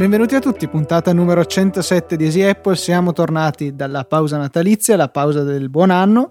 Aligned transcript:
Benvenuti 0.00 0.34
a 0.34 0.40
tutti, 0.40 0.66
puntata 0.66 1.12
numero 1.12 1.44
107 1.44 2.16
di 2.16 2.24
Easy 2.24 2.40
Apple. 2.40 2.74
Siamo 2.74 3.12
tornati 3.12 3.76
dalla 3.76 4.04
pausa 4.04 4.38
natalizia, 4.38 4.96
la 4.96 5.08
pausa 5.08 5.42
del 5.42 5.68
buon 5.68 5.90
anno. 5.90 6.30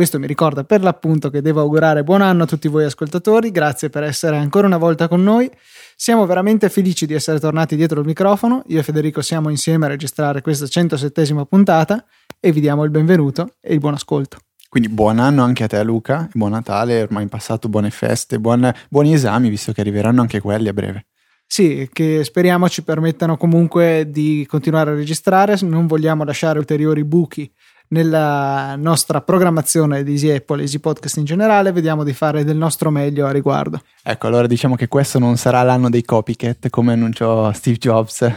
Questo 0.00 0.18
mi 0.18 0.26
ricorda 0.26 0.64
per 0.64 0.80
l'appunto 0.82 1.28
che 1.28 1.42
devo 1.42 1.60
augurare 1.60 2.02
buon 2.02 2.22
anno 2.22 2.44
a 2.44 2.46
tutti 2.46 2.68
voi 2.68 2.84
ascoltatori. 2.84 3.50
Grazie 3.50 3.90
per 3.90 4.02
essere 4.02 4.38
ancora 4.38 4.66
una 4.66 4.78
volta 4.78 5.08
con 5.08 5.22
noi. 5.22 5.50
Siamo 5.94 6.24
veramente 6.24 6.70
felici 6.70 7.04
di 7.04 7.12
essere 7.12 7.38
tornati 7.38 7.76
dietro 7.76 8.00
il 8.00 8.06
microfono. 8.06 8.62
Io 8.68 8.78
e 8.78 8.82
Federico 8.82 9.20
siamo 9.20 9.50
insieme 9.50 9.84
a 9.84 9.88
registrare 9.90 10.40
questa 10.40 10.66
107 10.66 11.44
puntata 11.46 12.02
e 12.40 12.50
vi 12.50 12.60
diamo 12.60 12.84
il 12.84 12.90
benvenuto 12.90 13.56
e 13.60 13.74
il 13.74 13.78
buon 13.78 13.92
ascolto. 13.92 14.38
Quindi 14.70 14.88
buon 14.88 15.18
anno 15.18 15.42
anche 15.42 15.64
a 15.64 15.66
te 15.66 15.84
Luca, 15.84 16.26
buon 16.32 16.52
Natale, 16.52 17.02
ormai 17.02 17.24
in 17.24 17.28
passato 17.28 17.68
buone 17.68 17.90
feste, 17.90 18.40
buon, 18.40 18.72
buoni 18.88 19.12
esami 19.12 19.50
visto 19.50 19.72
che 19.72 19.82
arriveranno 19.82 20.22
anche 20.22 20.40
quelli 20.40 20.68
a 20.68 20.72
breve. 20.72 21.08
Sì, 21.46 21.90
che 21.92 22.24
speriamo 22.24 22.70
ci 22.70 22.84
permettano 22.84 23.36
comunque 23.36 24.06
di 24.08 24.46
continuare 24.48 24.92
a 24.92 24.94
registrare, 24.94 25.58
non 25.60 25.86
vogliamo 25.86 26.24
lasciare 26.24 26.58
ulteriori 26.58 27.04
buchi 27.04 27.52
nella 27.90 28.76
nostra 28.76 29.20
programmazione 29.20 30.02
di 30.02 30.12
Easy 30.12 30.30
Apple, 30.30 30.62
Easy 30.62 30.78
Podcast 30.78 31.16
in 31.16 31.24
generale, 31.24 31.72
vediamo 31.72 32.04
di 32.04 32.12
fare 32.12 32.44
del 32.44 32.56
nostro 32.56 32.90
meglio 32.90 33.26
a 33.26 33.30
riguardo. 33.30 33.82
Ecco, 34.02 34.26
allora 34.26 34.46
diciamo 34.46 34.74
che 34.74 34.88
questo 34.88 35.18
non 35.18 35.36
sarà 35.36 35.62
l'anno 35.62 35.90
dei 35.90 36.04
copycat 36.04 36.68
come 36.70 36.92
annunciò 36.92 37.52
Steve 37.52 37.78
Jobs 37.78 38.28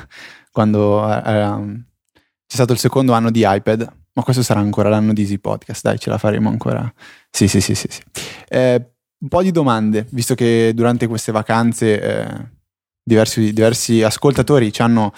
quando 0.52 1.04
eh, 1.08 1.22
c'è 2.46 2.56
stato 2.56 2.74
il 2.74 2.80
secondo 2.80 3.14
anno 3.14 3.32
di 3.32 3.44
iPad, 3.46 3.92
ma 4.14 4.24
questo 4.24 4.44
sarà 4.44 4.60
ancora 4.60 4.90
l'anno 4.90 5.14
di 5.14 5.22
Easy 5.22 5.40
Podcast, 5.40 5.84
dai, 5.84 6.00
ce 6.00 6.10
la 6.10 6.18
faremo 6.18 6.50
ancora. 6.50 6.92
Sì, 7.30 7.48
sì, 7.48 7.62
sì, 7.62 7.76
sì. 7.76 7.88
sì. 7.90 8.02
Eh, 8.48 8.90
un 9.20 9.30
po' 9.30 9.42
di 9.42 9.52
domande, 9.52 10.06
visto 10.12 10.36
che 10.36 10.72
durante 10.76 11.08
queste 11.08 11.32
vacanze... 11.32 12.02
Eh, 12.02 12.52
diversi, 13.04 13.52
diversi 13.52 14.02
ascoltatori 14.02 14.72
ci 14.72 14.82
hanno 14.82 15.14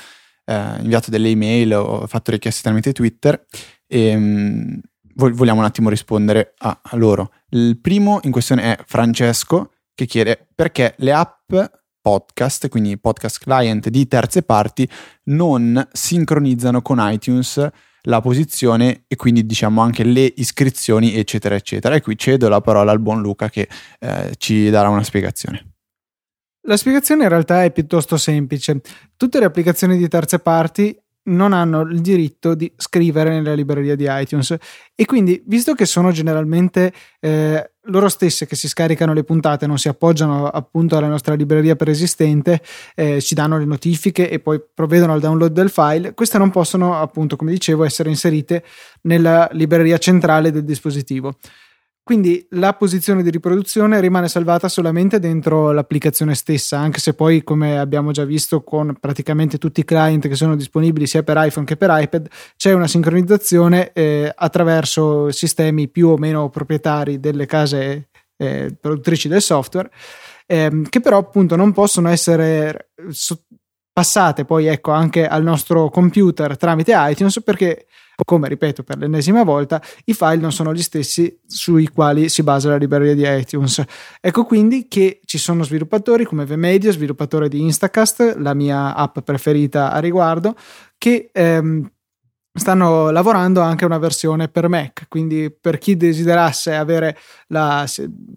eh, 0.45 0.80
inviato 0.80 1.11
delle 1.11 1.30
email 1.30 1.73
o 1.73 2.08
fatto 2.08 2.31
richieste 2.31 2.64
tramite 2.64 2.94
Twitter 2.94 3.45
e 3.88 4.16
mh, 4.16 4.22
mm, 4.22 4.80
vogliamo 5.14 5.59
un 5.59 5.66
attimo 5.66 5.89
rispondere 5.89 6.53
a, 6.58 6.80
a 6.81 6.95
loro. 6.95 7.31
Il 7.50 7.80
primo 7.80 8.19
in 8.23 8.31
questione 8.31 8.75
è 8.75 8.83
Francesco 8.86 9.72
che 9.94 10.05
chiede 10.05 10.47
perché 10.53 10.95
le 10.97 11.14
app 11.14 11.53
podcast, 12.02 12.67
quindi 12.67 13.00
podcast 13.00 13.39
client 13.39 13.89
di 13.89 14.08
terze 14.08 14.44
parti, 14.44 14.88
non 15.25 15.88
sincronizzano 15.92 16.81
con 16.81 16.97
iTunes 17.00 17.67
la 18.08 18.22
posizione 18.22 19.05
e 19.08 19.16
quindi 19.16 19.45
diciamo 19.45 19.81
anche 19.81 20.03
le 20.03 20.31
iscrizioni 20.36 21.16
eccetera 21.16 21.55
eccetera. 21.55 21.95
E 21.95 22.02
qui 22.02 22.17
cedo 22.17 22.47
la 22.47 22.61
parola 22.61 22.92
al 22.92 22.99
buon 22.99 23.22
Luca 23.22 23.49
che 23.49 23.67
eh, 23.99 24.33
ci 24.38 24.70
darà 24.70 24.89
una 24.89 25.03
spiegazione. 25.03 25.75
La 26.67 26.77
spiegazione 26.77 27.23
in 27.23 27.30
realtà 27.30 27.64
è 27.64 27.72
piuttosto 27.72 28.17
semplice. 28.17 28.81
Tutte 29.17 29.39
le 29.39 29.45
applicazioni 29.45 29.97
di 29.97 30.08
terze 30.08 30.39
parti 30.39 30.95
non 31.26 31.54
hanno 31.54 31.81
il 31.81 32.02
diritto 32.02 32.54
di 32.54 32.72
scrivere 32.76 33.30
nella 33.30 33.54
libreria 33.54 33.95
di 33.95 34.06
iTunes. 34.08 34.56
E 34.94 35.06
quindi 35.06 35.42
visto 35.45 35.73
che 35.73 35.86
sono 35.86 36.12
generalmente 36.12 36.94
eh, 37.20 37.72
loro 37.88 38.09
stesse 38.09 38.45
che 38.45 38.56
si 38.56 38.67
scaricano 38.67 39.14
le 39.14 39.23
puntate 39.23 39.67
non 39.67 39.78
si 39.78 39.88
appoggiano 39.88 40.48
appunto 40.48 40.98
alla 40.98 41.08
nostra 41.08 41.36
libreria 41.36 41.76
preesistente 41.76 42.62
eh, 42.95 43.22
ci 43.22 43.36
danno 43.36 43.58
le 43.58 43.66
notifiche 43.66 44.30
e 44.30 44.40
poi 44.40 44.59
provvedono 44.73 45.14
al 45.14 45.20
download 45.20 45.52
del 45.52 45.70
file 45.70 46.14
queste 46.14 46.38
non 46.38 46.50
possono 46.50 47.00
appunto 47.00 47.36
come 47.36 47.52
dicevo 47.52 47.84
essere 47.84 48.10
inserite 48.10 48.64
nella 49.02 49.48
libreria 49.52 49.98
centrale 49.98 50.52
del 50.52 50.64
dispositivo 50.64 51.36
quindi 52.06 52.45
la 52.52 52.75
posizione 52.75 53.23
di 53.23 53.31
riproduzione 53.31 54.00
rimane 54.00 54.27
salvata 54.27 54.70
solamente 54.70 55.17
dentro 55.17 55.71
l'applicazione 55.71 56.36
stessa, 56.36 56.77
anche 56.77 56.99
se 56.99 57.16
poi, 57.16 57.43
come 57.43 57.80
abbiamo 57.80 58.11
già 58.11 58.23
visto 58.26 58.61
con 58.61 58.95
praticamente 58.99 59.58
tutti 59.58 59.80
i 59.80 59.86
client 59.86 60.27
che 60.27 60.36
sono 60.36 60.55
disponibili 60.55 61.08
sia 61.08 61.23
per 61.23 61.38
iPhone 61.39 61.66
che 61.66 61.77
per 61.77 61.89
iPad, 61.92 62.27
c'è 62.55 62.73
una 62.73 62.86
sincronizzazione 62.86 63.92
eh, 63.92 64.32
attraverso 64.36 65.32
sistemi 65.32 65.88
più 65.88 66.10
o 66.10 66.17
meno 66.17 66.48
proprietari 66.49 67.20
delle 67.20 67.48
case 67.48 68.10
eh, 68.37 68.76
produttrici 68.80 69.27
del 69.27 69.42
software, 69.42 69.89
eh, 70.45 70.83
che 70.87 70.99
però 70.99 71.17
appunto 71.17 71.55
non 71.55 71.72
possono 71.72 72.10
essere 72.10 72.92
passate 73.92 74.45
poi 74.45 74.67
ecco 74.67 74.92
anche 74.92 75.26
al 75.26 75.42
nostro 75.42 75.89
computer 75.89 76.55
tramite 76.55 76.93
iTunes 76.95 77.42
perché 77.42 77.87
come 78.23 78.48
ripeto 78.48 78.83
per 78.83 78.98
l'ennesima 78.98 79.43
volta, 79.43 79.81
i 80.05 80.14
file 80.14 80.37
non 80.37 80.52
sono 80.52 80.73
gli 80.73 80.81
stessi 80.81 81.39
sui 81.45 81.87
quali 81.87 82.30
si 82.30 82.43
basa 82.43 82.70
la 82.70 82.77
libreria 82.77 83.15
di 83.15 83.42
iTunes. 83.42 83.83
Ecco 84.21 84.45
quindi 84.45 84.87
che 84.87 85.20
ci 85.26 85.37
sono 85.37 85.64
sviluppatori 85.64 86.23
come 86.25 86.45
VMedia, 86.45 86.92
sviluppatore 86.92 87.49
di 87.49 87.61
Instacast, 87.61 88.37
la 88.37 88.54
mia 88.54 88.95
app 88.95 89.20
preferita 89.20 89.92
a 89.92 89.99
riguardo, 89.99 90.55
che 90.98 91.30
ehm, 91.31 91.89
stanno 92.58 93.09
lavorando 93.11 93.59
anche 93.59 93.83
una 93.83 93.98
versione 93.98 94.48
per 94.48 94.70
Mac, 94.70 95.08
quindi 95.09 95.52
per 95.52 95.77
chi 95.77 95.98
desiderasse 95.98 96.73
avere 96.73 97.17
la, 97.48 97.86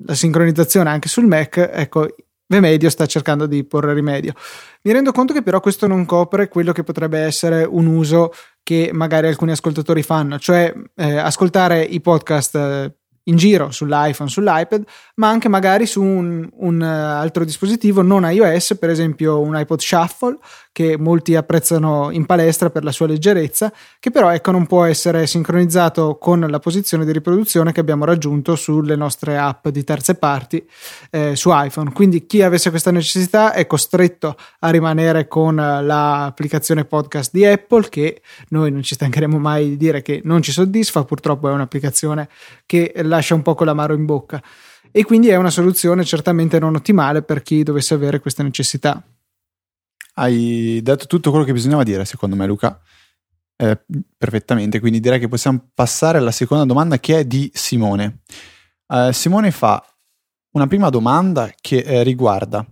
la 0.04 0.14
sincronizzazione 0.14 0.90
anche 0.90 1.08
sul 1.08 1.26
Mac, 1.26 1.56
ecco, 1.72 2.08
VMedio 2.48 2.88
sta 2.90 3.06
cercando 3.06 3.46
di 3.46 3.64
porre 3.64 3.92
rimedio. 3.94 4.32
Mi 4.82 4.92
rendo 4.92 5.12
conto 5.12 5.32
che 5.32 5.42
però 5.42 5.60
questo 5.60 5.86
non 5.86 6.06
copre 6.06 6.48
quello 6.48 6.72
che 6.72 6.82
potrebbe 6.82 7.20
essere 7.20 7.64
un 7.64 7.86
uso 7.86 8.32
che 8.62 8.90
magari 8.92 9.28
alcuni 9.28 9.52
ascoltatori 9.52 10.02
fanno, 10.02 10.38
cioè 10.38 10.72
eh, 10.96 11.16
ascoltare 11.16 11.82
i 11.82 12.00
podcast 12.00 12.54
eh, 12.54 12.94
in 13.24 13.36
giro 13.36 13.70
sull'iPhone, 13.70 14.28
sull'iPad, 14.28 14.84
ma 15.16 15.28
anche 15.28 15.48
magari 15.48 15.86
su 15.86 16.02
un, 16.02 16.48
un, 16.52 16.82
altro 16.82 17.44
dispositivo 17.44 18.02
non 18.02 18.30
iOS, 18.30 18.76
per 18.78 18.90
esempio 18.90 19.40
un 19.40 19.56
iPod 19.56 19.80
Shuffle, 19.80 20.38
che 20.78 20.96
molti 20.96 21.34
apprezzano 21.34 22.10
in 22.12 22.24
palestra 22.24 22.70
per 22.70 22.84
la 22.84 22.92
sua 22.92 23.08
leggerezza, 23.08 23.72
che 23.98 24.12
però 24.12 24.32
ecco 24.32 24.52
non 24.52 24.68
può 24.68 24.84
essere 24.84 25.26
sincronizzato 25.26 26.18
con 26.18 26.38
la 26.38 26.60
posizione 26.60 27.04
di 27.04 27.10
riproduzione 27.10 27.72
che 27.72 27.80
abbiamo 27.80 28.04
raggiunto 28.04 28.54
sulle 28.54 28.94
nostre 28.94 29.36
app 29.36 29.66
di 29.66 29.82
terze 29.82 30.14
parti 30.14 30.64
eh, 31.10 31.34
su 31.34 31.50
iPhone. 31.52 31.90
Quindi 31.90 32.26
chi 32.26 32.42
avesse 32.42 32.70
questa 32.70 32.92
necessità 32.92 33.54
è 33.54 33.66
costretto 33.66 34.36
a 34.60 34.70
rimanere 34.70 35.26
con 35.26 35.56
l'applicazione 35.56 36.84
podcast 36.84 37.32
di 37.32 37.44
Apple, 37.44 37.88
che 37.88 38.22
noi 38.50 38.70
non 38.70 38.84
ci 38.84 38.94
stancheremo 38.94 39.36
mai 39.36 39.70
di 39.70 39.76
dire 39.76 40.00
che 40.00 40.20
non 40.22 40.42
ci 40.42 40.52
soddisfa, 40.52 41.02
purtroppo 41.02 41.48
è 41.48 41.52
un'applicazione 41.52 42.28
che 42.66 42.92
la 42.94 43.02
lascia 43.02 43.34
un 43.34 43.42
po' 43.42 43.56
con 43.56 43.66
l'amaro 43.66 43.94
in 43.94 44.04
bocca 44.04 44.40
e 44.92 45.02
quindi 45.02 45.26
è 45.26 45.34
una 45.34 45.50
soluzione 45.50 46.04
certamente 46.04 46.60
non 46.60 46.76
ottimale 46.76 47.22
per 47.22 47.42
chi 47.42 47.64
dovesse 47.64 47.94
avere 47.94 48.20
questa 48.20 48.44
necessità. 48.44 49.02
Hai 50.18 50.80
detto 50.82 51.06
tutto 51.06 51.30
quello 51.30 51.44
che 51.44 51.52
bisognava 51.52 51.84
dire, 51.84 52.04
secondo 52.04 52.34
me, 52.34 52.44
Luca. 52.46 52.80
Eh, 53.56 53.80
perfettamente, 54.16 54.80
quindi 54.80 54.98
direi 54.98 55.20
che 55.20 55.28
possiamo 55.28 55.70
passare 55.72 56.18
alla 56.18 56.32
seconda 56.32 56.64
domanda 56.64 56.98
che 56.98 57.20
è 57.20 57.24
di 57.24 57.50
Simone. 57.54 58.22
Eh, 58.88 59.12
Simone 59.12 59.52
fa 59.52 59.84
una 60.52 60.66
prima 60.66 60.90
domanda 60.90 61.52
che 61.60 61.78
eh, 61.78 62.02
riguarda 62.02 62.66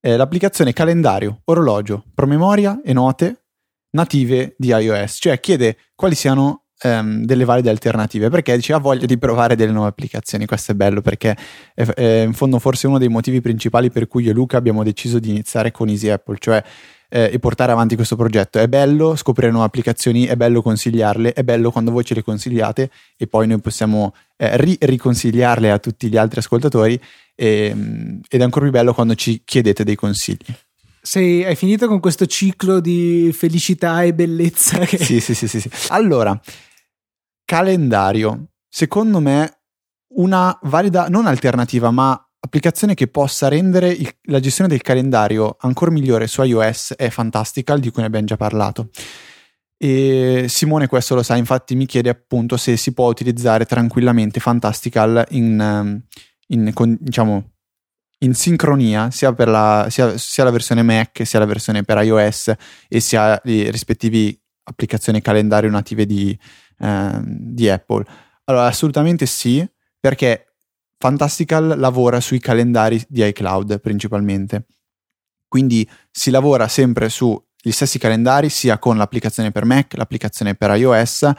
eh, 0.00 0.16
l'applicazione 0.16 0.74
calendario, 0.74 1.40
orologio, 1.44 2.04
promemoria 2.14 2.80
e 2.82 2.92
note 2.92 3.44
native 3.90 4.54
di 4.58 4.68
iOS, 4.68 5.16
cioè 5.20 5.40
chiede 5.40 5.78
quali 5.94 6.14
siano 6.14 6.67
um, 6.84 7.24
delle 7.24 7.44
valide 7.44 7.70
alternative 7.70 8.28
perché 8.28 8.54
dice 8.56 8.72
ha 8.72 8.78
voglia 8.78 9.06
di 9.06 9.18
provare 9.18 9.56
delle 9.56 9.72
nuove 9.72 9.88
applicazioni. 9.88 10.46
Questo 10.46 10.72
è 10.72 10.74
bello 10.74 11.00
perché 11.00 11.36
è, 11.74 11.82
è 11.82 12.22
in 12.22 12.32
fondo 12.32 12.58
forse 12.58 12.86
uno 12.86 12.98
dei 12.98 13.08
motivi 13.08 13.40
principali 13.40 13.90
per 13.90 14.06
cui 14.08 14.24
io 14.24 14.30
e 14.30 14.34
Luca 14.34 14.56
abbiamo 14.56 14.82
deciso 14.82 15.18
di 15.18 15.30
iniziare 15.30 15.70
con 15.70 15.88
Easy 15.88 16.08
Apple, 16.08 16.36
cioè 16.38 16.62
eh, 17.10 17.30
e 17.32 17.38
portare 17.38 17.72
avanti 17.72 17.96
questo 17.96 18.16
progetto. 18.16 18.58
È 18.58 18.68
bello 18.68 19.16
scoprire 19.16 19.50
nuove 19.50 19.66
applicazioni, 19.66 20.26
è 20.26 20.36
bello 20.36 20.62
consigliarle, 20.62 21.32
è 21.32 21.42
bello 21.42 21.70
quando 21.70 21.90
voi 21.90 22.04
ce 22.04 22.14
le 22.14 22.22
consigliate 22.22 22.90
e 23.16 23.26
poi 23.26 23.46
noi 23.46 23.60
possiamo 23.60 24.14
eh, 24.36 24.56
ri- 24.56 24.78
riconsigliarle 24.78 25.70
a 25.70 25.78
tutti 25.78 26.08
gli 26.08 26.16
altri 26.16 26.40
ascoltatori 26.40 27.00
e, 27.34 27.68
ehm, 27.70 28.20
ed 28.28 28.40
è 28.40 28.44
ancora 28.44 28.64
più 28.66 28.74
bello 28.74 28.92
quando 28.92 29.14
ci 29.14 29.42
chiedete 29.44 29.84
dei 29.84 29.96
consigli. 29.96 30.54
Sei, 31.00 31.44
hai 31.44 31.54
finito 31.54 31.86
con 31.86 32.00
questo 32.00 32.26
ciclo 32.26 32.80
di 32.80 33.30
felicità 33.32 34.02
e 34.02 34.12
bellezza? 34.12 34.78
Che... 34.80 34.98
Sì, 34.98 35.20
sì, 35.20 35.32
sì, 35.34 35.48
sì, 35.48 35.60
sì. 35.60 35.70
Allora, 35.88 36.38
calendario, 37.48 38.50
secondo 38.68 39.20
me 39.20 39.60
una 40.16 40.56
valida, 40.64 41.08
non 41.08 41.26
alternativa, 41.26 41.90
ma 41.90 42.22
applicazione 42.38 42.92
che 42.92 43.08
possa 43.08 43.48
rendere 43.48 43.88
il, 43.88 44.06
la 44.24 44.38
gestione 44.38 44.68
del 44.68 44.82
calendario 44.82 45.56
ancora 45.60 45.90
migliore 45.90 46.26
su 46.26 46.42
iOS 46.42 46.92
è 46.94 47.08
Fantastical, 47.08 47.80
di 47.80 47.88
cui 47.88 48.02
ne 48.02 48.08
abbiamo 48.08 48.26
già 48.26 48.36
parlato. 48.36 48.90
E 49.78 50.44
Simone 50.46 50.88
questo 50.88 51.14
lo 51.14 51.22
sa, 51.22 51.36
infatti 51.36 51.74
mi 51.74 51.86
chiede 51.86 52.10
appunto 52.10 52.58
se 52.58 52.76
si 52.76 52.92
può 52.92 53.08
utilizzare 53.08 53.64
tranquillamente 53.64 54.40
Fantastical 54.40 55.24
in, 55.30 55.58
ehm, 55.58 56.02
in, 56.48 56.72
in 56.76 56.96
diciamo, 57.00 57.52
in 58.18 58.34
sincronia 58.34 59.10
sia 59.10 59.34
la, 59.38 59.86
sia, 59.88 60.18
sia 60.18 60.44
la 60.44 60.50
versione 60.50 60.82
Mac 60.82 61.24
sia 61.24 61.38
la 61.38 61.46
versione 61.46 61.82
per 61.82 62.02
iOS 62.02 62.52
e 62.88 63.00
sia 63.00 63.40
i 63.44 63.70
rispettivi 63.70 64.38
applicazioni 64.64 65.20
calendario 65.22 65.70
native 65.70 66.04
di, 66.04 66.36
eh, 66.78 67.20
di 67.22 67.68
Apple. 67.68 68.04
Allora, 68.44 68.66
assolutamente 68.66 69.26
sì, 69.26 69.66
perché 70.00 70.44
Fantastical 71.00 71.74
lavora 71.78 72.18
sui 72.18 72.40
calendari 72.40 73.00
di 73.08 73.24
iCloud 73.24 73.80
principalmente. 73.80 74.66
Quindi 75.46 75.88
si 76.10 76.30
lavora 76.30 76.66
sempre 76.66 77.08
sugli 77.08 77.70
stessi 77.70 77.98
calendari 77.98 78.48
sia 78.48 78.78
con 78.78 78.96
l'applicazione 78.96 79.52
per 79.52 79.64
Mac, 79.64 79.94
l'applicazione 79.94 80.56
per 80.56 80.76
iOS 80.76 81.30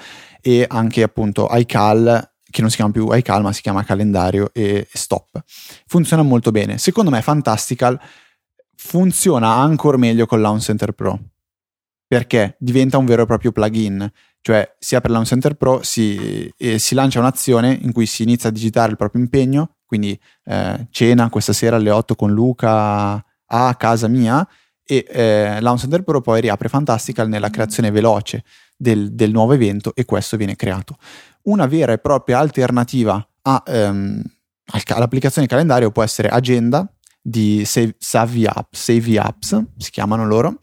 e 0.42 0.66
anche 0.68 1.04
appunto 1.04 1.50
iCal 1.52 2.32
che 2.50 2.62
non 2.62 2.70
si 2.70 2.78
chiama 2.78 2.92
più 2.92 3.10
iCal 3.12 3.44
ma 3.44 3.52
si 3.52 3.62
chiama 3.62 3.84
calendario 3.84 4.50
e 4.54 4.88
stop. 4.92 5.44
Funziona 5.86 6.24
molto 6.24 6.52
bene. 6.52 6.78
Secondo 6.78 7.12
me 7.12 7.22
Fantastical 7.22 8.00
funziona 8.76 9.56
ancora 9.56 9.98
meglio 9.98 10.26
con 10.26 10.40
Launch 10.40 10.64
Center 10.64 10.94
Pro 10.94 11.20
perché 12.08 12.56
diventa 12.58 12.98
un 12.98 13.06
vero 13.06 13.24
e 13.24 13.26
proprio 13.26 13.52
plugin 13.52 14.10
cioè 14.42 14.76
sia 14.80 15.02
per 15.02 15.12
Launch 15.12 15.28
Center 15.28 15.56
Pro 15.56 15.82
si, 15.84 16.52
eh, 16.58 16.80
si, 16.80 16.96
lancia 16.96 17.20
un'azione 17.20 17.78
in 17.82 17.92
cui 17.92 18.06
si 18.06 18.24
inizia 18.24 18.50
a 18.50 18.52
digitare 18.52 18.92
il 18.92 18.98
proprio 18.98 19.22
impegno, 19.22 19.76
quindi 19.86 20.20
eh, 20.46 20.88
cena 20.92 21.30
questa 21.30 21.54
sera 21.54 21.76
alle 21.76 21.92
8 21.92 22.16
con 22.16 22.32
Luca 22.32 23.24
a 23.52 23.76
casa 23.76 24.08
mia 24.08 24.48
e 24.84 25.06
eh, 25.08 25.62
Launch 25.62 25.82
Center 25.82 26.04
Pro 26.04 26.22
poi 26.22 26.42
riapre 26.42 26.70
Fantastical 26.70 27.28
nella 27.28 27.50
creazione 27.50 27.92
veloce 27.92 28.44
del, 28.76 29.14
del, 29.14 29.32
nuovo 29.32 29.54
evento 29.54 29.94
e 29.94 30.06
questo 30.06 30.38
viene 30.38 30.56
creato. 30.56 30.98
Una 31.44 31.68
vera 31.68 31.94
e 31.94 31.98
propria 32.00 32.40
alternativa 32.40 33.24
a, 33.44 33.64
ehm, 33.66 34.24
all'applicazione 34.96 35.48
calendario 35.48 35.92
può 35.92 36.04
essere 36.04 36.30
Agenda 36.30 36.92
di 37.22 37.64
Save, 37.66 37.96
Savvy 38.00 38.46
Apps, 38.46 38.82
Savvy 38.82 39.18
Apps 39.18 39.64
si 39.78 39.92
chiamano 39.92 40.26
loro, 40.26 40.58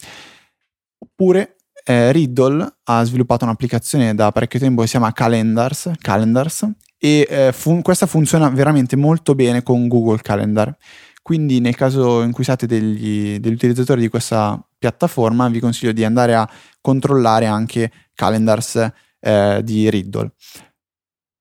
oppure 0.99 1.56
eh, 1.89 2.11
Riddle 2.11 2.79
ha 2.85 3.05
sviluppato 3.05 3.45
un'applicazione 3.45 4.15
da 4.15 4.33
parecchio 4.33 4.59
tempo 4.59 4.81
che 4.81 4.89
si 4.89 4.97
chiama 4.97 5.13
Calendars, 5.13 5.93
Calendars 6.01 6.69
e 6.99 7.27
eh, 7.29 7.53
fun- 7.53 7.83
questa 7.83 8.07
funziona 8.07 8.49
veramente 8.49 8.97
molto 8.97 9.37
bene 9.37 9.63
con 9.63 9.87
Google 9.87 10.21
Calendar. 10.21 10.77
Quindi 11.23 11.61
nel 11.61 11.77
caso 11.77 12.23
in 12.23 12.33
cui 12.33 12.45
siate 12.45 12.67
degli, 12.67 13.39
degli 13.39 13.53
utilizzatori 13.53 14.01
di 14.01 14.09
questa 14.09 14.61
piattaforma 14.77 15.49
vi 15.49 15.61
consiglio 15.61 15.93
di 15.93 16.05
andare 16.05 16.35
a 16.35 16.49
controllare 16.81 17.47
anche 17.47 17.91
Calendars 18.15 18.91
eh, 19.21 19.61
di 19.63 19.89
Riddle. 19.89 20.33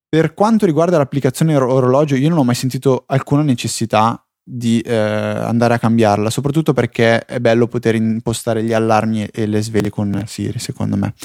Per 0.07 0.33
quanto 0.33 0.65
riguarda 0.65 0.97
l'applicazione 0.97 1.55
orologio, 1.55 2.15
io 2.15 2.29
non 2.29 2.37
ho 2.37 2.43
mai 2.43 2.55
sentito 2.55 3.03
alcuna 3.07 3.41
necessità 3.41 4.24
di 4.47 4.79
eh, 4.81 4.95
andare 4.95 5.73
a 5.73 5.79
cambiarla, 5.79 6.29
soprattutto 6.29 6.71
perché 6.71 7.25
è 7.25 7.39
bello 7.39 7.67
poter 7.67 7.95
impostare 7.95 8.63
gli 8.63 8.73
allarmi 8.73 9.25
e 9.25 9.47
le 9.47 9.61
sveglie 9.61 9.89
con 9.89 10.23
Siri, 10.27 10.59
secondo 10.59 10.95
me. 10.95 11.15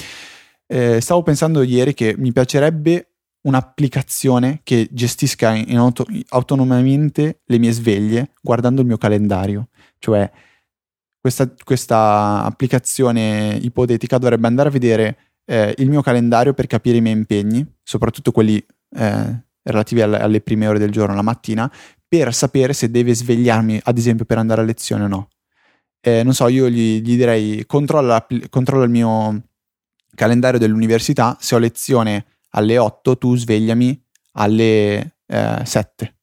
Eh, 0.65 0.99
stavo 1.01 1.21
pensando 1.21 1.61
ieri 1.61 1.93
che 1.93 2.15
mi 2.17 2.31
piacerebbe 2.31 3.11
un'applicazione 3.41 4.61
che 4.63 4.87
gestisca 4.91 5.53
in 5.53 5.77
auto- 5.77 6.05
autonomamente 6.29 7.41
le 7.45 7.57
mie 7.59 7.71
sveglie 7.71 8.33
guardando 8.41 8.81
il 8.81 8.87
mio 8.87 8.97
calendario, 8.97 9.67
cioè 9.99 10.29
questa, 11.19 11.53
questa 11.63 12.43
applicazione 12.43 13.57
ipotetica 13.61 14.17
dovrebbe 14.17 14.47
andare 14.47 14.69
a 14.69 14.71
vedere 14.71 15.17
eh, 15.45 15.75
il 15.77 15.89
mio 15.89 16.01
calendario 16.01 16.53
per 16.53 16.65
capire 16.65 16.97
i 16.97 17.01
miei 17.01 17.15
impegni, 17.15 17.63
soprattutto 17.83 18.31
quelli 18.31 18.63
eh, 18.95 19.43
relativi 19.61 20.01
alle, 20.01 20.19
alle 20.19 20.41
prime 20.41 20.65
ore 20.65 20.79
del 20.79 20.89
giorno, 20.89 21.13
la 21.13 21.21
mattina, 21.21 21.71
per 22.11 22.33
sapere 22.33 22.73
se 22.73 22.91
deve 22.91 23.15
svegliarmi, 23.15 23.79
ad 23.81 23.97
esempio, 23.97 24.25
per 24.25 24.37
andare 24.37 24.59
a 24.59 24.65
lezione 24.65 25.05
o 25.05 25.07
no. 25.07 25.29
Eh, 26.01 26.23
non 26.23 26.33
so, 26.33 26.49
io 26.49 26.69
gli, 26.69 26.99
gli 26.99 27.15
direi 27.15 27.65
controlla, 27.65 28.27
controlla, 28.49 28.83
il 28.83 28.89
mio 28.89 29.43
calendario 30.13 30.59
dell'università, 30.59 31.37
se 31.39 31.55
ho 31.55 31.57
lezione 31.57 32.25
alle 32.49 32.77
8, 32.77 33.17
tu 33.17 33.37
svegliami 33.37 34.03
alle 34.33 35.19
eh, 35.25 35.61
7. 35.63 36.15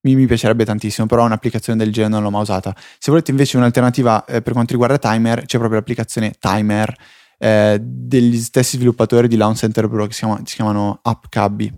Mi, 0.00 0.16
mi, 0.16 0.26
piacerebbe 0.26 0.64
tantissimo, 0.64 1.06
però 1.06 1.26
un'applicazione 1.26 1.78
del 1.78 1.92
genere 1.92 2.14
non 2.14 2.24
l'ho 2.24 2.30
mai 2.30 2.42
usata. 2.42 2.74
Se 2.98 3.12
volete 3.12 3.30
invece 3.30 3.56
un'alternativa 3.56 4.24
eh, 4.24 4.42
per 4.42 4.52
quanto 4.52 4.72
riguarda 4.72 4.98
Timer, 4.98 5.44
c'è 5.44 5.58
proprio 5.58 5.78
l'applicazione 5.78 6.32
Timer 6.40 6.92
eh, 7.38 7.78
degli 7.80 8.36
stessi 8.36 8.78
sviluppatori 8.78 9.28
di 9.28 9.36
Launch 9.36 9.58
Center 9.58 9.88
Pro 9.88 10.06
che 10.08 10.12
si, 10.12 10.24
chiama, 10.24 10.40
si 10.44 10.56
chiamano 10.56 10.98
AppCubby 11.00 11.72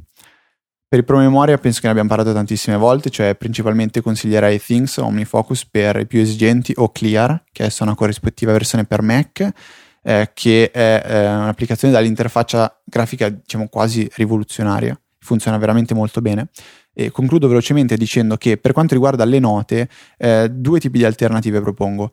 per 0.93 1.01
il 1.01 1.07
promemoria 1.07 1.57
penso 1.57 1.81
che 1.81 1.87
ne 1.87 1.93
abbiamo 1.93 2.11
parlato 2.11 2.35
tantissime 2.35 2.77
volte, 2.77 3.09
cioè 3.09 3.35
principalmente 3.35 4.03
consiglierei 4.03 4.61
Things, 4.61 4.99
OmniFocus 4.99 5.65
per 5.65 5.97
i 5.97 6.07
più 6.07 6.21
esigenti 6.21 6.75
o 6.77 6.93
Clear, 6.93 7.45
che 7.51 7.65
è 7.65 7.73
una 7.81 7.95
corrispettiva 7.95 8.53
versione 8.53 8.85
per 8.85 9.01
Mac, 9.01 9.53
eh, 10.03 10.31
che 10.35 10.71
è 10.71 11.03
eh, 11.03 11.35
un'applicazione 11.35 11.95
dall'interfaccia 11.95 12.83
grafica 12.85 13.31
diciamo 13.31 13.69
quasi 13.69 14.07
rivoluzionaria, 14.17 14.95
funziona 15.19 15.57
veramente 15.57 15.95
molto 15.95 16.21
bene. 16.21 16.49
E 16.93 17.11
concludo 17.11 17.49
velocemente 17.49 17.97
dicendo 17.97 18.37
che 18.37 18.59
per 18.59 18.73
quanto 18.73 18.93
riguarda 18.93 19.25
le 19.25 19.39
note, 19.39 19.89
eh, 20.19 20.51
due 20.51 20.79
tipi 20.79 20.99
di 20.99 21.07
alternative 21.07 21.63
propongo. 21.63 22.13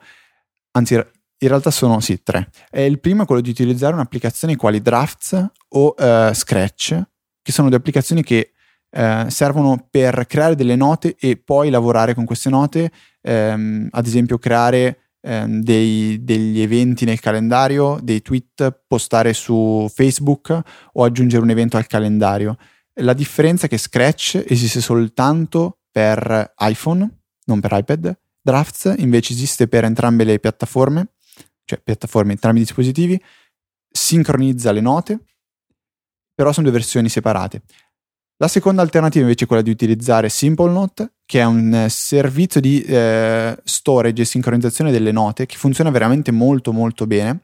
Anzi, 0.71 0.93
in 0.93 1.47
realtà 1.49 1.69
sono 1.69 1.99
sì, 1.99 2.23
tre. 2.23 2.49
Eh, 2.71 2.85
il 2.85 3.01
primo 3.01 3.23
è 3.23 3.25
quello 3.25 3.41
di 3.41 3.49
utilizzare 3.49 3.93
un'applicazione 3.93 4.55
quali 4.55 4.81
Drafts 4.81 5.49
o 5.67 5.95
uh, 5.97 6.33
Scratch, 6.33 6.97
che 7.41 7.51
sono 7.51 7.67
due 7.67 7.77
applicazioni 7.77 8.23
che 8.23 8.53
eh, 8.91 9.25
servono 9.29 9.87
per 9.89 10.25
creare 10.27 10.55
delle 10.55 10.75
note 10.75 11.15
e 11.19 11.37
poi 11.37 11.69
lavorare 11.69 12.13
con 12.13 12.25
queste 12.25 12.49
note, 12.49 12.91
ehm, 13.21 13.87
ad 13.91 14.05
esempio 14.05 14.37
creare 14.37 15.11
ehm, 15.21 15.61
dei, 15.61 16.23
degli 16.23 16.61
eventi 16.61 17.05
nel 17.05 17.19
calendario, 17.19 17.99
dei 18.01 18.21
tweet, 18.21 18.81
postare 18.87 19.33
su 19.33 19.87
Facebook 19.93 20.59
o 20.93 21.03
aggiungere 21.03 21.43
un 21.43 21.49
evento 21.49 21.77
al 21.77 21.87
calendario. 21.87 22.57
La 23.01 23.13
differenza 23.13 23.65
è 23.65 23.69
che 23.69 23.77
Scratch 23.77 24.43
esiste 24.47 24.81
soltanto 24.81 25.79
per 25.91 26.53
iPhone, 26.59 27.21
non 27.45 27.59
per 27.59 27.71
iPad. 27.73 28.17
Drafts 28.41 28.93
invece 28.97 29.33
esiste 29.33 29.67
per 29.67 29.83
entrambe 29.83 30.23
le 30.23 30.39
piattaforme, 30.39 31.13
cioè 31.65 31.79
piattaforme, 31.79 32.31
entrambi 32.31 32.59
i 32.59 32.63
dispositivi, 32.63 33.21
sincronizza 33.89 34.71
le 34.71 34.81
note, 34.81 35.19
però 36.33 36.51
sono 36.51 36.67
due 36.67 36.77
versioni 36.77 37.09
separate. 37.09 37.61
La 38.41 38.47
seconda 38.47 38.81
alternativa 38.81 39.23
invece 39.23 39.43
è 39.43 39.47
quella 39.47 39.61
di 39.61 39.69
utilizzare 39.69 40.29
SimpleNote, 40.29 41.15
che 41.25 41.41
è 41.41 41.43
un 41.43 41.73
eh, 41.73 41.89
servizio 41.89 42.61
di 42.61 42.81
eh, 42.83 43.59
storage 43.65 44.21
e 44.21 44.25
sincronizzazione 44.25 44.91
delle 44.91 45.11
note 45.11 45.45
che 45.45 45.57
funziona 45.57 45.89
veramente 45.89 46.31
molto 46.31 46.71
molto 46.71 47.05
bene. 47.05 47.41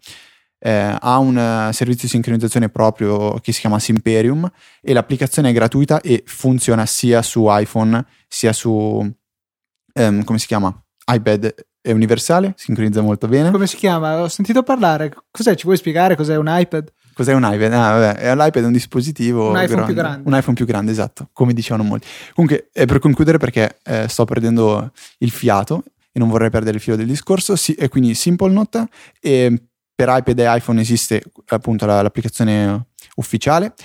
Eh, 0.58 0.98
ha 0.98 1.18
un 1.18 1.36
uh, 1.36 1.72
servizio 1.74 2.04
di 2.04 2.08
sincronizzazione 2.08 2.70
proprio 2.70 3.34
che 3.40 3.52
si 3.52 3.60
chiama 3.60 3.78
Simperium 3.78 4.50
e 4.82 4.94
l'applicazione 4.94 5.50
è 5.50 5.54
gratuita 5.54 6.00
e 6.00 6.24
funziona 6.26 6.86
sia 6.86 7.22
su 7.22 7.46
iPhone 7.50 8.04
sia 8.28 8.54
su 8.54 8.72
um, 8.72 10.24
come 10.24 10.40
si 10.40 10.48
chiama? 10.48 10.74
iPad 11.08 11.54
è 11.86 11.92
universale, 11.92 12.56
sincronizza 12.58 13.02
molto 13.02 13.28
bene. 13.28 13.52
Come 13.52 13.68
si 13.68 13.76
chiama? 13.76 14.24
Ho 14.24 14.28
sentito 14.28 14.64
parlare. 14.64 15.14
Cos'è? 15.30 15.54
Ci 15.54 15.66
puoi 15.66 15.78
spiegare 15.78 16.16
cos'è 16.16 16.36
un 16.36 16.48
iPad? 16.50 16.92
Cos'è 17.14 17.32
un 17.32 17.44
iPad? 17.44 17.74
Ah, 17.74 18.00
vabbè, 18.00 18.36
l'iPad 18.36 18.64
è 18.64 18.66
un 18.66 18.72
dispositivo. 18.72 19.52
Un 19.52 19.62
iPhone 19.62 19.68
grande. 19.68 19.86
più 19.86 19.94
grande. 19.94 20.30
Un 20.30 20.36
iPhone 20.36 20.56
più 20.56 20.66
grande, 20.66 20.92
esatto, 20.92 21.30
come 21.32 21.54
dicevano 21.54 21.84
molti. 21.84 22.08
Comunque, 22.34 22.70
eh, 22.74 22.86
per 22.86 22.98
concludere, 22.98 23.38
perché 23.38 23.78
eh, 23.84 24.08
sto 24.08 24.26
perdendo 24.26 24.92
il 25.20 25.30
fiato 25.30 25.84
e 26.12 26.18
non 26.18 26.28
vorrei 26.28 26.50
perdere 26.50 26.78
il 26.78 26.82
filo 26.82 26.96
del 26.96 27.06
discorso, 27.06 27.56
sì, 27.56 27.76
e 27.76 27.88
quindi 27.88 28.16
SimpleNote. 28.16 28.88
E 29.22 29.64
per 29.94 30.08
iPad 30.10 30.40
e 30.40 30.56
iPhone 30.58 30.82
esiste 30.82 31.22
appunto 31.50 31.86
la, 31.86 32.02
l'applicazione 32.02 32.88
ufficiale. 33.18 33.76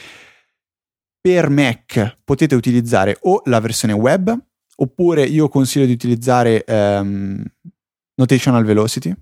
Per 1.21 1.51
Mac 1.51 2.17
potete 2.25 2.55
utilizzare 2.55 3.19
o 3.21 3.43
la 3.45 3.61
versione 3.61 3.93
web, 3.93 4.35
oppure 4.77 5.23
io 5.25 5.51
consiglio 5.51 5.85
di 5.85 5.93
utilizzare 5.93 6.65
um, 6.67 7.45
Notational 8.21 8.65
Velocity 8.65 9.15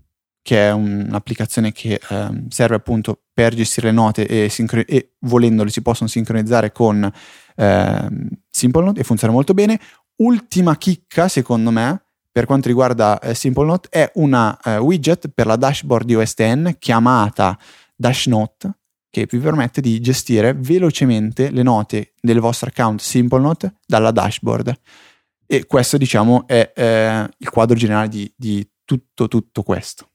che 0.48 0.68
è 0.68 0.72
un'applicazione 0.72 1.72
che 1.72 2.00
eh, 2.08 2.44
serve 2.48 2.76
appunto 2.76 3.24
per 3.34 3.54
gestire 3.54 3.88
le 3.88 3.92
note 3.92 4.26
e, 4.26 4.48
sincro- 4.48 4.82
e 4.86 5.12
volendole 5.20 5.68
si 5.68 5.82
possono 5.82 6.08
sincronizzare 6.08 6.72
con 6.72 7.10
eh, 7.56 8.08
SimpleNote 8.50 9.00
e 9.00 9.04
funziona 9.04 9.32
molto 9.32 9.52
bene. 9.52 9.78
Ultima 10.16 10.76
chicca, 10.78 11.28
secondo 11.28 11.70
me, 11.70 12.02
per 12.32 12.46
quanto 12.46 12.68
riguarda 12.68 13.18
eh, 13.20 13.34
SimpleNote, 13.34 13.88
è 13.90 14.10
una 14.14 14.58
eh, 14.64 14.78
widget 14.78 15.28
per 15.28 15.44
la 15.44 15.56
dashboard 15.56 16.06
di 16.06 16.14
OS 16.14 16.34
X 16.34 16.76
chiamata 16.78 17.58
DashNote 17.94 18.78
che 19.10 19.26
vi 19.30 19.38
permette 19.38 19.82
di 19.82 20.00
gestire 20.00 20.54
velocemente 20.54 21.50
le 21.50 21.62
note 21.62 22.14
del 22.22 22.40
vostro 22.40 22.68
account 22.68 23.00
SimpleNote 23.00 23.74
dalla 23.86 24.12
dashboard. 24.12 24.74
E 25.46 25.66
questo, 25.66 25.98
diciamo, 25.98 26.46
è 26.46 26.72
eh, 26.74 27.28
il 27.36 27.50
quadro 27.50 27.76
generale 27.76 28.08
di, 28.08 28.32
di 28.34 28.66
tutto, 28.88 29.28
tutto 29.28 29.62
questo. 29.62 30.12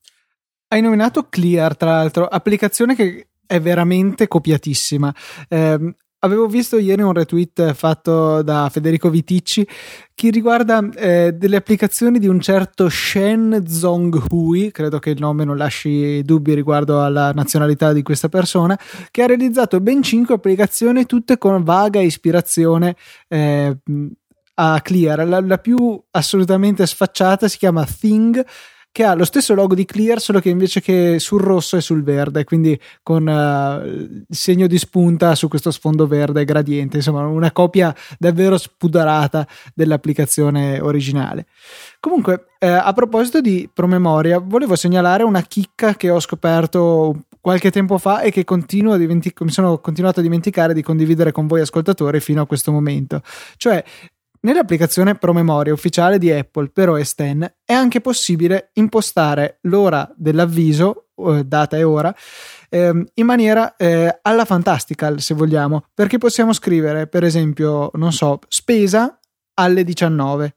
Hai 0.69 0.81
nominato 0.81 1.27
Clear, 1.29 1.77
tra 1.77 1.91
l'altro, 1.91 2.25
applicazione 2.25 2.95
che 2.95 3.27
è 3.45 3.61
veramente 3.61 4.27
copiatissima. 4.27 5.13
Eh, 5.47 5.95
avevo 6.17 6.47
visto 6.47 6.79
ieri 6.79 7.03
un 7.03 7.13
retweet 7.13 7.73
fatto 7.73 8.41
da 8.41 8.69
Federico 8.71 9.11
Viticci 9.11 9.67
che 10.15 10.31
riguarda 10.31 10.89
eh, 10.95 11.33
delle 11.33 11.57
applicazioni 11.57 12.17
di 12.17 12.27
un 12.27 12.39
certo 12.39 12.89
Shen 12.89 13.63
Zhonghui, 13.67 14.71
credo 14.71 14.97
che 14.97 15.11
il 15.11 15.19
nome 15.19 15.43
non 15.43 15.57
lasci 15.57 16.23
dubbi 16.23 16.55
riguardo 16.55 17.03
alla 17.03 17.31
nazionalità 17.31 17.93
di 17.93 18.01
questa 18.01 18.29
persona, 18.29 18.79
che 19.11 19.21
ha 19.21 19.27
realizzato 19.27 19.79
ben 19.79 20.01
5 20.01 20.33
applicazioni 20.33 21.05
tutte 21.05 21.37
con 21.37 21.63
vaga 21.63 21.99
ispirazione 21.99 22.95
eh, 23.27 23.77
a 24.55 24.79
Clear. 24.81 25.27
La, 25.27 25.41
la 25.41 25.57
più 25.57 26.01
assolutamente 26.11 26.85
sfacciata 26.85 27.47
si 27.47 27.57
chiama 27.57 27.85
Thing 27.85 28.45
che 28.93 29.03
ha 29.03 29.15
lo 29.15 29.25
stesso 29.25 29.55
logo 29.55 29.73
di 29.73 29.85
Clear, 29.85 30.21
solo 30.21 30.39
che 30.39 30.49
invece 30.49 30.79
che 30.79 31.15
sul 31.17 31.41
rosso 31.41 31.75
è 31.75 31.81
sul 31.81 32.03
verde, 32.03 32.43
quindi 32.43 32.79
con 33.01 33.25
uh, 33.25 33.83
il 33.83 34.25
segno 34.29 34.67
di 34.67 34.77
spunta 34.77 35.33
su 35.33 35.47
questo 35.47 35.71
sfondo 35.71 36.05
verde 36.05 36.45
gradiente, 36.45 36.97
insomma 36.97 37.25
una 37.25 37.51
copia 37.51 37.93
davvero 38.19 38.55
spudarata 38.55 39.47
dell'applicazione 39.73 40.79
originale. 40.79 41.47
Comunque, 41.99 42.49
eh, 42.59 42.67
a 42.67 42.93
proposito 42.93 43.41
di 43.41 43.67
promemoria, 43.73 44.37
volevo 44.37 44.75
segnalare 44.75 45.23
una 45.23 45.41
chicca 45.41 45.95
che 45.95 46.11
ho 46.11 46.19
scoperto 46.19 47.23
qualche 47.41 47.71
tempo 47.71 47.97
fa 47.97 48.21
e 48.21 48.31
che 48.31 48.45
dimenti- 48.45 49.33
mi 49.39 49.51
sono 49.51 49.79
continuato 49.79 50.19
a 50.19 50.23
dimenticare 50.23 50.73
di 50.73 50.83
condividere 50.83 51.31
con 51.31 51.47
voi 51.47 51.61
ascoltatori 51.61 52.21
fino 52.21 52.43
a 52.43 52.45
questo 52.45 52.71
momento. 52.71 53.21
Cioè, 53.57 53.83
Nell'applicazione 54.45 55.15
promemoria 55.15 55.71
ufficiale 55.71 56.17
di 56.17 56.29
Apple 56.29 56.67
per 56.67 56.89
OS 56.89 57.15
X 57.15 57.53
è 57.63 57.71
anche 57.71 58.01
possibile 58.01 58.71
impostare 58.73 59.59
l'ora 59.61 60.11
dell'avviso, 60.17 61.07
eh, 61.15 61.45
data 61.45 61.77
e 61.77 61.83
ora, 61.83 62.13
eh, 62.69 63.05
in 63.13 63.25
maniera 63.25 63.77
eh, 63.77 64.19
alla 64.21 64.43
fantastical, 64.43 65.21
se 65.21 65.33
vogliamo, 65.33 65.85
perché 65.93 66.17
possiamo 66.17 66.51
scrivere, 66.51 67.07
per 67.07 67.23
esempio, 67.23 67.89
non 67.93 68.11
so, 68.11 68.39
spesa 68.49 69.17
alle 69.53 69.85
19 69.85 70.55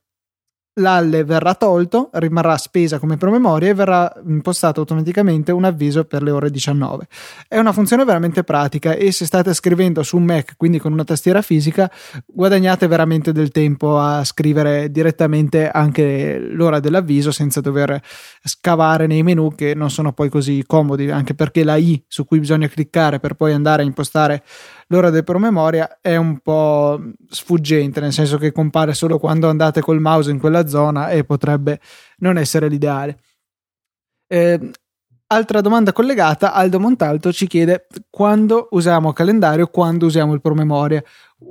l'ALLE 0.78 1.24
verrà 1.24 1.54
tolto, 1.54 2.10
rimarrà 2.14 2.56
spesa 2.58 2.98
come 2.98 3.16
promemoria 3.16 3.70
e 3.70 3.74
verrà 3.74 4.12
impostato 4.26 4.80
automaticamente 4.80 5.52
un 5.52 5.64
avviso 5.64 6.04
per 6.04 6.22
le 6.22 6.30
ore 6.30 6.50
19. 6.50 7.06
È 7.48 7.58
una 7.58 7.72
funzione 7.72 8.04
veramente 8.04 8.44
pratica 8.44 8.92
e 8.92 9.10
se 9.12 9.24
state 9.24 9.54
scrivendo 9.54 10.02
su 10.02 10.16
un 10.16 10.24
Mac, 10.24 10.54
quindi 10.56 10.78
con 10.78 10.92
una 10.92 11.04
tastiera 11.04 11.40
fisica, 11.40 11.90
guadagnate 12.26 12.86
veramente 12.86 13.32
del 13.32 13.50
tempo 13.50 13.98
a 13.98 14.22
scrivere 14.24 14.90
direttamente 14.90 15.70
anche 15.70 16.38
l'ora 16.38 16.78
dell'avviso 16.78 17.30
senza 17.30 17.60
dover 17.60 18.00
scavare 18.42 19.06
nei 19.06 19.22
menu 19.22 19.54
che 19.54 19.74
non 19.74 19.90
sono 19.90 20.12
poi 20.12 20.28
così 20.28 20.62
comodi, 20.66 21.10
anche 21.10 21.34
perché 21.34 21.64
la 21.64 21.76
I 21.76 22.04
su 22.06 22.26
cui 22.26 22.38
bisogna 22.38 22.68
cliccare 22.68 23.18
per 23.18 23.34
poi 23.34 23.52
andare 23.52 23.82
a 23.82 23.86
impostare 23.86 24.42
l'ora 24.88 25.10
del 25.10 25.24
promemoria 25.24 25.98
è 26.00 26.16
un 26.16 26.38
po' 26.38 27.00
sfuggente, 27.28 28.00
nel 28.00 28.12
senso 28.12 28.38
che 28.38 28.52
compare 28.52 28.94
solo 28.94 29.18
quando 29.18 29.48
andate 29.48 29.80
col 29.80 30.00
mouse 30.00 30.30
in 30.30 30.38
quella 30.38 30.66
zona 30.66 31.10
e 31.10 31.24
potrebbe 31.24 31.80
non 32.18 32.38
essere 32.38 32.68
l'ideale. 32.68 33.18
Eh, 34.28 34.70
altra 35.28 35.60
domanda 35.60 35.92
collegata, 35.92 36.52
Aldo 36.52 36.80
Montalto 36.80 37.32
ci 37.32 37.46
chiede 37.46 37.86
quando 38.10 38.68
usiamo 38.70 39.12
calendario, 39.12 39.66
quando 39.68 40.06
usiamo 40.06 40.34
il 40.34 40.40
promemoria 40.40 41.02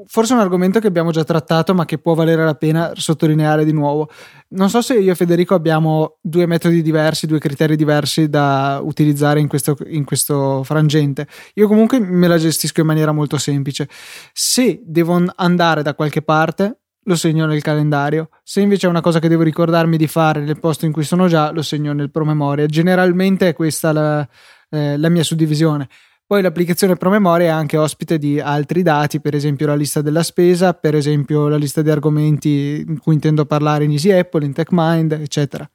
forse 0.05 0.34
un 0.34 0.39
argomento 0.39 0.79
che 0.79 0.88
abbiamo 0.88 1.12
già 1.12 1.24
trattato, 1.24 1.74
ma 1.74 1.86
che 1.86 2.00
può 2.00 2.15
valere 2.15 2.44
la 2.44 2.55
pena 2.55 2.91
sottolineare 2.96 3.65
di 3.65 3.72
nuovo. 3.72 4.10
Non 4.50 4.70
so 4.70 4.82
se 4.82 4.96
io 4.96 5.12
e 5.12 5.15
Federico 5.15 5.53
abbiamo 5.53 6.17
due 6.22 6.46
metodi 6.48 6.82
diversi, 6.82 7.27
due 7.27 7.39
criteri 7.39 7.75
diversi 7.75 8.27
da 8.29 8.79
utilizzare 8.82 9.39
in 9.39 9.48
questo, 9.48 9.75
in 9.88 10.03
questo 10.03 10.63
frangente. 10.63 11.27
Io 11.55 11.67
comunque 11.67 12.00
me 12.00 12.27
la 12.27 12.38
gestisco 12.38 12.82
in 12.82 12.88
maniera 12.88 13.12
molto 13.12 13.38
semplice. 13.38 13.88
Se 14.34 14.82
devo 14.84 15.24
andare 15.36 15.84
da 15.84 15.94
qualche 15.94 16.24
parte, 16.24 16.79
lo 17.05 17.15
segno 17.15 17.45
nel 17.45 17.62
calendario. 17.62 18.29
Se 18.43 18.62
invece 18.62 18.88
è 18.88 18.89
una 18.89 19.01
cosa 19.01 19.19
che 19.19 19.27
devo 19.27 19.43
ricordarmi 19.43 19.97
di 19.97 20.07
fare 20.07 20.41
nel 20.41 20.59
posto 20.59 20.85
in 20.85 20.91
cui 20.91 21.03
sono 21.03 21.27
già, 21.27 21.51
lo 21.51 21.62
segno 21.62 21.93
nel 21.93 22.12
promemoria. 22.12 22.65
Generalmente 22.65 23.50
è 23.50 23.53
questa 23.53 23.91
la, 23.91 24.27
eh, 24.69 24.97
la 24.97 25.09
mia 25.09 25.24
suddivisione. 25.24 25.88
Poi 26.27 26.41
l'applicazione 26.41 26.95
promemoria 26.95 27.47
è 27.47 27.51
anche 27.51 27.77
ospite 27.77 28.17
di 28.17 28.39
altri 28.39 28.81
dati, 28.81 29.21
per 29.21 29.35
esempio 29.35 29.67
la 29.67 29.75
lista 29.75 30.01
della 30.01 30.24
spesa, 30.24 30.74
per 30.74 30.95
esempio 30.95 31.47
la 31.47 31.57
lista 31.57 31.83
di 31.83 31.91
argomenti 31.91 32.83
in 32.88 33.00
cui 33.00 33.13
intendo 33.13 33.45
parlare 33.45 33.83
in 33.83 33.91
Easy 33.91 34.12
Apple, 34.12 34.43
in 34.43 34.53
TechMind, 34.53 35.12
eccetera. 35.12 35.69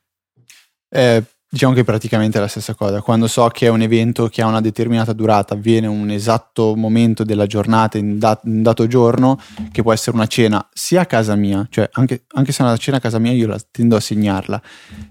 Eh, 0.89 1.23
diciamo 1.53 1.75
che 1.75 1.81
è 1.81 1.85
praticamente 1.85 2.39
la 2.39 2.47
stessa 2.47 2.75
cosa. 2.75 3.03
Quando 3.03 3.27
so 3.27 3.49
che 3.49 3.67
è 3.67 3.69
un 3.71 3.83
evento 3.83 4.29
che 4.29 4.41
ha 4.41 4.47
una 4.47 4.61
determinata 4.61 5.13
durata, 5.13 5.55
avviene 5.55 5.89
un 5.89 6.09
esatto 6.11 6.77
momento 6.77 7.25
della 7.25 7.47
giornata, 7.47 7.99
in, 7.99 8.19
dat- 8.19 8.45
in 8.45 8.63
dato 8.63 8.87
giorno, 8.87 9.39
che 9.73 9.83
può 9.83 9.93
essere 9.93 10.17
una 10.17 10.27
cena 10.27 10.67
sia 10.73 11.01
a 11.01 11.07
casa 11.07 11.35
mia, 11.35 11.67
cioè 11.69 11.89
anche, 11.93 12.25
anche 12.35 12.53
se 12.53 12.63
è 12.63 12.67
una 12.67 12.77
cena 12.77 12.99
a 12.99 13.01
casa 13.01 13.19
mia, 13.19 13.33
io 13.33 13.49
la 13.49 13.59
tendo 13.71 13.97
a 13.97 14.01
segnarla, 14.01 14.63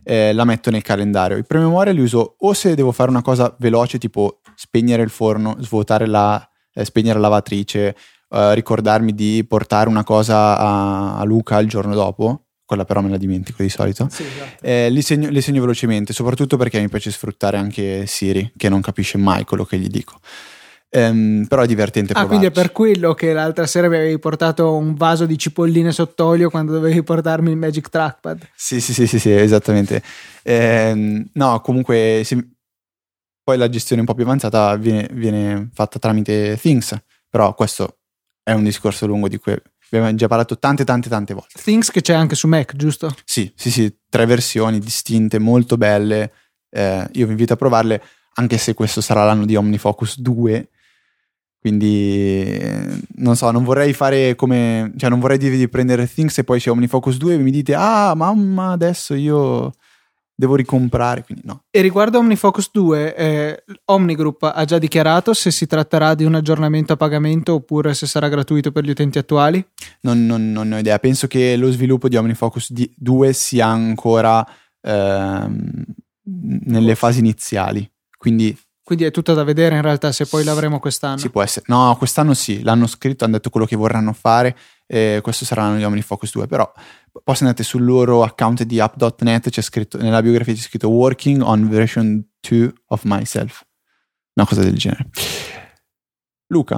eh, 0.03 0.31
la 0.31 0.45
metto 0.45 0.71
nel 0.71 0.81
calendario. 0.81 1.35
I 1.35 1.43
promemoria 1.43 1.91
li 1.91 2.01
uso 2.01 2.35
o 2.37 2.53
se 2.53 2.73
devo 2.73 2.93
fare 2.93 3.09
una 3.09 3.21
cosa 3.21 3.53
veloce, 3.59 3.97
tipo 3.97 4.39
spegnere 4.55 5.03
il 5.03 5.09
forno, 5.09 5.57
svuotare 5.59 6.07
la, 6.07 6.47
eh, 6.73 6.85
spegnere 6.85 7.15
la 7.15 7.27
lavatrice, 7.27 7.95
eh, 8.29 8.53
ricordarmi 8.55 9.13
di 9.13 9.43
portare 9.47 9.89
una 9.89 10.03
cosa 10.03 10.57
a, 10.57 11.17
a, 11.17 11.23
Luca 11.23 11.59
il 11.59 11.67
giorno 11.67 11.93
dopo, 11.95 12.48
quella 12.69 12.85
però 12.85 13.01
me 13.01 13.09
la 13.09 13.17
dimentico 13.17 13.63
di 13.63 13.69
solito, 13.69 14.07
sì, 14.11 14.21
esatto. 14.23 14.63
eh, 14.63 14.91
li, 14.91 15.01
segno, 15.01 15.27
li 15.29 15.41
segno 15.41 15.61
velocemente, 15.61 16.13
soprattutto 16.13 16.55
perché 16.55 16.79
mi 16.79 16.87
piace 16.87 17.09
sfruttare 17.09 17.57
anche 17.57 18.05
Siri, 18.05 18.51
che 18.55 18.69
non 18.69 18.79
capisce 18.79 19.17
mai 19.17 19.43
quello 19.43 19.65
che 19.65 19.79
gli 19.79 19.87
dico. 19.87 20.19
Um, 20.91 21.45
però 21.47 21.63
è 21.63 21.67
divertente 21.67 22.13
ah, 22.13 22.25
quindi 22.25 22.47
è 22.47 22.51
per 22.51 22.71
quello 22.71 23.13
che 23.13 23.31
l'altra 23.31 23.67
sera 23.67 23.87
mi 23.89 23.95
avevi 23.95 24.17
portato 24.17 24.75
un 24.75 24.95
vaso 24.95 25.27
di 25.27 25.37
cipolline 25.37 25.91
sott'olio 25.91 26.49
quando 26.49 26.71
dovevi 26.71 27.03
portarmi 27.03 27.49
il 27.49 27.57
Magic 27.57 27.89
Trackpad. 27.89 28.49
Sì, 28.55 28.79
sì, 28.79 28.93
sì, 28.93 29.07
sì, 29.07 29.17
sì 29.17 29.31
esattamente. 29.31 30.03
Eh, 30.43 31.25
no, 31.33 31.61
comunque 31.61 32.21
se, 32.23 32.49
poi 33.43 33.57
la 33.57 33.69
gestione 33.69 34.01
un 34.01 34.07
po' 34.07 34.13
più 34.13 34.25
avanzata 34.25 34.75
viene, 34.75 35.09
viene 35.11 35.69
fatta 35.73 35.97
tramite 35.97 36.55
Things, 36.61 36.95
però 37.27 37.55
questo 37.55 37.97
è 38.43 38.53
un 38.53 38.63
discorso 38.63 39.07
lungo 39.07 39.27
di 39.27 39.37
cui 39.37 39.55
abbiamo 39.91 40.13
già 40.15 40.27
parlato 40.27 40.57
tante 40.57 40.83
tante 40.83 41.09
tante 41.09 41.33
volte. 41.33 41.59
Things 41.61 41.91
che 41.91 42.01
c'è 42.01 42.13
anche 42.13 42.35
su 42.35 42.47
Mac, 42.47 42.75
giusto? 42.75 43.13
Sì, 43.25 43.51
sì, 43.55 43.71
sì, 43.71 43.93
tre 44.09 44.25
versioni 44.25 44.79
distinte, 44.79 45.39
molto 45.39 45.77
belle. 45.77 46.31
Eh, 46.69 47.07
io 47.13 47.25
vi 47.25 47.31
invito 47.31 47.53
a 47.53 47.57
provarle, 47.57 48.01
anche 48.35 48.57
se 48.57 48.73
questo 48.73 49.01
sarà 49.01 49.25
l'anno 49.25 49.45
di 49.45 49.55
OmniFocus 49.55 50.19
2. 50.19 50.69
Quindi 51.59 52.57
non 53.15 53.35
so, 53.35 53.51
non 53.51 53.65
vorrei 53.65 53.91
fare 53.91 54.33
come, 54.35 54.93
cioè 54.95 55.09
non 55.09 55.19
vorrei 55.19 55.37
dirvi 55.37 55.57
di 55.57 55.67
prendere 55.67 56.07
Things 56.11 56.37
e 56.37 56.45
poi 56.45 56.59
c'è 56.59 56.69
OmniFocus 56.69 57.17
2 57.17 57.33
e 57.33 57.37
mi 57.37 57.51
dite 57.51 57.75
"Ah, 57.75 58.13
mamma, 58.15 58.71
adesso 58.71 59.13
io 59.13 59.73
devo 60.39 60.55
ricomprare, 60.55 61.25
quindi 61.25 61.43
no. 61.45 61.63
E 61.69 61.81
riguardo 61.81 62.17
OmniFocus 62.19 62.69
2, 62.71 63.15
eh, 63.15 63.63
Omnigroup 63.85 64.43
ha 64.43 64.63
già 64.63 64.77
dichiarato 64.77 65.33
se 65.33 65.51
si 65.51 65.67
tratterà 65.67 66.15
di 66.15 66.23
un 66.23 66.33
aggiornamento 66.33 66.93
a 66.93 66.95
pagamento 66.95 67.55
oppure 67.55 67.93
se 67.93 68.07
sarà 68.07 68.29
gratuito 68.29 68.71
per 68.71 68.85
gli 68.85 68.89
utenti 68.89 69.17
attuali? 69.17 69.61
Non, 70.01 70.25
non, 70.25 70.53
non 70.53 70.71
ho 70.71 70.77
idea, 70.77 70.97
penso 70.97 71.27
che 71.27 71.57
lo 71.57 71.69
sviluppo 71.71 72.07
di 72.07 72.15
OmniFocus 72.15 72.71
2 72.95 73.33
sia 73.33 73.67
ancora 73.67 74.47
ehm, 74.79 75.83
nelle 76.67 76.95
fasi 76.95 77.19
iniziali, 77.19 77.89
quindi... 78.17 78.57
Quindi 78.81 79.05
è 79.05 79.11
tutto 79.11 79.35
da 79.35 79.43
vedere 79.43 79.75
in 79.75 79.83
realtà 79.83 80.11
se 80.11 80.25
poi 80.25 80.43
l'avremo 80.43 80.79
quest'anno. 80.79 81.17
Si 81.17 81.29
può 81.29 81.43
essere. 81.43 81.65
No, 81.67 81.95
quest'anno 81.95 82.33
sì, 82.33 82.63
l'hanno 82.63 82.87
scritto, 82.87 83.23
hanno 83.23 83.33
detto 83.33 83.51
quello 83.51 83.67
che 83.67 83.75
vorranno 83.75 84.13
fare 84.13 84.57
e 84.87 85.19
questo 85.21 85.45
sarà 85.45 85.61
l'anno 85.61 85.77
di 85.77 85.83
OmniFocus 85.83 86.31
2, 86.31 86.47
però 86.47 86.71
poi 87.11 87.35
se 87.35 87.43
andate 87.43 87.63
sul 87.63 87.83
loro 87.83 88.23
account 88.23 88.63
di 88.63 88.79
app.net 88.79 89.49
c'è 89.49 89.61
scritto, 89.61 89.97
nella 89.97 90.21
biografia 90.21 90.53
c'è 90.53 90.61
scritto 90.61 90.89
working 90.89 91.41
on 91.41 91.67
version 91.69 92.23
2 92.39 92.73
of 92.87 93.01
myself. 93.05 93.65
Una 94.33 94.47
cosa 94.47 94.61
del 94.61 94.75
genere. 94.75 95.09
Luca, 96.47 96.77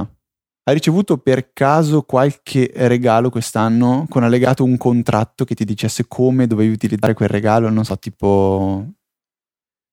hai 0.64 0.74
ricevuto 0.74 1.18
per 1.18 1.54
caso 1.54 2.04
qualche 2.04 2.72
regalo 2.74 3.30
quest'anno 3.30 4.06
con 4.10 4.24
allegato 4.24 4.64
un 4.64 4.78
contratto 4.78 5.44
che 5.44 5.56
ti 5.56 5.66
dicesse 5.66 6.08
come 6.08 6.48
dovevi 6.48 6.72
utilizzare 6.72 7.14
quel 7.14 7.30
regalo? 7.30 7.70
Non 7.70 7.84
so, 7.84 7.98
tipo, 7.98 8.86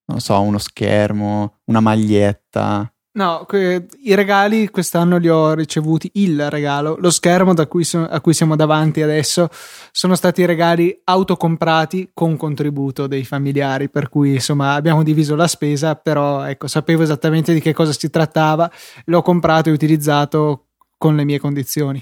non 0.05 0.21
so, 0.21 0.41
uno 0.41 0.59
schermo, 0.59 1.61
una 1.65 1.81
maglietta, 1.81 2.93
No, 3.19 3.45
que- 3.49 3.89
i 4.03 4.15
regali 4.15 4.69
quest'anno 4.71 5.17
li 5.17 5.29
ho 5.29 5.53
ricevuti, 5.53 6.09
il 6.15 6.49
regalo, 6.51 6.97
lo 7.01 7.11
schermo 7.11 7.53
cui 7.67 7.83
so- 7.83 8.07
a 8.09 8.21
cui 8.21 8.33
siamo 8.33 8.55
davanti 8.55 9.03
adesso, 9.03 9.49
sono 9.91 10.15
stati 10.15 10.45
regali 10.45 10.97
autocomprati 11.03 12.11
con 12.15 12.37
contributo 12.37 13.09
dei 13.09 13.25
familiari, 13.25 13.91
per 13.91 14.09
cui 14.09 14.35
insomma 14.35 14.75
abbiamo 14.75 15.03
diviso 15.03 15.35
la 15.35 15.49
spesa, 15.49 15.97
però 15.97 16.45
ecco, 16.45 16.69
sapevo 16.69 17.03
esattamente 17.03 17.53
di 17.53 17.61
che 17.61 17.73
cosa 17.73 17.93
si 17.93 18.09
trattava, 18.09 18.71
l'ho 19.07 19.23
comprato 19.23 19.69
e 19.69 19.73
utilizzato 19.73 20.67
con 20.97 21.17
le 21.17 21.25
mie 21.25 21.41
condizioni. 21.41 22.01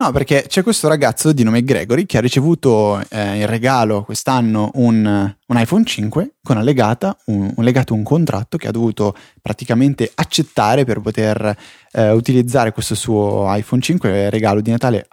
No, 0.00 0.12
perché 0.12 0.46
c'è 0.48 0.62
questo 0.62 0.88
ragazzo 0.88 1.30
di 1.30 1.42
nome 1.42 1.62
Gregory 1.62 2.06
che 2.06 2.16
ha 2.16 2.22
ricevuto 2.22 2.98
eh, 3.10 3.40
in 3.40 3.46
regalo 3.46 4.02
quest'anno 4.02 4.70
un, 4.76 5.04
un, 5.04 5.58
iPhone 5.58 5.84
5 5.84 6.36
con 6.42 6.56
allegata 6.56 7.14
un, 7.26 7.52
un 7.54 7.62
legato 7.62 7.92
un 7.92 8.02
contratto 8.02 8.56
che 8.56 8.66
ha 8.66 8.70
dovuto 8.70 9.14
praticamente 9.42 10.10
accettare 10.14 10.86
per 10.86 11.00
poter 11.00 11.54
eh, 11.92 12.12
utilizzare 12.12 12.72
questo 12.72 12.94
suo 12.94 13.44
iPhone 13.54 13.82
5 13.82 14.30
regalo 14.30 14.62
di 14.62 14.70
Natale. 14.70 15.06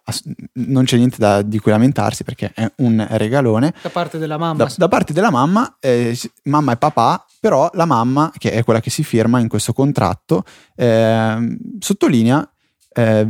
Non 0.54 0.86
c'è 0.86 0.96
niente 0.96 1.18
da, 1.20 1.42
di 1.42 1.60
cui 1.60 1.72
lamentarsi 1.72 2.24
perché 2.24 2.54
è 2.56 2.72
un 2.78 3.06
regalone. 3.10 3.74
Da 3.82 3.90
parte 3.90 4.18
della 4.18 4.38
mamma. 4.38 4.64
Da, 4.64 4.74
da 4.74 4.88
parte 4.88 5.12
della 5.12 5.32
mamma, 5.32 5.76
eh, 5.82 6.18
mamma 6.44 6.72
e 6.72 6.78
papà, 6.78 7.26
però 7.42 7.70
la 7.74 7.84
mamma, 7.86 8.32
che 8.38 8.52
è 8.52 8.64
quella 8.64 8.80
che 8.80 8.90
si 8.90 9.04
firma 9.04 9.42
in 9.42 9.50
questo 9.50 9.74
contratto, 9.74 10.46
ehm, 10.78 11.58
sottolinea 11.78 12.50
eh, 12.94 13.28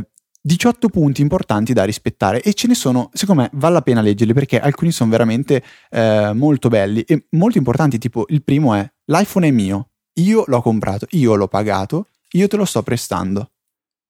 18 0.48 0.88
punti 0.88 1.20
importanti 1.20 1.74
da 1.74 1.84
rispettare 1.84 2.40
e 2.40 2.54
ce 2.54 2.68
ne 2.68 2.74
sono, 2.74 3.10
secondo 3.12 3.42
me 3.42 3.50
vale 3.52 3.74
la 3.74 3.82
pena 3.82 4.00
leggerli 4.00 4.32
perché 4.32 4.58
alcuni 4.58 4.90
sono 4.92 5.10
veramente 5.10 5.62
eh, 5.90 6.32
molto 6.32 6.70
belli 6.70 7.02
e 7.02 7.26
molto 7.32 7.58
importanti, 7.58 7.98
tipo 7.98 8.24
il 8.28 8.42
primo 8.42 8.72
è 8.72 8.90
l'iPhone 9.04 9.46
è 9.46 9.50
mio, 9.50 9.90
io 10.20 10.44
l'ho 10.46 10.62
comprato, 10.62 11.06
io 11.10 11.34
l'ho 11.34 11.48
pagato, 11.48 12.06
io 12.30 12.48
te 12.48 12.56
lo 12.56 12.64
sto 12.64 12.82
prestando. 12.82 13.50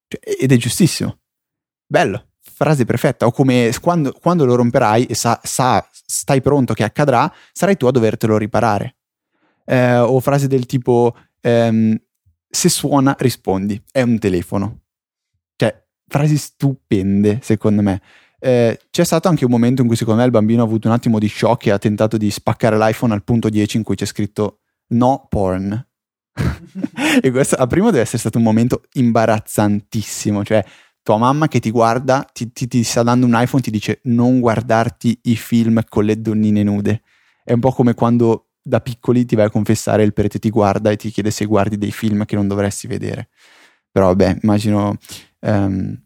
Cioè, 0.07 0.37
ed 0.41 0.53
è 0.53 0.57
giustissimo. 0.57 1.19
Bello, 1.85 2.29
frase 2.39 2.85
perfetta. 2.85 3.27
O 3.27 3.33
come 3.33 3.73
quando, 3.81 4.13
quando 4.13 4.45
lo 4.45 4.55
romperai 4.55 5.07
e 5.07 5.17
sa, 5.17 5.41
sa, 5.43 5.85
stai 5.91 6.41
pronto 6.41 6.73
che 6.73 6.85
accadrà, 6.85 7.33
sarai 7.53 7.77
tu 7.77 7.87
a 7.87 7.91
dovertelo 7.91 8.39
riparare. 8.39 8.99
Eh, 9.65 9.99
o 9.99 10.21
frase 10.21 10.47
del 10.47 10.67
tipo 10.67 11.17
ehm, 11.41 12.01
se 12.49 12.69
suona 12.69 13.17
rispondi, 13.19 13.83
è 13.91 14.03
un 14.03 14.21
telefono 14.21 14.83
frasi 16.09 16.37
stupende, 16.37 17.41
secondo 17.43 17.83
me. 17.83 18.01
Eh, 18.41 18.79
c'è 18.91 19.05
stato 19.05 19.29
anche 19.29 19.45
un 19.45 19.51
momento 19.51 19.83
in 19.83 19.89
cui 19.89 19.97
secondo 19.97 20.21
me 20.21 20.27
il 20.27 20.33
bambino 20.33 20.63
ha 20.63 20.67
avuto 20.67 20.89
un 20.89 20.95
attimo 20.95 21.19
di 21.19 21.29
shock 21.29 21.67
e 21.67 21.71
ha 21.71 21.79
tentato 21.79 22.17
di 22.17 22.31
spaccare 22.31 22.79
l'iPhone 22.79 23.13
al 23.13 23.25
punto 23.25 23.49
10 23.49 23.79
in 23.79 23.83
cui 23.83 23.97
c'è 23.97 24.05
scritto 24.05 24.61
no 24.89 25.27
porn. 25.29 25.87
e 27.21 27.31
questo 27.31 27.57
a 27.57 27.67
primo 27.67 27.91
deve 27.91 28.03
essere 28.03 28.19
stato 28.19 28.39
un 28.39 28.45
momento 28.45 28.83
imbarazzantissimo, 28.93 30.45
cioè 30.45 30.65
tua 31.03 31.17
mamma 31.17 31.49
che 31.49 31.59
ti 31.59 31.71
guarda, 31.71 32.29
ti, 32.33 32.53
ti, 32.53 32.69
ti 32.69 32.83
sta 32.83 33.03
dando 33.03 33.27
un 33.27 33.33
iPhone, 33.35 33.63
ti 33.63 33.71
dice 33.71 34.01
non 34.05 34.41
guardarti 34.41 35.21
i 35.25 35.37
film 35.37 35.83
con 35.89 36.05
le 36.05 36.21
donnine 36.21 36.63
nude. 36.63 37.03
È 37.43 37.53
un 37.53 37.61
po' 37.61 37.73
come 37.73 37.95
quando 37.95 38.49
da 38.63 38.81
piccoli 38.81 39.25
ti 39.25 39.35
vai 39.35 39.47
a 39.47 39.51
confessare 39.51 40.03
il 40.03 40.13
prete 40.13 40.39
ti 40.39 40.51
guarda 40.51 40.91
e 40.91 40.97
ti 40.97 41.11
chiede 41.11 41.31
se 41.31 41.47
guardi 41.47 41.79
dei 41.79 41.91
film 41.91 42.25
che 42.27 42.37
non 42.37 42.47
dovresti 42.47 42.87
vedere. 42.87 43.31
Però 43.91 44.07
vabbè, 44.09 44.41
immagino 44.43 44.99
ehm, 45.41 46.03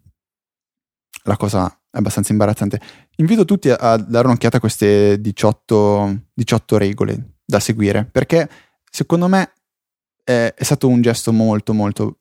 la 1.24 1.36
cosa 1.36 1.66
è 1.90 1.98
abbastanza 1.98 2.32
imbarazzante. 2.32 2.80
Invito 3.16 3.44
tutti 3.44 3.70
a, 3.70 3.76
a 3.76 3.96
dare 3.96 4.26
un'occhiata 4.26 4.56
a 4.56 4.60
queste 4.60 5.20
18, 5.20 6.28
18, 6.32 6.78
regole 6.78 7.34
da 7.44 7.60
seguire, 7.60 8.04
perché 8.04 8.48
secondo 8.90 9.28
me 9.28 9.52
è, 10.24 10.54
è, 10.56 10.64
stato 10.64 10.88
un 10.88 11.00
gesto 11.02 11.32
molto, 11.32 11.74
molto, 11.74 12.20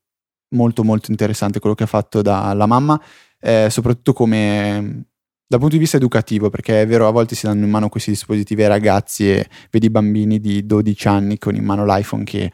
molto, 0.50 0.84
molto 0.84 1.12
interessante 1.12 1.60
quello 1.60 1.76
che 1.76 1.84
ha 1.84 1.88
fatto 1.88 2.22
dalla 2.22 2.66
mamma, 2.66 3.02
eh, 3.40 3.68
soprattutto 3.70 4.14
come 4.14 5.06
dal 5.52 5.60
punto 5.60 5.76
di 5.76 5.82
vista 5.82 5.98
educativo, 5.98 6.50
perché 6.50 6.82
è 6.82 6.88
vero, 6.88 7.08
a 7.10 7.12
volte 7.12 7.36
si 7.36 7.46
danno 7.46 7.66
in 7.66 7.70
mano 7.70 7.90
questi 7.90 8.12
dispositivi 8.12 8.62
ai 8.62 8.70
ragazzi 8.70 9.30
e 9.30 9.50
vedi 9.70 9.90
bambini 9.90 10.40
di 10.40 10.66
12 10.66 11.08
anni 11.10 11.38
con 11.38 11.56
in 11.56 11.66
mano 11.66 11.86
l'iPhone 11.86 12.24
che 12.24 12.54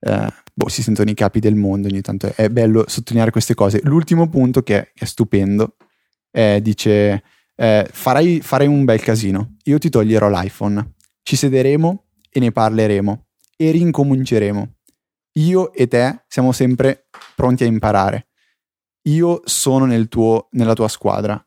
eh, 0.00 0.32
boh, 0.58 0.68
si 0.68 0.82
sentono 0.82 1.08
i 1.08 1.14
capi 1.14 1.38
del 1.38 1.54
mondo 1.54 1.86
ogni 1.86 2.00
tanto. 2.00 2.32
È 2.34 2.48
bello 2.48 2.84
sottolineare 2.88 3.30
queste 3.30 3.54
cose. 3.54 3.80
L'ultimo 3.84 4.28
punto 4.28 4.62
che 4.62 4.90
è 4.92 5.04
stupendo 5.04 5.76
è, 6.30 6.58
dice, 6.60 7.22
eh, 7.54 7.88
farai, 7.88 8.40
farai 8.40 8.66
un 8.66 8.84
bel 8.84 9.00
casino, 9.00 9.54
io 9.64 9.78
ti 9.78 9.88
toglierò 9.88 10.28
l'iPhone, 10.28 10.94
ci 11.22 11.36
sederemo 11.36 12.06
e 12.28 12.40
ne 12.40 12.50
parleremo 12.50 13.26
e 13.56 13.70
rincominceremo. 13.70 14.74
Io 15.34 15.72
e 15.72 15.86
te 15.86 16.24
siamo 16.26 16.50
sempre 16.50 17.06
pronti 17.36 17.62
a 17.62 17.66
imparare. 17.66 18.26
Io 19.02 19.42
sono 19.44 19.84
nel 19.84 20.08
tuo, 20.08 20.48
nella 20.52 20.74
tua 20.74 20.88
squadra. 20.88 21.42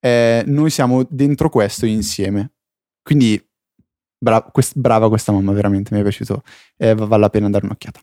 Eh, 0.00 0.42
noi 0.46 0.70
siamo 0.70 1.06
dentro 1.10 1.50
questo 1.50 1.84
insieme. 1.84 2.54
Quindi 3.02 3.38
Bra- 4.22 4.42
quest- 4.42 4.76
brava 4.76 5.08
questa 5.08 5.32
mamma, 5.32 5.52
veramente, 5.52 5.94
mi 5.94 6.00
è 6.00 6.02
piaciuto. 6.02 6.42
Eh, 6.76 6.94
vale 6.94 7.18
la 7.18 7.30
pena 7.30 7.48
dare 7.48 7.64
un'occhiata. 7.64 8.00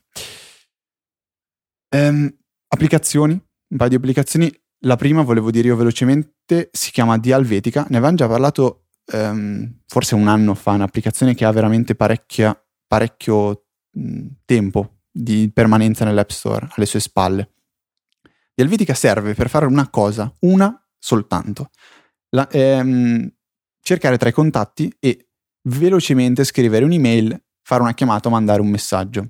Ehm, 1.90 2.36
applicazioni, 2.70 3.34
un 3.34 3.78
paio 3.78 3.90
di 3.90 3.96
applicazioni. 3.96 4.52
La 4.82 4.96
prima, 4.96 5.22
volevo 5.22 5.52
dire 5.52 5.68
io 5.68 5.76
velocemente, 5.76 6.70
si 6.72 6.92
chiama 6.92 7.18
Dialvetica. 7.18 7.86
Ne 7.90 7.98
avevamo 7.98 8.18
già 8.18 8.28
parlato 8.28 8.88
ehm, 9.12 9.82
forse 9.86 10.16
un 10.16 10.28
anno 10.28 10.56
fa, 10.56 10.72
un'applicazione 10.72 11.36
che 11.36 11.46
ha 11.46 11.52
veramente 11.52 11.96
parecchio 11.96 13.66
mh, 13.92 14.28
tempo 14.46 15.02
di 15.12 15.52
permanenza 15.54 16.06
nell'App 16.06 16.30
Store 16.30 16.68
alle 16.72 16.86
sue 16.86 17.00
spalle. 17.00 17.52
Dialvetica 18.54 18.94
serve 18.96 19.34
per 19.36 19.50
fare 19.50 19.66
una 19.66 19.90
cosa, 19.90 20.34
una 20.42 20.84
soltanto. 20.98 21.70
La, 22.30 22.48
ehm, 22.50 23.32
cercare 23.82 24.18
tra 24.18 24.30
i 24.30 24.34
contatti 24.34 24.94
e 25.00 25.27
velocemente 25.68 26.44
scrivere 26.44 26.86
un'email, 26.86 27.40
fare 27.62 27.82
una 27.82 27.94
chiamata 27.94 28.28
o 28.28 28.32
mandare 28.32 28.62
un 28.62 28.70
messaggio. 28.70 29.28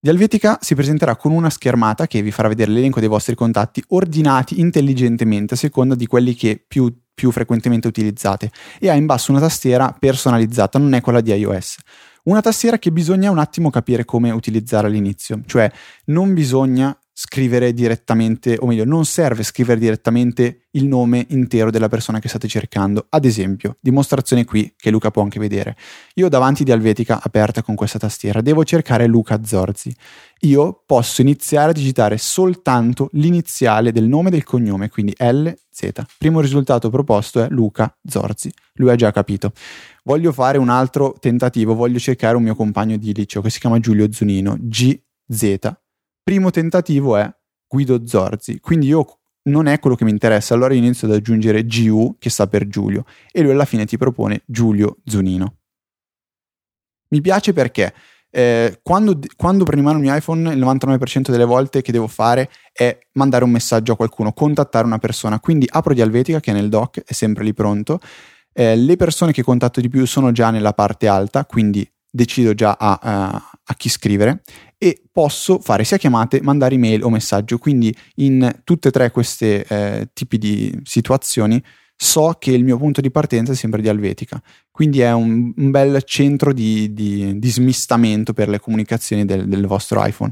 Dialvetica 0.00 0.58
si 0.60 0.76
presenterà 0.76 1.16
con 1.16 1.32
una 1.32 1.50
schermata 1.50 2.06
che 2.06 2.22
vi 2.22 2.30
farà 2.30 2.46
vedere 2.48 2.70
l'elenco 2.70 3.00
dei 3.00 3.08
vostri 3.08 3.34
contatti 3.34 3.82
ordinati 3.88 4.60
intelligentemente 4.60 5.54
a 5.54 5.56
seconda 5.56 5.96
di 5.96 6.06
quelli 6.06 6.34
che 6.34 6.62
più, 6.66 6.96
più 7.12 7.32
frequentemente 7.32 7.88
utilizzate 7.88 8.52
e 8.78 8.88
ha 8.88 8.94
in 8.94 9.06
basso 9.06 9.32
una 9.32 9.40
tastiera 9.40 9.94
personalizzata, 9.98 10.78
non 10.78 10.94
è 10.94 11.00
quella 11.00 11.20
di 11.20 11.32
iOS. 11.32 11.78
Una 12.24 12.40
tastiera 12.40 12.78
che 12.78 12.92
bisogna 12.92 13.30
un 13.30 13.38
attimo 13.38 13.70
capire 13.70 14.04
come 14.04 14.30
utilizzare 14.30 14.86
all'inizio, 14.86 15.40
cioè 15.46 15.70
non 16.06 16.32
bisogna 16.32 16.96
scrivere 17.20 17.72
direttamente, 17.72 18.56
o 18.60 18.66
meglio, 18.66 18.84
non 18.84 19.04
serve 19.04 19.42
scrivere 19.42 19.80
direttamente 19.80 20.68
il 20.72 20.86
nome 20.86 21.26
intero 21.30 21.68
della 21.68 21.88
persona 21.88 22.20
che 22.20 22.28
state 22.28 22.46
cercando. 22.46 23.06
Ad 23.08 23.24
esempio, 23.24 23.76
dimostrazione 23.80 24.44
qui 24.44 24.72
che 24.76 24.92
Luca 24.92 25.10
può 25.10 25.22
anche 25.22 25.40
vedere. 25.40 25.76
Io 26.14 26.28
davanti 26.28 26.62
di 26.62 26.70
Alvetica 26.70 27.20
aperta 27.20 27.64
con 27.64 27.74
questa 27.74 27.98
tastiera, 27.98 28.40
devo 28.40 28.62
cercare 28.62 29.08
Luca 29.08 29.42
Zorzi. 29.42 29.92
Io 30.42 30.84
posso 30.86 31.20
iniziare 31.20 31.70
a 31.70 31.74
digitare 31.74 32.18
soltanto 32.18 33.08
l'iniziale 33.14 33.90
del 33.90 34.06
nome 34.06 34.28
e 34.28 34.30
del 34.30 34.44
cognome, 34.44 34.88
quindi 34.88 35.12
LZ. 35.18 35.90
Primo 36.18 36.38
risultato 36.38 36.88
proposto 36.88 37.42
è 37.42 37.48
Luca 37.50 37.92
Zorzi. 38.08 38.48
Lui 38.74 38.90
ha 38.90 38.94
già 38.94 39.10
capito. 39.10 39.50
Voglio 40.04 40.30
fare 40.30 40.56
un 40.56 40.68
altro 40.68 41.16
tentativo, 41.18 41.74
voglio 41.74 41.98
cercare 41.98 42.36
un 42.36 42.44
mio 42.44 42.54
compagno 42.54 42.96
di 42.96 43.12
liceo 43.12 43.42
che 43.42 43.50
si 43.50 43.58
chiama 43.58 43.80
Giulio 43.80 44.06
Zunino, 44.12 44.56
GZ 44.56 45.78
primo 46.28 46.50
tentativo 46.50 47.16
è 47.16 47.26
Guido 47.66 48.06
Zorzi, 48.06 48.60
quindi 48.60 48.88
io 48.88 49.20
non 49.44 49.66
è 49.66 49.78
quello 49.78 49.96
che 49.96 50.04
mi 50.04 50.10
interessa, 50.10 50.52
allora 50.52 50.74
inizio 50.74 51.08
ad 51.08 51.14
aggiungere 51.14 51.64
GU 51.64 52.16
che 52.18 52.28
sta 52.28 52.46
per 52.46 52.68
Giulio 52.68 53.06
e 53.32 53.40
lui 53.40 53.52
alla 53.52 53.64
fine 53.64 53.86
ti 53.86 53.96
propone 53.96 54.42
Giulio 54.44 54.98
Zunino. 55.06 55.56
Mi 57.12 57.22
piace 57.22 57.54
perché 57.54 57.94
eh, 58.28 58.78
quando, 58.82 59.18
quando 59.36 59.64
prendo 59.64 59.80
in 59.80 59.86
mano 59.86 60.04
il 60.04 60.04
mio 60.04 60.14
iPhone 60.14 60.52
il 60.52 60.58
99% 60.58 61.30
delle 61.30 61.46
volte 61.46 61.80
che 61.80 61.92
devo 61.92 62.08
fare 62.08 62.50
è 62.74 62.98
mandare 63.12 63.44
un 63.44 63.50
messaggio 63.50 63.94
a 63.94 63.96
qualcuno, 63.96 64.34
contattare 64.34 64.84
una 64.84 64.98
persona, 64.98 65.40
quindi 65.40 65.66
apro 65.66 65.94
di 65.94 66.02
Alvetica 66.02 66.40
che 66.40 66.50
è 66.50 66.54
nel 66.54 66.68
doc, 66.68 67.00
è 67.06 67.12
sempre 67.14 67.42
lì 67.42 67.54
pronto, 67.54 68.00
eh, 68.52 68.76
le 68.76 68.96
persone 68.96 69.32
che 69.32 69.42
contatto 69.42 69.80
di 69.80 69.88
più 69.88 70.04
sono 70.06 70.30
già 70.32 70.50
nella 70.50 70.74
parte 70.74 71.06
alta, 71.06 71.46
quindi 71.46 71.90
decido 72.10 72.52
già 72.52 72.76
a, 72.78 72.98
a, 73.00 73.50
a 73.70 73.74
chi 73.74 73.88
scrivere 73.88 74.42
e 74.78 75.02
posso 75.12 75.58
fare 75.58 75.84
sia 75.84 75.98
chiamate, 75.98 76.40
mandare 76.40 76.74
email 76.74 77.04
o 77.04 77.10
messaggio. 77.10 77.58
Quindi 77.58 77.94
in 78.16 78.60
tutte 78.64 78.88
e 78.88 78.90
tre 78.90 79.10
questi 79.10 79.46
eh, 79.46 80.08
tipi 80.12 80.38
di 80.38 80.78
situazioni 80.84 81.62
so 82.00 82.36
che 82.38 82.52
il 82.52 82.64
mio 82.64 82.78
punto 82.78 83.00
di 83.00 83.10
partenza 83.10 83.52
è 83.52 83.56
sempre 83.56 83.82
di 83.82 83.88
Alvetica. 83.88 84.40
Quindi 84.70 85.00
è 85.00 85.12
un, 85.12 85.52
un 85.56 85.70
bel 85.70 86.02
centro 86.04 86.52
di, 86.52 86.92
di, 86.92 87.38
di, 87.38 87.50
smistamento 87.50 88.32
per 88.32 88.48
le 88.48 88.60
comunicazioni 88.60 89.24
del, 89.24 89.48
del, 89.48 89.66
vostro 89.66 90.04
iPhone. 90.04 90.30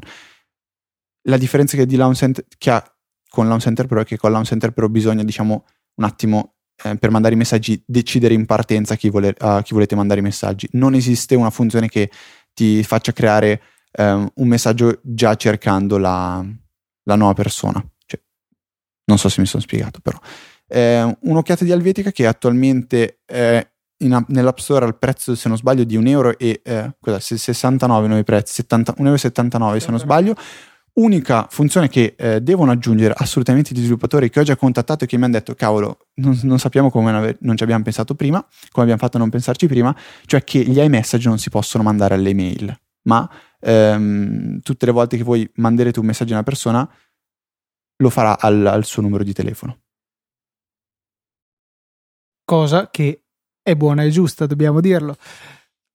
La 1.23 1.37
differenza 1.37 1.77
che, 1.77 1.87
Center, 2.15 2.45
che 2.57 2.71
ha 2.71 2.97
con 3.29 3.49
Launch 3.49 3.65
Center 3.65 3.87
Pro 3.87 4.01
è 4.01 4.05
che 4.05 4.17
con 4.17 4.31
Launch 4.31 4.47
Center 4.47 4.71
Pro 4.71 4.89
bisogna, 4.89 5.25
diciamo, 5.25 5.67
un 5.97 6.05
attimo 6.05 6.55
eh, 6.85 6.97
per 6.97 7.11
mandare 7.11 7.35
i 7.35 7.39
messaggi 7.39 7.83
decidere 7.85 8.35
in 8.35 8.47
partenza 8.47 8.95
a 8.95 8.97
chi, 8.97 9.11
vole, 9.11 9.35
a 9.37 9.61
chi 9.63 9.75
volete 9.75 9.97
mandare 9.97 10.21
i 10.21 10.23
messaggi. 10.23 10.69
Non 10.73 10.95
esiste 10.95 11.35
una 11.35 11.51
funzione 11.51 11.89
che 11.89 12.11
ti 12.57 12.83
faccia 12.83 13.13
creare 13.13 13.61
um, 13.99 14.27
un 14.37 14.49
messaggio 14.49 14.99
già 15.03 15.35
cercando 15.35 15.99
la, 15.99 16.43
la 17.03 17.15
nuova 17.15 17.35
persona. 17.35 17.85
Cioè, 18.07 18.19
non 19.05 19.19
so 19.19 19.29
se 19.29 19.43
mi 19.43 19.47
sono 19.47 19.63
spiegato, 19.63 20.01
però. 20.01 20.19
Eh, 20.67 21.17
un'occhiata 21.21 21.65
di 21.65 21.71
Alvetica 21.71 22.11
che 22.11 22.27
attualmente 22.27 23.21
è 23.27 23.65
in, 23.99 24.25
nell'App 24.29 24.57
Store 24.57 24.87
al 24.87 24.97
prezzo, 24.97 25.35
se 25.35 25.49
non 25.49 25.59
sbaglio, 25.59 25.85
di 25.85 25.97
1 25.97 26.09
euro 26.09 26.39
e 26.39 26.63
eh, 26.65 26.97
cosa, 26.99 27.21
69 27.21 28.07
nuovi 28.07 28.25
prezzi, 28.25 28.55
70, 28.55 28.95
1,79 28.99 29.63
euro 29.63 29.79
se 29.79 29.91
non 29.91 29.99
sbaglio. 29.99 30.35
Unica 30.99 31.47
funzione 31.51 31.89
che 31.89 32.15
eh, 32.17 32.41
devono 32.41 32.71
aggiungere 32.71 33.13
assolutamente 33.15 33.75
gli 33.75 33.81
sviluppatori 33.81 34.31
che 34.31 34.41
ho 34.41 34.43
già 34.43 34.57
contattato 34.57 35.05
e 35.05 35.07
che 35.07 35.19
mi 35.19 35.25
hanno 35.25 35.35
detto, 35.35 35.55
cavolo, 35.55 36.09
non, 36.15 36.39
non 36.45 36.59
sappiamo 36.59 36.91
come 36.91 37.13
non, 37.13 37.37
non, 37.41 37.55
ci 37.55 37.65
abbiamo 37.65 37.83
pensato 37.83 38.15
prima, 38.15 38.41
come 38.71 38.85
abbiamo 38.85 39.01
fatto 39.01 39.19
a 39.19 39.21
non 39.21 39.29
pensarci 39.29 39.67
prima, 39.67 39.95
cioè 40.25 40.43
che 40.43 40.61
gli 40.61 40.81
iMessage 40.81 41.29
non 41.29 41.39
si 41.39 41.51
possono 41.51 41.83
mandare 41.83 42.15
alle 42.15 42.33
mail, 42.33 42.75
ma 43.03 43.31
ehm, 43.61 44.61
tutte 44.61 44.87
le 44.87 44.93
volte 44.93 45.19
che 45.19 45.23
voi 45.23 45.47
manderete 45.57 46.01
un 46.01 46.07
messaggio 46.07 46.33
a 46.33 46.37
una 46.37 46.45
persona 46.45 46.91
lo 47.99 48.11
farà 48.11 48.39
al, 48.39 48.65
al 48.65 48.85
suo 48.87 49.03
numero 49.03 49.23
di 49.23 49.35
telefono. 49.35 49.81
Cosa 52.43 52.89
che 52.91 53.25
è 53.63 53.75
buona 53.75 54.03
e 54.03 54.11
giusta, 54.11 54.47
dobbiamo 54.47 54.81
dirlo. 54.81 55.17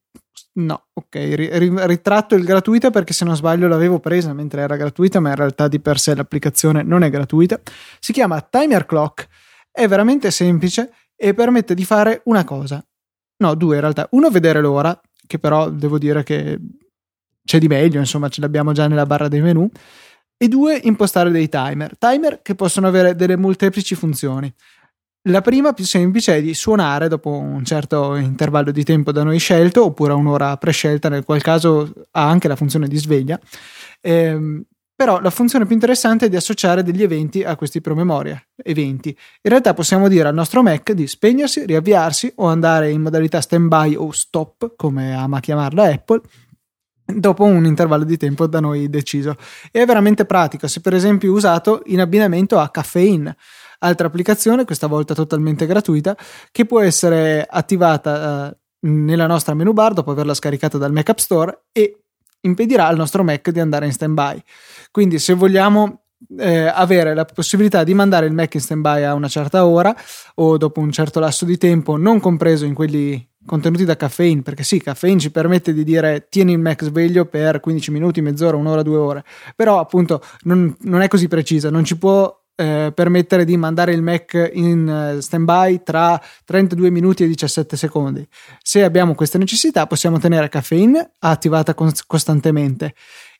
No, 0.54 0.86
ok, 0.92 1.14
ri- 1.14 1.86
ritratto 1.86 2.34
il 2.34 2.42
gratuita 2.42 2.90
perché 2.90 3.12
se 3.12 3.24
non 3.24 3.36
sbaglio 3.36 3.68
l'avevo 3.68 4.00
presa 4.00 4.32
mentre 4.32 4.62
era 4.62 4.76
gratuita, 4.76 5.20
ma 5.20 5.28
in 5.28 5.36
realtà 5.36 5.68
di 5.68 5.78
per 5.78 6.00
sé 6.00 6.14
l'applicazione 6.14 6.82
non 6.82 7.02
è 7.04 7.10
gratuita. 7.10 7.60
Si 8.00 8.12
chiama 8.12 8.40
Timer 8.40 8.86
Clock, 8.86 9.28
è 9.70 9.86
veramente 9.86 10.30
semplice 10.30 10.92
e 11.14 11.32
permette 11.32 11.74
di 11.74 11.84
fare 11.84 12.22
una 12.24 12.44
cosa. 12.44 12.84
No, 13.38 13.54
due 13.54 13.76
in 13.76 13.80
realtà. 13.82 14.08
Uno, 14.10 14.30
vedere 14.30 14.60
l'ora, 14.60 14.98
che 15.26 15.38
però 15.38 15.70
devo 15.70 15.98
dire 15.98 16.22
che 16.22 16.58
c'è 17.44 17.58
di 17.58 17.68
meglio, 17.68 18.00
insomma, 18.00 18.28
ce 18.28 18.40
l'abbiamo 18.40 18.72
già 18.72 18.88
nella 18.88 19.06
barra 19.06 19.28
dei 19.28 19.42
menu 19.42 19.70
e 20.38 20.48
due, 20.48 20.78
impostare 20.84 21.30
dei 21.30 21.48
timer. 21.48 21.96
Timer 21.96 22.42
che 22.42 22.54
possono 22.54 22.86
avere 22.86 23.14
delle 23.14 23.36
molteplici 23.36 23.94
funzioni. 23.94 24.52
La 25.28 25.40
prima 25.40 25.72
più 25.72 25.84
semplice 25.84 26.36
è 26.36 26.42
di 26.42 26.54
suonare 26.54 27.08
dopo 27.08 27.30
un 27.30 27.64
certo 27.64 28.14
intervallo 28.14 28.70
di 28.70 28.84
tempo 28.84 29.10
da 29.10 29.24
noi 29.24 29.38
scelto, 29.40 29.84
oppure 29.86 30.12
un'ora 30.12 30.56
prescelta, 30.56 31.08
nel 31.08 31.24
qual 31.24 31.42
caso 31.42 31.92
ha 32.12 32.28
anche 32.28 32.46
la 32.46 32.54
funzione 32.54 32.86
di 32.86 32.96
sveglia. 32.96 33.38
Ehm, 34.02 34.62
però 34.94 35.20
la 35.20 35.30
funzione 35.30 35.66
più 35.66 35.74
interessante 35.74 36.26
è 36.26 36.28
di 36.28 36.36
associare 36.36 36.84
degli 36.84 37.02
eventi 37.02 37.42
a 37.42 37.56
questi 37.56 37.80
promemoria. 37.80 38.40
Eventi. 38.62 39.08
In 39.08 39.50
realtà 39.50 39.74
possiamo 39.74 40.06
dire 40.06 40.28
al 40.28 40.34
nostro 40.34 40.62
Mac 40.62 40.92
di 40.92 41.08
spegnersi, 41.08 41.66
riavviarsi 41.66 42.32
o 42.36 42.46
andare 42.46 42.90
in 42.90 43.02
modalità 43.02 43.40
standby 43.40 43.96
o 43.96 44.12
stop, 44.12 44.74
come 44.76 45.12
ama 45.12 45.40
chiamarla 45.40 45.90
Apple, 45.90 46.20
dopo 47.04 47.42
un 47.42 47.66
intervallo 47.66 48.04
di 48.04 48.16
tempo 48.16 48.46
da 48.46 48.60
noi 48.60 48.88
deciso. 48.88 49.36
E 49.72 49.82
è 49.82 49.86
veramente 49.86 50.24
pratico 50.24 50.68
se 50.68 50.80
per 50.80 50.94
esempio 50.94 51.32
usato 51.32 51.82
in 51.86 52.00
abbinamento 52.00 52.60
a 52.60 52.70
Caffeine, 52.70 53.36
altra 53.80 54.06
applicazione, 54.06 54.64
questa 54.64 54.86
volta 54.86 55.14
totalmente 55.14 55.66
gratuita, 55.66 56.16
che 56.50 56.64
può 56.64 56.80
essere 56.80 57.46
attivata 57.48 58.50
eh, 58.50 58.56
nella 58.88 59.26
nostra 59.26 59.54
menu 59.54 59.72
bar 59.72 59.92
dopo 59.92 60.10
averla 60.10 60.34
scaricata 60.34 60.78
dal 60.78 60.92
Mac 60.92 61.08
App 61.08 61.18
Store 61.18 61.64
e 61.72 62.00
impedirà 62.40 62.86
al 62.86 62.96
nostro 62.96 63.24
Mac 63.24 63.50
di 63.50 63.60
andare 63.60 63.86
in 63.86 63.92
standby. 63.92 64.42
Quindi 64.90 65.18
se 65.18 65.34
vogliamo 65.34 66.02
eh, 66.38 66.66
avere 66.66 67.14
la 67.14 67.24
possibilità 67.24 67.84
di 67.84 67.94
mandare 67.94 68.26
il 68.26 68.32
Mac 68.32 68.54
in 68.54 68.60
standby 68.60 69.02
a 69.02 69.14
una 69.14 69.28
certa 69.28 69.66
ora 69.66 69.94
o 70.36 70.56
dopo 70.56 70.80
un 70.80 70.90
certo 70.90 71.20
lasso 71.20 71.44
di 71.44 71.58
tempo, 71.58 71.96
non 71.96 72.20
compreso 72.20 72.64
in 72.64 72.74
quelli 72.74 73.28
contenuti 73.44 73.84
da 73.84 73.96
caffeine, 73.96 74.42
perché 74.42 74.64
sì, 74.64 74.80
caffeine 74.80 75.20
ci 75.20 75.30
permette 75.30 75.72
di 75.72 75.84
dire 75.84 76.26
tieni 76.28 76.52
il 76.52 76.58
Mac 76.58 76.82
sveglio 76.82 77.26
per 77.26 77.60
15 77.60 77.90
minuti, 77.92 78.20
mezz'ora, 78.20 78.56
un'ora, 78.56 78.82
due 78.82 78.96
ore, 78.96 79.24
però 79.54 79.78
appunto 79.78 80.20
non, 80.42 80.74
non 80.80 81.00
è 81.00 81.08
così 81.08 81.28
precisa, 81.28 81.70
non 81.70 81.84
ci 81.84 81.96
può 81.96 82.44
eh, 82.56 82.90
permettere 82.94 83.44
di 83.44 83.56
mandare 83.56 83.92
il 83.92 84.02
Mac 84.02 84.50
in 84.54 85.14
uh, 85.16 85.20
standby 85.20 85.82
tra 85.82 86.20
32 86.44 86.90
minuti 86.90 87.22
e 87.22 87.26
17 87.26 87.76
secondi. 87.76 88.26
Se 88.62 88.82
abbiamo 88.82 89.14
questa 89.14 89.38
necessità, 89.38 89.86
possiamo 89.86 90.18
tenere 90.18 90.48
caffeine 90.48 91.12
attivata 91.18 91.74
cons- 91.74 92.04
costantemente 92.06 92.94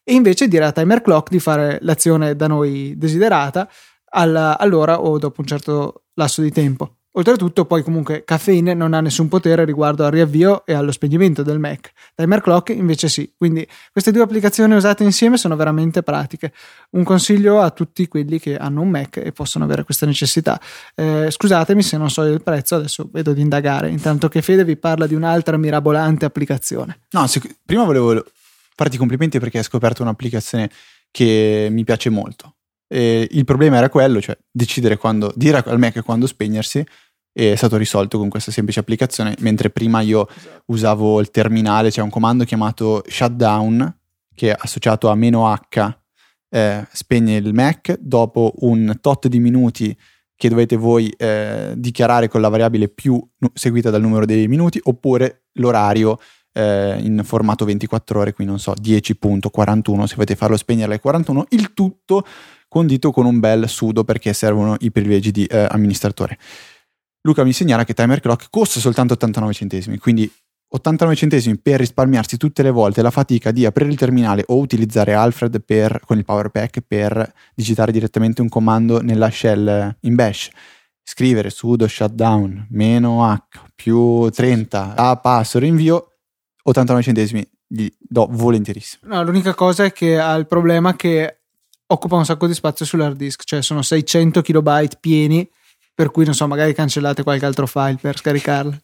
e 0.05 0.15
invece 0.15 0.47
dire 0.47 0.67
a 0.67 0.73
timer 0.73 1.03
clock 1.03 1.31
di 1.31 1.41
fare 1.41 1.79
l'azione 1.81 2.37
da 2.37 2.47
noi 2.47 2.95
desiderata 2.97 3.69
alla, 4.11 4.59
all'ora 4.59 5.01
o 5.01 5.19
dopo 5.19 5.41
un 5.41 5.47
certo 5.47 6.05
lasso 6.15 6.43
di 6.43 6.53
tempo. 6.53 6.99
Oltretutto, 7.17 7.65
poi 7.65 7.83
comunque 7.83 8.25
Caffeine 8.25 8.75
non 8.75 8.93
ha 8.93 9.01
nessun 9.01 9.29
potere 9.29 9.65
riguardo 9.65 10.05
al 10.05 10.11
riavvio 10.11 10.67
e 10.67 10.75
allo 10.75 10.93
spegnimento 10.93 11.43
del 11.43 11.59
Mac. 11.59 11.93
Timer 12.15 12.43
Clock 12.43 12.69
invece 12.69 13.09
sì. 13.09 13.33
Quindi 13.35 13.67
queste 13.91 14.13
due 14.13 14.23
applicazioni 14.23 14.75
usate 14.75 15.03
insieme 15.03 15.39
sono 15.39 15.57
veramente 15.57 16.03
pratiche. 16.03 16.53
Un 16.91 17.05
consiglio 17.05 17.61
a 17.61 17.71
tutti 17.71 18.07
quelli 18.07 18.39
che 18.39 18.59
hanno 18.59 18.83
un 18.83 18.91
Mac 18.91 19.17
e 19.17 19.33
possono 19.33 19.65
avere 19.65 19.85
questa 19.85 20.05
necessità. 20.05 20.61
Eh, 20.95 21.31
scusatemi 21.31 21.83
se 21.83 21.97
non 21.97 22.11
so 22.11 22.23
il 22.23 22.43
prezzo, 22.43 22.75
adesso 22.75 23.09
vedo 23.11 23.33
di 23.33 23.41
indagare. 23.41 23.89
Intanto 23.89 24.29
che 24.29 24.43
Fede 24.43 24.65
vi 24.65 24.77
parla 24.77 25.07
di 25.07 25.15
un'altra 25.15 25.57
mirabolante 25.57 26.27
applicazione. 26.27 27.01
No, 27.13 27.27
se, 27.27 27.41
prima 27.65 27.85
volevo 27.85 28.23
farti 28.75 28.99
complimenti 28.99 29.39
perché 29.39 29.57
hai 29.57 29.65
scoperto 29.65 30.03
un'applicazione 30.03 30.69
che 31.11 31.69
mi 31.71 31.83
piace 31.83 32.11
molto. 32.11 32.57
E 32.89 33.27
il 33.33 33.45
problema 33.45 33.79
era 33.79 33.89
quello, 33.89 34.21
cioè 34.21 34.37
decidere 34.51 34.97
quando 34.97 35.33
dire 35.35 35.63
al 35.65 35.79
Mac 35.79 36.05
quando 36.05 36.27
spegnersi 36.27 36.85
è 37.39 37.55
stato 37.55 37.77
risolto 37.77 38.17
con 38.17 38.31
questa 38.31 38.51
semplice 38.51 38.81
applicazione, 38.81 39.35
mentre 39.41 39.69
prima 39.69 40.01
io 40.01 40.27
esatto. 40.27 40.63
usavo 40.67 41.21
il 41.21 41.31
terminale, 41.31 41.89
c'è 41.89 41.97
cioè 41.97 42.05
un 42.05 42.11
comando 42.11 42.45
chiamato 42.45 43.05
shutdown 43.07 43.95
che 44.35 44.53
è 44.53 44.57
associato 44.59 45.09
a 45.09 45.15
meno 45.15 45.47
"-h", 45.47 45.99
eh, 46.49 46.87
spegne 46.91 47.37
il 47.37 47.53
Mac, 47.53 47.99
dopo 48.01 48.55
un 48.61 48.97
tot 49.03 49.29
di 49.29 49.39
minuti 49.39 49.95
che 50.35 50.49
dovete 50.49 50.77
voi 50.77 51.11
eh, 51.11 51.75
dichiarare 51.77 52.29
con 52.29 52.41
la 52.41 52.49
variabile 52.49 52.89
più 52.89 53.23
seguita 53.53 53.91
dal 53.91 54.01
numero 54.01 54.25
dei 54.25 54.49
minuti, 54.49 54.81
oppure 54.83 55.45
l'orario 55.55 56.19
eh, 56.53 56.97
in 57.01 57.21
formato 57.23 57.67
24 57.67 58.21
ore, 58.21 58.33
qui 58.33 58.47
non 58.47 58.59
so, 58.59 58.73
10.41, 58.73 60.05
se 60.05 60.15
volete 60.15 60.37
farlo 60.37 60.57
spegnere 60.57 60.87
alle 60.87 61.01
41, 61.01 61.47
il 61.51 61.75
tutto 61.75 62.25
condito 62.67 63.11
con 63.11 63.27
un 63.27 63.41
bel 63.41 63.69
sudo 63.69 64.05
perché 64.05 64.33
servono 64.33 64.75
i 64.81 64.91
privilegi 64.91 65.31
di 65.31 65.45
eh, 65.45 65.67
amministratore. 65.69 66.39
Luca 67.27 67.43
mi 67.43 67.53
segnala 67.53 67.85
che 67.85 67.93
Timer 67.93 68.21
Clock 68.21 68.47
costa 68.51 68.79
soltanto 68.79 69.15
89 69.15 69.53
centesimi, 69.53 69.99
quindi 69.99 70.33
89 70.69 71.17
centesimi 71.17 71.59
per 71.59 71.81
risparmiarsi 71.81 72.37
tutte 72.37 72.63
le 72.63 72.71
volte 72.71 73.03
la 73.03 73.11
fatica 73.11 73.51
di 73.51 73.67
aprire 73.67 73.91
il 73.91 73.97
terminale 73.97 74.45
o 74.47 74.59
utilizzare 74.59 75.13
Alfred 75.13 75.61
per, 75.61 76.01
con 76.05 76.19
il 76.19 76.25
Power 76.25 76.51
Pack 76.51 76.81
per 76.87 77.33
digitare 77.55 77.91
direttamente 77.91 78.43
un 78.43 78.49
comando 78.49 79.01
nella 79.01 79.31
shell 79.31 79.97
in 80.01 80.15
bash. 80.15 80.51
Scrivere 81.03 81.51
sudo 81.51 81.87
shutdown 81.87 82.67
meno 82.71 83.25
h 83.25 83.61
più 83.75 84.29
30 84.29 84.95
a 84.95 85.17
passo 85.17 85.59
rinvio 85.59 86.13
89 86.63 87.03
centesimi 87.03 87.49
gli 87.67 87.89
do 87.99 88.29
volentierissimo. 88.31 89.15
No, 89.15 89.23
l'unica 89.25 89.55
cosa 89.55 89.85
è 89.85 89.93
che 89.93 90.19
ha 90.19 90.35
il 90.35 90.47
problema 90.47 90.95
che 90.95 91.39
occupa 91.87 92.17
un 92.17 92.25
sacco 92.25 92.47
di 92.47 92.55
spazio 92.55 92.85
sull'hard 92.85 93.17
disk, 93.17 93.45
cioè 93.45 93.63
sono 93.63 93.83
600 93.83 94.43
kilobyte 94.43 94.99
pieni 95.01 95.49
per 95.97 96.11
cui 96.11 96.27
non 96.27 96.35
so, 96.35 96.47
magari 96.47 96.75
cancellate 96.75 97.23
qualche 97.23 97.47
altro 97.47 97.67
file 97.67 97.97
per 97.99 98.19
scaricarle. 98.19 98.81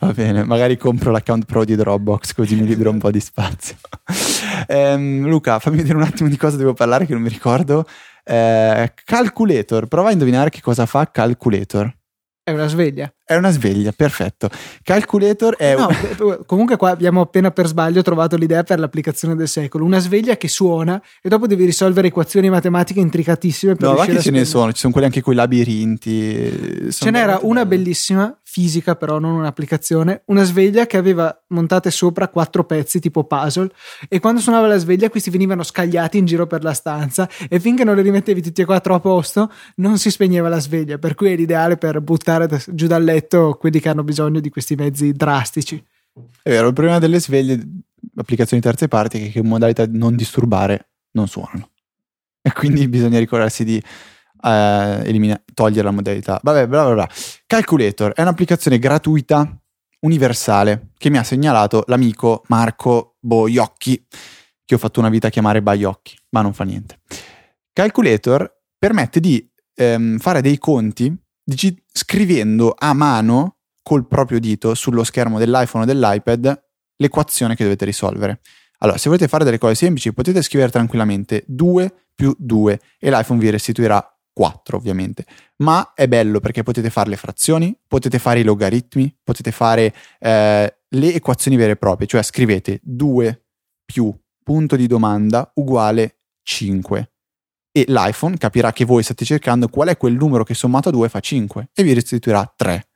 Va 0.00 0.12
bene, 0.12 0.42
magari 0.42 0.78
compro 0.78 1.10
l'account 1.10 1.44
pro 1.44 1.64
di 1.66 1.76
Dropbox 1.76 2.32
così 2.32 2.56
mi 2.56 2.66
libero 2.66 2.90
un 2.90 2.98
po' 2.98 3.10
di 3.10 3.20
spazio. 3.20 3.76
ehm, 4.66 5.28
Luca, 5.28 5.58
fammi 5.58 5.76
vedere 5.76 5.96
un 5.96 6.02
attimo 6.02 6.30
di 6.30 6.38
cosa 6.38 6.56
devo 6.56 6.72
parlare 6.72 7.04
che 7.04 7.12
non 7.12 7.20
mi 7.20 7.28
ricordo. 7.28 7.86
Eh, 8.24 8.94
calculator, 9.04 9.86
prova 9.86 10.08
a 10.08 10.12
indovinare 10.12 10.48
che 10.48 10.62
cosa 10.62 10.86
fa 10.86 11.10
Calculator. 11.10 11.94
È 12.42 12.50
una 12.52 12.68
sveglia. 12.68 13.12
È 13.30 13.36
una 13.36 13.52
sveglia, 13.52 13.92
perfetto. 13.92 14.50
Calculator 14.82 15.54
è 15.54 15.76
no, 15.76 15.86
un... 16.18 16.40
comunque 16.46 16.76
qua 16.76 16.90
abbiamo 16.90 17.20
appena 17.20 17.52
per 17.52 17.68
sbaglio 17.68 18.02
trovato 18.02 18.34
l'idea 18.34 18.64
per 18.64 18.80
l'applicazione 18.80 19.36
del 19.36 19.46
secolo. 19.46 19.84
Una 19.84 20.00
sveglia 20.00 20.36
che 20.36 20.48
suona 20.48 21.00
e 21.22 21.28
dopo 21.28 21.46
devi 21.46 21.64
risolvere 21.64 22.08
equazioni 22.08 22.50
matematiche 22.50 22.98
intricatissime 22.98 23.76
per 23.76 23.88
No, 23.88 23.94
ma 23.94 24.04
che 24.04 24.18
ce 24.18 24.32
ne 24.32 24.44
sono, 24.44 24.72
ci 24.72 24.80
sono 24.80 24.90
quelli 24.90 25.06
anche 25.06 25.22
quei 25.22 25.36
labirinti. 25.36 26.88
Ce 26.90 27.10
n'era 27.12 27.38
una 27.42 27.64
belli. 27.64 27.84
bellissima 27.84 28.36
fisica 28.50 28.96
però, 28.96 29.20
non 29.20 29.34
un'applicazione, 29.34 30.22
una 30.26 30.42
sveglia 30.42 30.84
che 30.86 30.96
aveva 30.96 31.40
montate 31.50 31.92
sopra 31.92 32.26
quattro 32.26 32.64
pezzi 32.64 32.98
tipo 32.98 33.22
puzzle 33.22 33.70
e 34.08 34.18
quando 34.18 34.40
suonava 34.40 34.66
la 34.66 34.76
sveglia 34.76 35.08
questi 35.08 35.30
venivano 35.30 35.62
scagliati 35.62 36.18
in 36.18 36.24
giro 36.24 36.48
per 36.48 36.64
la 36.64 36.72
stanza 36.72 37.28
e 37.48 37.60
finché 37.60 37.84
non 37.84 37.94
li 37.94 38.02
rimettevi 38.02 38.42
tutti 38.42 38.62
e 38.62 38.64
quattro 38.64 38.94
a 38.94 38.98
posto 38.98 39.52
non 39.76 39.98
si 39.98 40.10
spegneva 40.10 40.48
la 40.48 40.58
sveglia, 40.58 40.98
per 40.98 41.14
cui 41.14 41.30
è 41.30 41.36
l'ideale 41.36 41.76
per 41.76 42.00
buttare 42.00 42.48
giù 42.66 42.88
dal 42.88 43.04
letto 43.04 43.19
letto 43.20 43.56
quelli 43.58 43.80
che 43.80 43.88
hanno 43.88 44.02
bisogno 44.02 44.40
di 44.40 44.48
questi 44.48 44.74
mezzi 44.74 45.12
drastici. 45.12 45.82
È 46.42 46.50
vero, 46.50 46.68
il 46.68 46.72
problema 46.72 46.98
delle 46.98 47.20
sveglie, 47.20 47.60
applicazioni 48.16 48.62
terze 48.62 48.88
parti, 48.88 49.28
è 49.28 49.30
che 49.30 49.38
in 49.38 49.46
modalità 49.46 49.86
non 49.86 50.16
disturbare 50.16 50.88
non 51.12 51.28
suonano. 51.28 51.68
E 52.42 52.52
quindi 52.52 52.88
bisogna 52.88 53.18
ricordarsi 53.18 53.64
di 53.64 53.76
eh, 53.76 55.00
elimina- 55.04 55.42
togliere 55.52 55.82
la 55.82 55.90
modalità. 55.90 56.40
Vabbè, 56.42 56.66
bla 56.66 56.84
bla 56.86 56.94
bla. 56.94 57.08
Calculator 57.46 58.14
è 58.14 58.22
un'applicazione 58.22 58.78
gratuita, 58.78 59.60
universale, 60.00 60.92
che 60.96 61.10
mi 61.10 61.18
ha 61.18 61.22
segnalato 61.22 61.84
l'amico 61.88 62.42
Marco 62.46 63.16
Boiocchi, 63.20 64.06
che 64.64 64.74
ho 64.74 64.78
fatto 64.78 65.00
una 65.00 65.10
vita 65.10 65.26
a 65.26 65.30
chiamare 65.30 65.60
Baiocchi, 65.60 66.16
ma 66.30 66.40
non 66.40 66.54
fa 66.54 66.64
niente. 66.64 67.00
Calculator 67.74 68.50
permette 68.78 69.20
di 69.20 69.46
ehm, 69.74 70.16
fare 70.16 70.40
dei 70.40 70.56
conti 70.56 71.14
dig- 71.54 71.82
scrivendo 71.92 72.74
a 72.76 72.92
mano 72.92 73.56
col 73.82 74.06
proprio 74.06 74.38
dito 74.38 74.74
sullo 74.74 75.04
schermo 75.04 75.38
dell'iPhone 75.38 75.84
o 75.84 75.86
dell'iPad 75.86 76.62
l'equazione 76.96 77.56
che 77.56 77.64
dovete 77.64 77.84
risolvere. 77.84 78.40
Allora, 78.78 78.98
se 78.98 79.08
volete 79.08 79.28
fare 79.28 79.44
delle 79.44 79.58
cose 79.58 79.74
semplici, 79.74 80.12
potete 80.12 80.42
scrivere 80.42 80.70
tranquillamente 80.70 81.44
2 81.46 81.92
più 82.14 82.34
2 82.38 82.80
e 82.98 83.10
l'iPhone 83.10 83.40
vi 83.40 83.50
restituirà 83.50 84.04
4 84.32 84.76
ovviamente, 84.76 85.26
ma 85.56 85.92
è 85.94 86.06
bello 86.06 86.40
perché 86.40 86.62
potete 86.62 86.88
fare 86.88 87.10
le 87.10 87.16
frazioni, 87.16 87.76
potete 87.86 88.18
fare 88.18 88.40
i 88.40 88.44
logaritmi, 88.44 89.18
potete 89.22 89.50
fare 89.50 89.94
eh, 90.18 90.76
le 90.88 91.14
equazioni 91.14 91.56
vere 91.56 91.72
e 91.72 91.76
proprie, 91.76 92.06
cioè 92.06 92.22
scrivete 92.22 92.80
2 92.82 93.44
più 93.84 94.14
punto 94.42 94.76
di 94.76 94.86
domanda 94.86 95.50
uguale 95.56 96.20
5 96.42 97.09
e 97.72 97.84
l'iPhone 97.86 98.36
capirà 98.36 98.72
che 98.72 98.84
voi 98.84 99.02
state 99.02 99.24
cercando 99.24 99.68
qual 99.68 99.88
è 99.88 99.96
quel 99.96 100.14
numero 100.14 100.44
che 100.44 100.54
sommato 100.54 100.88
a 100.88 100.92
2 100.92 101.08
fa 101.08 101.20
5 101.20 101.70
e 101.72 101.82
vi 101.82 101.92
restituirà 101.92 102.52
3. 102.54 102.86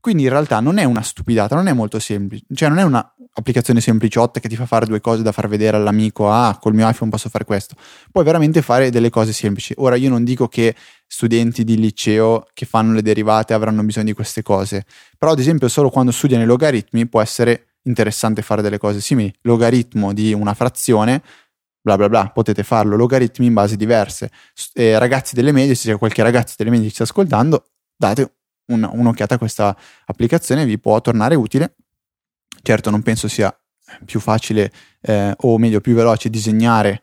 Quindi 0.00 0.24
in 0.24 0.28
realtà 0.28 0.60
non 0.60 0.78
è 0.78 0.84
una 0.84 1.02
stupidata, 1.02 1.56
non 1.56 1.66
è 1.66 1.72
molto 1.72 1.98
semplice, 1.98 2.44
cioè 2.54 2.68
non 2.68 2.78
è 2.78 2.84
un'applicazione 2.84 3.80
sempliciotta 3.80 4.38
che 4.38 4.48
ti 4.48 4.54
fa 4.54 4.64
fare 4.64 4.86
due 4.86 5.00
cose 5.00 5.22
da 5.22 5.32
far 5.32 5.48
vedere 5.48 5.76
all'amico, 5.76 6.30
ah, 6.30 6.56
col 6.60 6.72
mio 6.72 6.88
iPhone 6.88 7.10
posso 7.10 7.28
fare 7.28 7.44
questo. 7.44 7.74
Puoi 8.12 8.24
veramente 8.24 8.62
fare 8.62 8.90
delle 8.90 9.10
cose 9.10 9.32
semplici. 9.32 9.74
Ora 9.78 9.96
io 9.96 10.08
non 10.08 10.22
dico 10.22 10.46
che 10.46 10.74
studenti 11.06 11.64
di 11.64 11.76
liceo 11.76 12.46
che 12.54 12.64
fanno 12.64 12.92
le 12.92 13.02
derivate 13.02 13.54
avranno 13.54 13.82
bisogno 13.82 14.06
di 14.06 14.12
queste 14.12 14.42
cose, 14.42 14.84
però 15.18 15.32
ad 15.32 15.40
esempio 15.40 15.68
solo 15.68 15.90
quando 15.90 16.12
studiano 16.12 16.44
i 16.44 16.46
logaritmi 16.46 17.08
può 17.08 17.20
essere 17.20 17.70
interessante 17.82 18.40
fare 18.42 18.62
delle 18.62 18.78
cose 18.78 19.00
simili. 19.00 19.32
Logaritmo 19.42 20.12
di 20.12 20.32
una 20.32 20.54
frazione 20.54 21.22
bla 21.80 21.96
bla 21.96 22.08
bla, 22.08 22.30
potete 22.30 22.62
farlo, 22.62 22.96
logaritmi 22.96 23.46
in 23.46 23.54
base 23.54 23.76
diverse. 23.76 24.30
Eh, 24.74 24.98
ragazzi 24.98 25.34
delle 25.34 25.52
medie, 25.52 25.74
se 25.74 25.90
c'è 25.90 25.98
qualche 25.98 26.22
ragazzo 26.22 26.54
delle 26.56 26.70
medie 26.70 26.88
che 26.88 26.94
sta 26.94 27.02
ascoltando, 27.04 27.70
date 27.96 28.36
un, 28.66 28.88
un'occhiata 28.90 29.34
a 29.36 29.38
questa 29.38 29.76
applicazione, 30.06 30.64
vi 30.64 30.78
può 30.78 31.00
tornare 31.00 31.34
utile. 31.34 31.76
Certo, 32.62 32.90
non 32.90 33.02
penso 33.02 33.28
sia 33.28 33.56
più 34.04 34.20
facile 34.20 34.70
eh, 35.00 35.34
o 35.36 35.58
meglio 35.58 35.80
più 35.80 35.94
veloce 35.94 36.28
disegnare 36.28 37.02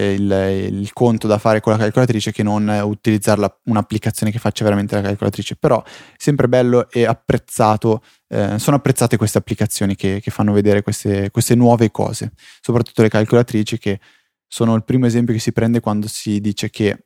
il, 0.00 0.70
il, 0.72 0.92
conto 0.92 1.26
da 1.26 1.38
fare 1.38 1.60
con 1.60 1.72
la 1.72 1.78
calcolatrice 1.78 2.32
che 2.32 2.42
non 2.42 2.66
utilizzare 2.84 3.58
un'applicazione 3.64 4.32
che 4.32 4.38
faccia 4.38 4.64
veramente 4.64 4.94
la 4.94 5.02
calcolatrice. 5.02 5.56
Però 5.56 5.82
sempre 6.16 6.48
bello 6.48 6.90
e 6.90 7.04
apprezzato 7.04 8.02
eh, 8.28 8.58
sono 8.58 8.76
apprezzate 8.76 9.16
queste 9.16 9.38
applicazioni 9.38 9.94
che, 9.94 10.20
che 10.20 10.30
fanno 10.30 10.52
vedere 10.52 10.82
queste, 10.82 11.30
queste, 11.30 11.54
nuove 11.54 11.90
cose. 11.90 12.32
Soprattutto 12.60 13.02
le 13.02 13.08
calcolatrici 13.08 13.78
che 13.78 14.00
sono 14.46 14.74
il 14.74 14.84
primo 14.84 15.06
esempio 15.06 15.34
che 15.34 15.40
si 15.40 15.52
prende 15.52 15.80
quando 15.80 16.08
si 16.08 16.40
dice 16.40 16.70
che 16.70 17.04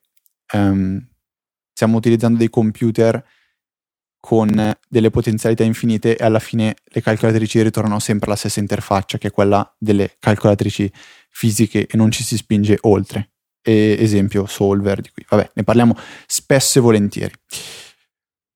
um, 0.52 1.04
stiamo 1.72 1.96
utilizzando 1.96 2.38
dei 2.38 2.50
computer 2.50 3.24
con 4.26 4.76
delle 4.88 5.10
potenzialità 5.10 5.62
infinite 5.62 6.16
e 6.16 6.24
alla 6.24 6.40
fine 6.40 6.74
le 6.82 7.00
calcolatrici 7.00 7.62
ritornano 7.62 8.00
sempre 8.00 8.26
alla 8.26 8.34
stessa 8.34 8.58
interfaccia 8.58 9.18
che 9.18 9.28
è 9.28 9.30
quella 9.30 9.72
delle 9.78 10.16
calcolatrici 10.18 10.92
fisiche 11.30 11.86
e 11.86 11.96
non 11.96 12.10
ci 12.10 12.24
si 12.24 12.36
spinge 12.36 12.76
oltre. 12.80 13.30
E, 13.62 13.96
esempio 14.00 14.46
Solver 14.46 15.00
di 15.00 15.10
cui 15.10 15.24
vabbè 15.28 15.50
ne 15.54 15.62
parliamo 15.62 15.96
spesso 16.26 16.80
e 16.80 16.82
volentieri. 16.82 17.34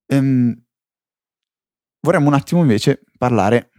Ehm, 0.09 0.61
vorremmo 2.00 2.26
un 2.26 2.35
attimo 2.35 2.62
invece 2.62 3.04
parlare 3.16 3.70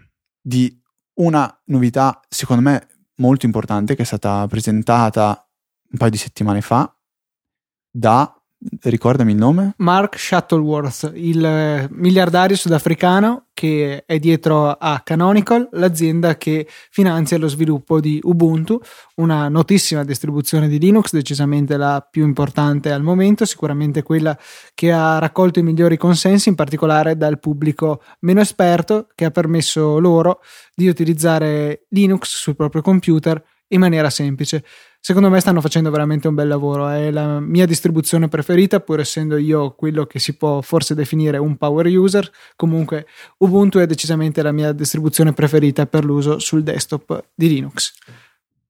di 0.41 0.73
una 1.15 1.61
novità 1.65 2.21
secondo 2.29 2.61
me 2.61 2.87
molto 3.15 3.45
importante 3.45 3.95
che 3.95 4.03
è 4.03 4.05
stata 4.05 4.47
presentata 4.47 5.45
un 5.91 5.97
paio 5.97 6.09
di 6.09 6.17
settimane 6.17 6.61
fa 6.61 6.89
da 7.93 8.40
ricordami 8.83 9.31
il 9.31 9.37
nome? 9.37 9.73
Mark 9.77 10.17
Shuttleworth, 10.17 11.11
il 11.15 11.43
eh, 11.43 11.87
miliardario 11.91 12.55
sudafricano 12.55 13.45
che 13.53 14.05
è 14.07 14.17
dietro 14.17 14.71
a 14.71 15.01
Canonical, 15.03 15.69
l'azienda 15.73 16.35
che 16.35 16.67
finanzia 16.89 17.37
lo 17.37 17.47
sviluppo 17.47 17.99
di 17.99 18.19
Ubuntu, 18.23 18.79
una 19.17 19.49
notissima 19.49 20.03
distribuzione 20.03 20.67
di 20.67 20.79
Linux, 20.79 21.11
decisamente 21.11 21.77
la 21.77 22.05
più 22.09 22.25
importante 22.25 22.91
al 22.91 23.03
momento, 23.03 23.45
sicuramente 23.45 24.01
quella 24.01 24.35
che 24.73 24.91
ha 24.91 25.19
raccolto 25.19 25.59
i 25.59 25.63
migliori 25.63 25.95
consensi, 25.97 26.49
in 26.49 26.55
particolare 26.55 27.15
dal 27.17 27.39
pubblico 27.39 28.01
meno 28.21 28.41
esperto, 28.41 29.09
che 29.13 29.25
ha 29.25 29.31
permesso 29.31 29.99
loro 29.99 30.39
di 30.73 30.87
utilizzare 30.87 31.85
Linux 31.89 32.37
sul 32.37 32.55
proprio 32.55 32.81
computer 32.81 33.43
in 33.67 33.79
maniera 33.79 34.09
semplice 34.09 34.63
secondo 35.01 35.29
me 35.29 35.39
stanno 35.39 35.61
facendo 35.61 35.89
veramente 35.89 36.27
un 36.27 36.35
bel 36.35 36.47
lavoro. 36.47 36.87
È 36.87 37.09
la 37.09 37.39
mia 37.39 37.65
distribuzione 37.65 38.29
preferita, 38.29 38.79
pur 38.79 38.99
essendo 38.99 39.35
io 39.35 39.71
quello 39.71 40.05
che 40.05 40.19
si 40.19 40.37
può 40.37 40.61
forse 40.61 40.93
definire 40.93 41.37
un 41.37 41.57
power 41.57 41.87
user. 41.87 42.31
Comunque, 42.55 43.07
Ubuntu 43.37 43.79
è 43.79 43.87
decisamente 43.87 44.41
la 44.43 44.51
mia 44.51 44.71
distribuzione 44.71 45.33
preferita 45.33 45.87
per 45.87 46.05
l'uso 46.05 46.39
sul 46.39 46.63
desktop 46.63 47.29
di 47.33 47.49
Linux. 47.49 47.93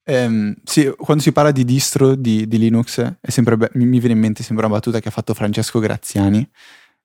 Um, 0.03 0.55
sì, 0.63 0.91
quando 0.97 1.21
si 1.21 1.31
parla 1.31 1.51
di 1.51 1.63
distro 1.63 2.15
di, 2.15 2.47
di 2.47 2.57
Linux, 2.57 3.17
be- 3.55 3.69
mi 3.73 3.99
viene 3.99 4.15
in 4.15 4.19
mente 4.19 4.41
sempre 4.41 4.65
una 4.65 4.73
battuta 4.73 4.99
che 4.99 5.09
ha 5.09 5.11
fatto 5.11 5.33
Francesco 5.33 5.79
Graziani. 5.79 6.49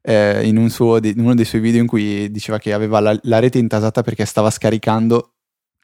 Eh, 0.00 0.46
in, 0.46 0.56
un 0.56 0.70
suo, 0.70 0.98
in, 0.98 1.18
uno 1.18 1.34
dei 1.34 1.44
suoi 1.44 1.60
video 1.60 1.80
in 1.80 1.88
cui 1.88 2.30
diceva 2.30 2.58
che 2.58 2.72
aveva 2.72 3.00
la, 3.00 3.18
la 3.24 3.40
rete 3.40 3.58
intasata 3.58 4.02
perché 4.02 4.24
stava 4.24 4.50
scaricando 4.50 5.32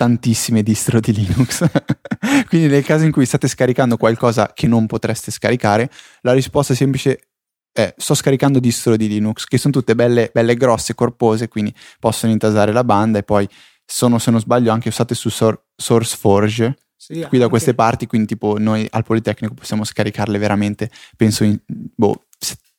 tantissime 0.02 0.64
distro 0.64 0.98
di 0.98 1.12
Linux. 1.12 1.64
Quindi 2.48 2.66
nel 2.66 2.84
caso 2.84 3.04
in 3.04 3.12
cui 3.12 3.24
state 3.24 3.46
scaricando 3.46 3.96
qualcosa 3.96 4.50
che 4.52 4.66
non 4.66 4.88
potreste 4.88 5.30
scaricare, 5.30 5.88
la 6.22 6.32
risposta 6.32 6.74
semplice 6.74 7.28
è 7.70 7.94
sto 7.96 8.14
scaricando 8.14 8.58
distro 8.58 8.96
di 8.96 9.06
Linux, 9.06 9.44
che 9.44 9.58
sono 9.58 9.72
tutte 9.72 9.94
belle, 9.94 10.30
belle 10.34 10.56
grosse, 10.56 10.96
corpose, 10.96 11.46
quindi 11.46 11.72
possono 12.00 12.32
intasare 12.32 12.72
la 12.72 12.82
banda 12.82 13.20
e 13.20 13.22
poi 13.22 13.48
sono, 13.86 14.18
se 14.18 14.32
non 14.32 14.40
sbaglio, 14.40 14.72
anche 14.72 14.88
usate 14.88 15.14
su 15.14 15.28
Sor- 15.28 15.66
SourceForge. 15.76 16.76
Sì, 16.96 17.24
qui 17.28 17.38
da 17.38 17.48
queste 17.48 17.74
parti, 17.74 18.06
quindi 18.06 18.26
tipo 18.26 18.58
noi 18.58 18.86
al 18.90 19.04
Politecnico 19.04 19.54
possiamo 19.54 19.84
scaricarle 19.84 20.36
veramente, 20.38 20.90
penso 21.16 21.44
in 21.44 21.56
boh, 21.66 22.24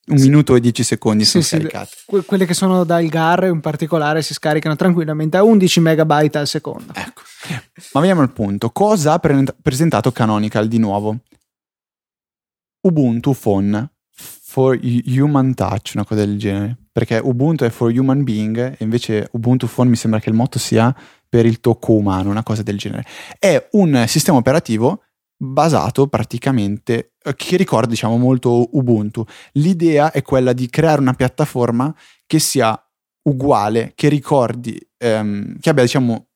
un 0.05 0.17
sì. 0.17 0.23
minuto 0.23 0.55
e 0.55 0.59
dieci 0.59 0.83
secondi 0.83 1.23
sì, 1.23 1.31
sono 1.31 1.43
sì, 1.43 1.55
scaricate. 1.55 1.91
Que- 2.05 2.23
quelle 2.23 2.45
che 2.45 2.53
sono 2.53 2.83
dal 2.83 3.05
GAR 3.07 3.45
in 3.45 3.61
particolare 3.61 4.21
si 4.21 4.33
scaricano 4.33 4.75
tranquillamente 4.75 5.37
a 5.37 5.43
11 5.43 5.79
megabyte 5.79 6.37
al 6.37 6.47
secondo. 6.47 6.93
Ecco. 6.93 7.21
Ma 7.93 7.99
veniamo 7.99 8.21
al 8.21 8.31
punto. 8.31 8.69
Cosa 8.71 9.13
ha 9.13 9.19
pre- 9.19 9.55
presentato 9.61 10.11
Canonical 10.11 10.67
di 10.67 10.77
nuovo? 10.77 11.19
Ubuntu 12.81 13.33
Phone 13.33 13.91
for 14.09 14.77
Human 14.81 15.53
Touch, 15.53 15.93
una 15.95 16.05
cosa 16.05 16.25
del 16.25 16.37
genere. 16.37 16.77
Perché 16.91 17.17
Ubuntu 17.17 17.63
è 17.63 17.69
for 17.69 17.91
Human 17.91 18.23
Being 18.23 18.57
e 18.57 18.77
invece 18.79 19.27
Ubuntu 19.31 19.67
Phone 19.67 19.89
mi 19.89 19.95
sembra 19.95 20.19
che 20.19 20.29
il 20.29 20.35
motto 20.35 20.59
sia 20.59 20.93
per 21.27 21.45
il 21.45 21.59
tocco 21.59 21.93
umano, 21.93 22.29
una 22.29 22.43
cosa 22.43 22.61
del 22.61 22.77
genere. 22.77 23.05
È 23.39 23.69
un 23.71 24.03
sistema 24.07 24.37
operativo 24.37 25.01
basato 25.37 26.07
praticamente, 26.07 27.13
eh, 27.23 27.35
che 27.35 27.57
ricorda 27.57 27.87
diciamo 27.87 28.17
molto 28.17 28.69
Ubuntu. 28.77 29.25
L'idea 29.53 30.11
è 30.11 30.21
quella 30.21 30.53
di 30.53 30.69
creare 30.69 31.01
una 31.01 31.13
piattaforma 31.13 31.93
che 32.25 32.39
sia 32.39 32.77
uguale, 33.23 33.93
che 33.95 34.09
ricordi, 34.09 34.79
ehm, 34.97 35.59
che 35.59 35.69
abbia 35.69 35.83
diciamo 35.83 36.27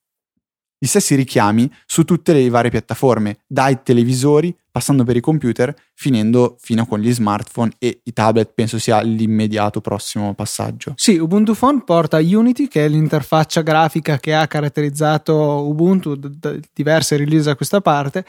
gli 0.79 0.85
stessi 0.85 1.15
richiami 1.15 1.71
su 1.87 2.03
tutte 2.03 2.33
le 2.33 2.47
varie 2.49 2.69
piattaforme, 2.69 3.39
dai 3.47 3.81
televisori, 3.81 4.55
passando 4.69 5.03
per 5.03 5.15
i 5.15 5.21
computer, 5.21 5.75
finendo 5.95 6.55
fino 6.59 6.85
con 6.85 6.99
gli 6.99 7.11
smartphone 7.11 7.71
e 7.79 8.01
i 8.03 8.13
tablet, 8.13 8.51
penso 8.53 8.77
sia 8.77 9.01
l'immediato 9.01 9.81
prossimo 9.81 10.35
passaggio. 10.35 10.93
Sì, 10.95 11.17
Ubuntu 11.17 11.55
Phone 11.55 11.83
porta 11.83 12.17
Unity, 12.17 12.67
che 12.67 12.85
è 12.85 12.87
l'interfaccia 12.87 13.61
grafica 13.61 14.19
che 14.19 14.35
ha 14.35 14.45
caratterizzato 14.45 15.67
Ubuntu 15.67 16.13
da 16.15 16.55
diverse 16.73 17.17
release 17.17 17.49
a 17.49 17.55
questa 17.55 17.81
parte, 17.81 18.23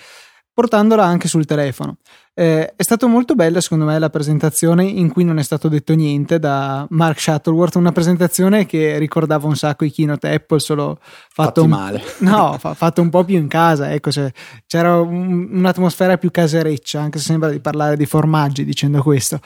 portandola 0.59 1.05
anche 1.05 1.29
sul 1.29 1.45
telefono. 1.45 1.99
Eh, 2.35 2.75
è 2.75 2.83
stato 2.83 3.07
molto 3.07 3.37
bella 3.37 3.61
secondo 3.61 3.85
me 3.85 3.97
la 3.97 4.11
presentazione 4.11 4.83
in 4.83 5.09
cui 5.09 5.23
non 5.23 5.39
è 5.39 5.45
stato 5.45 5.69
detto 5.69 5.95
niente 5.95 6.41
da 6.41 6.85
Mark 6.91 7.21
Shuttleworth, 7.21 7.77
una 7.77 7.93
presentazione 7.93 8.67
che 8.67 8.99
ricordava 8.99 9.47
un 9.47 9.55
sacco 9.55 9.85
i 9.85 9.93
keynote 9.93 10.29
Apple, 10.29 10.59
solo 10.59 10.99
fatto 11.01 11.63
un, 11.63 11.69
male. 11.69 12.03
No, 12.27 12.57
fa, 12.59 12.75
fatto 12.75 13.01
un 13.01 13.09
po' 13.09 13.23
più 13.23 13.37
in 13.37 13.47
casa, 13.47 13.93
ecco, 13.93 14.11
cioè, 14.11 14.33
c'era 14.67 15.01
un, 15.01 15.49
un'atmosfera 15.53 16.19
più 16.19 16.33
casereccia, 16.33 17.01
anche 17.03 17.19
se 17.19 17.27
sembra 17.27 17.51
di 17.51 17.61
parlare 17.61 17.97
di 17.97 18.07
formaggi 18.07 18.65
dicendo 18.65 19.01
questo. 19.01 19.39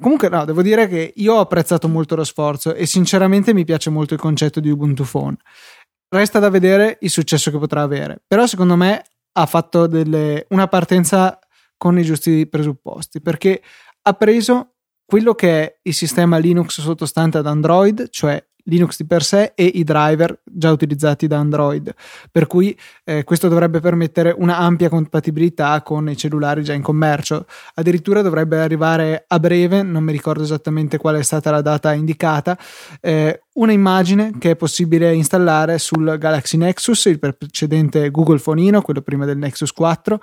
comunque 0.00 0.30
no, 0.30 0.46
devo 0.46 0.62
dire 0.62 0.88
che 0.88 1.12
io 1.16 1.34
ho 1.34 1.40
apprezzato 1.40 1.86
molto 1.86 2.16
lo 2.16 2.24
sforzo 2.24 2.72
e 2.72 2.86
sinceramente 2.86 3.52
mi 3.52 3.66
piace 3.66 3.90
molto 3.90 4.14
il 4.14 4.20
concetto 4.20 4.60
di 4.60 4.70
Ubuntu 4.70 5.04
Phone. 5.04 5.36
Resta 6.08 6.38
da 6.38 6.48
vedere 6.48 6.96
il 7.02 7.10
successo 7.10 7.50
che 7.50 7.58
potrà 7.58 7.82
avere, 7.82 8.22
però 8.26 8.46
secondo 8.46 8.74
me 8.74 9.02
ha 9.38 9.46
fatto 9.46 9.86
delle, 9.86 10.46
una 10.50 10.66
partenza 10.66 11.38
con 11.76 11.98
i 11.98 12.02
giusti 12.02 12.46
presupposti, 12.46 13.20
perché 13.20 13.62
ha 14.02 14.12
preso 14.14 14.76
quello 15.04 15.34
che 15.34 15.62
è 15.62 15.78
il 15.82 15.94
sistema 15.94 16.38
Linux 16.38 16.80
sottostante 16.80 17.38
ad 17.38 17.46
Android, 17.46 18.08
cioè 18.08 18.44
Linux 18.66 18.96
di 18.96 19.06
per 19.06 19.22
sé 19.22 19.52
e 19.54 19.64
i 19.64 19.84
driver 19.84 20.40
già 20.44 20.70
utilizzati 20.70 21.26
da 21.26 21.38
Android, 21.38 21.94
per 22.30 22.46
cui 22.46 22.76
eh, 23.04 23.24
questo 23.24 23.48
dovrebbe 23.48 23.80
permettere 23.80 24.34
una 24.36 24.58
ampia 24.58 24.88
compatibilità 24.88 25.82
con 25.82 26.08
i 26.08 26.16
cellulari 26.16 26.62
già 26.62 26.72
in 26.72 26.82
commercio. 26.82 27.46
Addirittura 27.74 28.22
dovrebbe 28.22 28.58
arrivare 28.58 29.24
a 29.26 29.38
breve, 29.38 29.82
non 29.82 30.04
mi 30.04 30.12
ricordo 30.12 30.42
esattamente 30.42 30.98
qual 30.98 31.16
è 31.16 31.22
stata 31.22 31.50
la 31.50 31.62
data 31.62 31.92
indicata, 31.92 32.58
eh, 33.00 33.42
una 33.54 33.72
immagine 33.72 34.32
che 34.38 34.50
è 34.50 34.56
possibile 34.56 35.14
installare 35.14 35.78
sul 35.78 36.16
Galaxy 36.18 36.56
Nexus, 36.56 37.06
il 37.06 37.18
precedente 37.18 38.10
Google 38.10 38.38
Fonino, 38.38 38.82
quello 38.82 39.00
prima 39.00 39.24
del 39.24 39.38
Nexus 39.38 39.72
4 39.72 40.20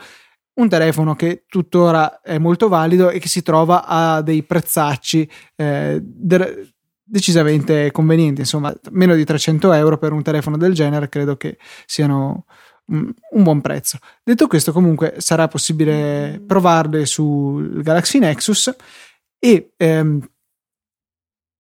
un 0.56 0.70
telefono 0.70 1.16
che 1.16 1.46
tuttora 1.48 2.22
è 2.22 2.38
molto 2.38 2.68
valido 2.68 3.10
e 3.10 3.18
che 3.18 3.28
si 3.28 3.42
trova 3.42 3.86
a 3.86 4.22
dei 4.22 4.44
prezzacci 4.44 5.28
eh, 5.56 6.00
de- 6.00 6.73
decisamente 7.14 7.92
convenienti, 7.92 8.42
insomma, 8.42 8.74
meno 8.90 9.14
di 9.14 9.24
300 9.24 9.72
euro 9.74 10.00
per 10.00 10.14
un 10.14 10.24
telefono 10.24 10.58
del 10.58 10.74
genere 10.74 11.10
credo 11.10 11.38
che 11.38 11.60
siano 11.86 12.46
un, 12.86 13.14
un 13.30 13.44
buon 13.44 13.62
prezzo. 13.62 14.00
Detto 14.24 14.48
questo, 14.48 14.72
comunque 14.72 15.18
sarà 15.20 15.48
possibile 15.48 16.42
provarle 16.44 17.06
sul 17.06 17.84
Galaxy 17.84 18.18
Nexus 18.18 18.76
e 19.38 19.74
ehm, 19.78 20.28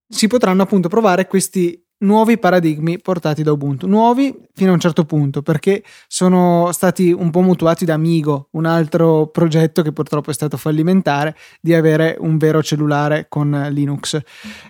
si 0.10 0.26
potranno 0.26 0.63
appunto 0.63 0.89
provare 0.89 1.28
questi 1.28 1.83
nuovi 2.04 2.38
paradigmi 2.38 3.00
portati 3.00 3.44
da 3.44 3.52
Ubuntu. 3.52 3.88
Nuovi 3.88 4.34
fino 4.54 4.72
a 4.72 4.74
un 4.74 4.80
certo 4.80 5.06
punto, 5.06 5.42
perché 5.42 5.84
sono 6.08 6.70
stati 6.72 7.12
un 7.12 7.32
po' 7.32 7.42
mutuati 7.42 7.86
da 7.86 7.96
Amigo, 7.96 8.50
un 8.52 8.66
altro 8.66 9.28
progetto 9.28 9.82
che 9.82 9.92
purtroppo 9.92 10.30
è 10.30 10.34
stato 10.34 10.58
fallimentare, 10.58 11.36
di 11.60 11.74
avere 11.74 12.16
un 12.20 12.38
vero 12.38 12.62
cellulare 12.62 13.26
con 13.30 13.68
Linux. 13.72 14.20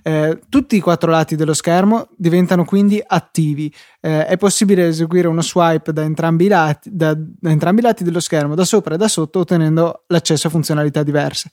Eh, 0.02 0.40
tutti 0.50 0.76
i 0.76 0.80
quattro 0.80 1.12
lati 1.12 1.36
dello 1.36 1.54
schermo 1.54 2.08
diventano 2.16 2.64
quindi 2.66 3.04
attivi. 3.06 3.74
Eh, 4.00 4.26
è 4.26 4.38
possibile 4.38 4.88
eseguire 4.88 5.28
uno 5.28 5.42
swipe 5.42 5.92
da 5.92 6.04
entrambi, 6.04 6.48
lati, 6.48 6.90
da, 6.94 7.14
da 7.14 7.50
entrambi 7.50 7.82
i 7.82 7.84
lati 7.84 8.04
dello 8.04 8.20
schermo, 8.20 8.56
da 8.56 8.66
sopra 8.66 8.96
e 8.96 8.98
da 8.98 9.08
sotto, 9.08 9.40
ottenendo 9.40 10.04
l'accesso 10.08 10.48
a 10.48 10.50
funzionalità 10.50 11.04
diverse 11.04 11.52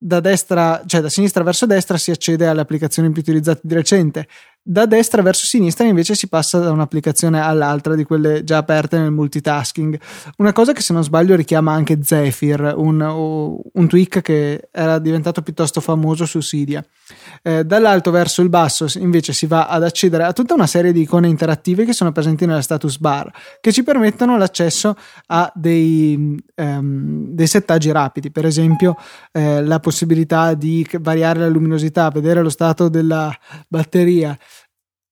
da 0.00 0.20
destra, 0.20 0.82
cioè 0.86 1.00
da 1.00 1.08
sinistra 1.08 1.42
verso 1.42 1.66
destra 1.66 1.98
si 1.98 2.12
accede 2.12 2.46
alle 2.46 2.60
applicazioni 2.60 3.10
più 3.10 3.20
utilizzate 3.20 3.60
di 3.64 3.74
recente, 3.74 4.28
da 4.70 4.84
destra 4.84 5.22
verso 5.22 5.46
sinistra 5.46 5.86
invece 5.86 6.14
si 6.14 6.28
passa 6.28 6.58
da 6.58 6.70
un'applicazione 6.70 7.40
all'altra 7.40 7.94
di 7.94 8.04
quelle 8.04 8.44
già 8.44 8.58
aperte 8.58 8.98
nel 8.98 9.10
multitasking. 9.10 9.98
Una 10.36 10.52
cosa 10.52 10.74
che 10.74 10.82
se 10.82 10.92
non 10.92 11.02
sbaglio 11.02 11.34
richiama 11.36 11.72
anche 11.72 12.00
Zephyr, 12.02 12.74
un, 12.76 13.00
un 13.00 13.88
tweak 13.88 14.20
che 14.20 14.68
era 14.70 14.98
diventato 14.98 15.40
piuttosto 15.40 15.80
famoso 15.80 16.26
su 16.26 16.40
Cydia. 16.40 16.84
Eh, 17.42 17.64
dall'alto 17.64 18.10
verso 18.10 18.42
il 18.42 18.50
basso 18.50 18.86
invece 18.98 19.32
si 19.32 19.46
va 19.46 19.68
ad 19.68 19.82
accedere 19.82 20.24
a 20.24 20.34
tutta 20.34 20.52
una 20.52 20.66
serie 20.66 20.92
di 20.92 21.00
icone 21.00 21.26
interattive 21.28 21.86
che 21.86 21.94
sono 21.94 22.12
presenti 22.12 22.44
nella 22.44 22.60
status 22.60 22.98
bar 22.98 23.32
che 23.62 23.72
ci 23.72 23.82
permettono 23.82 24.36
l'accesso 24.36 24.94
a 25.28 25.50
dei, 25.54 26.36
ehm, 26.54 27.28
dei 27.30 27.46
settaggi 27.46 27.90
rapidi, 27.90 28.30
per 28.30 28.44
esempio 28.44 28.96
eh, 29.32 29.62
la 29.62 29.80
possibilità 29.80 30.52
di 30.52 30.86
variare 31.00 31.40
la 31.40 31.48
luminosità, 31.48 32.10
vedere 32.10 32.42
lo 32.42 32.50
stato 32.50 32.90
della 32.90 33.34
batteria 33.66 34.36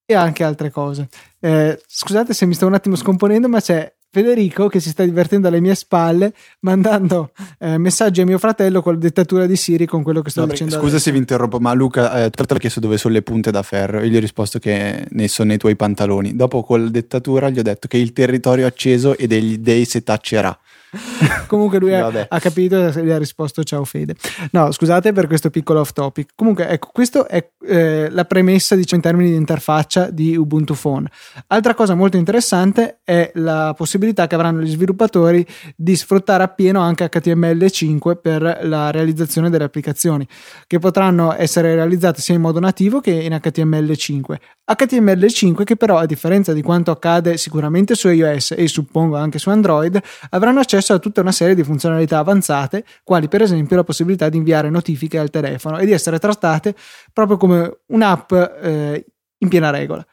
e 0.07 0.15
anche 0.15 0.45
altre 0.45 0.71
cose. 0.71 1.09
Eh, 1.41 1.79
scusate 1.87 2.33
se 2.33 2.47
mi 2.47 2.55
sto 2.55 2.67
un 2.67 2.75
attimo 2.75 2.95
scomponendo, 2.95 3.49
ma 3.49 3.61
c'è 3.61 3.93
Federico 4.09 4.69
che 4.69 4.81
si 4.81 4.89
sta 4.89 5.05
divertendo 5.05 5.49
alle 5.49 5.61
mie 5.61 5.75
spalle 5.75 6.33
mandando 6.61 7.33
eh, 7.59 7.77
messaggi 7.77 8.23
a 8.23 8.25
mio 8.25 8.39
fratello 8.39 8.81
con 8.81 8.95
la 8.95 8.99
dettatura 8.99 9.45
di 9.45 9.57
Siri 9.57 9.85
con 9.85 10.03
quello 10.03 10.23
che 10.23 10.31
sto 10.31 10.41
no, 10.41 10.47
dicendo. 10.47 10.73
Scusa 10.73 10.87
adesso. 10.87 11.03
se 11.03 11.13
vi 11.13 11.19
interrompo, 11.19 11.59
ma 11.59 11.75
Luca, 11.75 12.25
eh, 12.25 12.31
tu 12.31 12.43
ho 12.49 12.57
chiesto 12.57 12.81
dove 12.81 12.97
sono 12.97 13.13
le 13.13 13.21
punte 13.21 13.51
da 13.51 13.63
ferro 13.63 14.01
e 14.01 14.09
gli 14.09 14.17
ho 14.17 14.21
risposto 14.21 14.59
che 14.59 15.07
ne 15.07 15.29
sono 15.29 15.49
nei 15.49 15.59
tuoi 15.59 15.77
pantaloni. 15.77 16.35
Dopo 16.35 16.63
con 16.63 16.85
la 16.85 16.91
dettatura 16.91 17.51
gli 17.51 17.59
ho 17.59 17.63
detto 17.63 17.89
che 17.89 17.99
il 17.99 18.13
territorio 18.13 18.67
acceso 18.67 19.19
e 19.19 19.27
degli 19.27 19.59
dei 19.59 19.85
setaccerà. 19.85 20.59
Comunque 21.47 21.79
lui 21.79 21.95
ha, 21.95 22.27
ha, 22.29 22.41
capito 22.41 22.89
e 22.89 23.05
gli 23.05 23.11
ha 23.11 23.19
risposto 23.19 23.63
ciao 23.63 23.85
Fede. 23.85 24.15
No, 24.53 24.71
scusate 24.73 25.13
per 25.13 25.27
questo 25.27 25.51
piccolo 25.51 25.81
off 25.81 25.93
topic. 25.93 26.31
Comunque, 26.35 26.69
ecco, 26.69 26.91
questa 26.93 27.27
è 27.27 27.49
eh, 27.67 28.09
la 28.11 28.25
premessa 28.25 28.75
diciamo, 28.75 29.03
in 29.03 29.09
termini 29.09 29.31
di 29.31 29.37
interfaccia 29.37 30.11
di 30.11 30.37
Ubuntu 30.37 30.75
Phone. 30.75 31.11
Altra 31.49 31.75
cosa 31.75 31.95
molto 31.95 32.17
interessante 32.17 33.01
è 33.05 33.31
la 33.35 33.75
possibilità 33.77 34.27
che 34.27 34.35
avranno 34.35 34.61
gli 34.61 34.71
sviluppatori 34.71 35.47
di 35.75 35.97
sfruttare 35.97 36.43
appieno 36.43 36.81
anche 36.81 37.09
HTML5 37.11 38.21
per 38.21 38.61
la 38.63 38.91
realizzazione 38.91 39.51
delle 39.51 39.65
applicazioni, 39.65 40.27
che 40.67 40.79
potranno 40.79 41.35
essere 41.37 41.75
realizzate 41.75 42.21
sia 42.21 42.35
in 42.35 42.41
modo 42.41 42.61
nativo 42.61 43.01
che 43.01 43.13
in 43.13 43.33
HTML5. 43.33 44.37
HTML5 44.69 45.63
che 45.63 45.77
però, 45.77 45.99
a 45.99 46.07
differenza 46.07 46.53
di 46.53 46.61
quanto 46.61 46.91
accade 46.91 47.37
sicuramente 47.37 47.95
su 47.95 48.09
iOS 48.09 48.55
e 48.57 48.67
suppongo 48.67 49.17
anche 49.17 49.39
su 49.39 49.49
Android, 49.49 50.01
avranno 50.31 50.59
accesso 50.61 50.93
a 50.93 50.99
tutta 50.99 51.21
una 51.21 51.33
serie 51.33 51.55
di 51.55 51.63
funzionalità 51.63 52.19
avanzate, 52.19 52.85
quali 53.05 53.29
per 53.29 53.43
esempio 53.43 53.77
la 53.77 53.85
possibilità 53.85 54.29
di 54.29 54.37
inviare 54.39 54.69
notifiche 54.69 55.19
al 55.19 55.31
telefono 55.31 55.79
e 55.79 55.87
di 55.87 55.93
essere 55.93 56.19
trattate 56.19 56.75
proprio 57.13 57.37
come 57.37 57.79
un'app 57.87 58.33
eh, 58.33 59.07
in 59.39 59.49
piena 59.49 59.71
regola. 59.71 60.05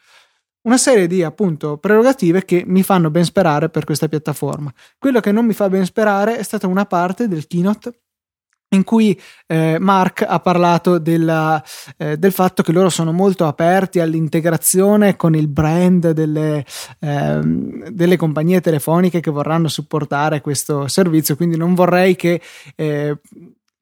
Una 0.65 0.77
serie 0.77 1.07
di 1.07 1.23
appunto 1.23 1.77
prerogative 1.77 2.45
che 2.45 2.63
mi 2.65 2.83
fanno 2.83 3.09
ben 3.09 3.25
sperare 3.25 3.69
per 3.69 3.83
questa 3.83 4.07
piattaforma. 4.07 4.71
Quello 4.97 5.19
che 5.19 5.33
non 5.33 5.45
mi 5.45 5.53
fa 5.53 5.67
ben 5.67 5.83
sperare 5.83 6.37
è 6.37 6.43
stata 6.43 6.67
una 6.67 6.85
parte 6.85 7.27
del 7.27 7.47
keynote 7.47 8.02
in 8.75 8.83
cui 8.83 9.19
eh, 9.47 9.77
Mark 9.79 10.25
ha 10.27 10.39
parlato 10.39 10.97
della, 10.97 11.63
eh, 11.97 12.17
del 12.17 12.31
fatto 12.31 12.63
che 12.63 12.71
loro 12.71 12.89
sono 12.89 13.11
molto 13.11 13.45
aperti 13.45 13.99
all'integrazione 13.99 15.15
con 15.15 15.35
il 15.35 15.47
brand 15.47 16.11
delle, 16.11 16.65
eh, 16.99 17.39
delle, 17.89 18.17
compagnie 18.17 18.61
telefoniche 18.61 19.19
che 19.19 19.31
vorranno 19.31 19.67
supportare 19.67 20.41
questo 20.41 20.87
servizio, 20.87 21.35
quindi 21.35 21.57
non 21.57 21.73
vorrei 21.73 22.15
che 22.15 22.41
eh, 22.75 23.17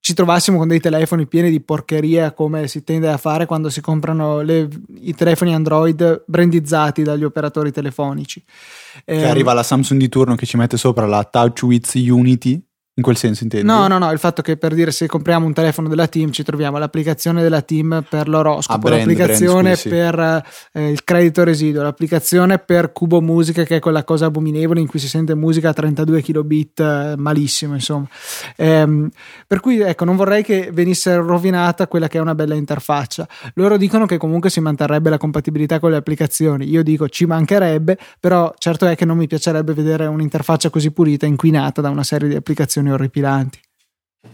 ci 0.01 0.15
trovassimo 0.15 0.57
con 0.57 0.67
dei 0.67 0.79
telefoni 0.79 1.27
pieni 1.27 1.51
di 1.51 1.61
porcheria 1.61 2.31
come 2.31 2.67
si 2.67 2.83
tende 2.83 3.07
a 3.07 3.17
fare 3.17 3.45
quando 3.45 3.69
si 3.69 3.81
comprano 3.81 4.41
le, 4.41 4.67
i 5.01 5.13
telefoni 5.13 5.53
Android 5.53 6.23
brandizzati 6.25 7.03
dagli 7.03 7.23
operatori 7.23 7.71
telefonici. 7.71 8.43
Che 8.43 9.03
ehm, 9.05 9.29
arriva 9.29 9.53
la 9.53 9.63
Samsung 9.63 9.99
di 9.99 10.09
turno 10.09 10.35
che 10.35 10.47
ci 10.47 10.57
mette 10.57 10.75
sopra 10.75 11.05
la 11.05 11.23
TouchWiz 11.23 11.93
Unity 11.93 12.61
in 13.01 13.03
quel 13.03 13.17
senso 13.17 13.43
intendi? 13.43 13.65
No, 13.65 13.87
no, 13.87 13.97
no, 13.97 14.11
il 14.11 14.19
fatto 14.19 14.41
che 14.41 14.55
per 14.55 14.73
dire 14.73 14.91
se 14.91 15.07
compriamo 15.07 15.45
un 15.45 15.53
telefono 15.53 15.89
della 15.89 16.07
team 16.07 16.31
ci 16.31 16.43
troviamo 16.43 16.77
l'applicazione 16.77 17.41
della 17.41 17.61
team 17.61 18.05
per 18.07 18.29
l'oroscopo, 18.29 18.73
ah, 18.73 18.79
brand, 18.79 18.99
l'applicazione 18.99 19.61
brand, 19.61 19.75
scusi, 19.75 19.89
per 19.89 20.43
eh, 20.73 20.89
il 20.89 21.03
credito 21.03 21.43
residuo, 21.43 21.81
l'applicazione 21.81 22.59
per 22.59 22.91
Cubo 22.93 23.19
Musica 23.19 23.63
che 23.63 23.77
è 23.77 23.79
quella 23.79 24.03
cosa 24.03 24.27
abominevole 24.27 24.79
in 24.79 24.87
cui 24.87 24.99
si 24.99 25.07
sente 25.07 25.35
musica 25.35 25.69
a 25.69 25.73
32 25.73 26.21
kilobit 26.21 26.79
eh, 26.79 27.15
malissimo, 27.17 27.73
insomma. 27.73 28.07
Ehm, 28.55 29.09
per 29.47 29.59
cui 29.59 29.79
ecco, 29.79 30.05
non 30.05 30.15
vorrei 30.15 30.43
che 30.43 30.69
venisse 30.71 31.15
rovinata 31.15 31.87
quella 31.87 32.07
che 32.07 32.19
è 32.19 32.21
una 32.21 32.35
bella 32.35 32.55
interfaccia. 32.55 33.27
Loro 33.55 33.77
dicono 33.77 34.05
che 34.05 34.17
comunque 34.17 34.49
si 34.49 34.59
manterrebbe 34.59 35.09
la 35.09 35.17
compatibilità 35.17 35.79
con 35.79 35.91
le 35.91 35.97
applicazioni. 35.97 36.69
Io 36.69 36.83
dico 36.83 37.09
ci 37.09 37.25
mancherebbe, 37.25 37.97
però 38.19 38.53
certo 38.57 38.85
è 38.85 38.95
che 38.95 39.05
non 39.05 39.17
mi 39.17 39.27
piacerebbe 39.27 39.73
vedere 39.73 40.05
un'interfaccia 40.05 40.69
così 40.69 40.91
pulita 40.91 41.25
inquinata 41.25 41.81
da 41.81 41.89
una 41.89 42.03
serie 42.03 42.29
di 42.29 42.35
applicazioni 42.35 42.90
orripilanti. 42.91 43.59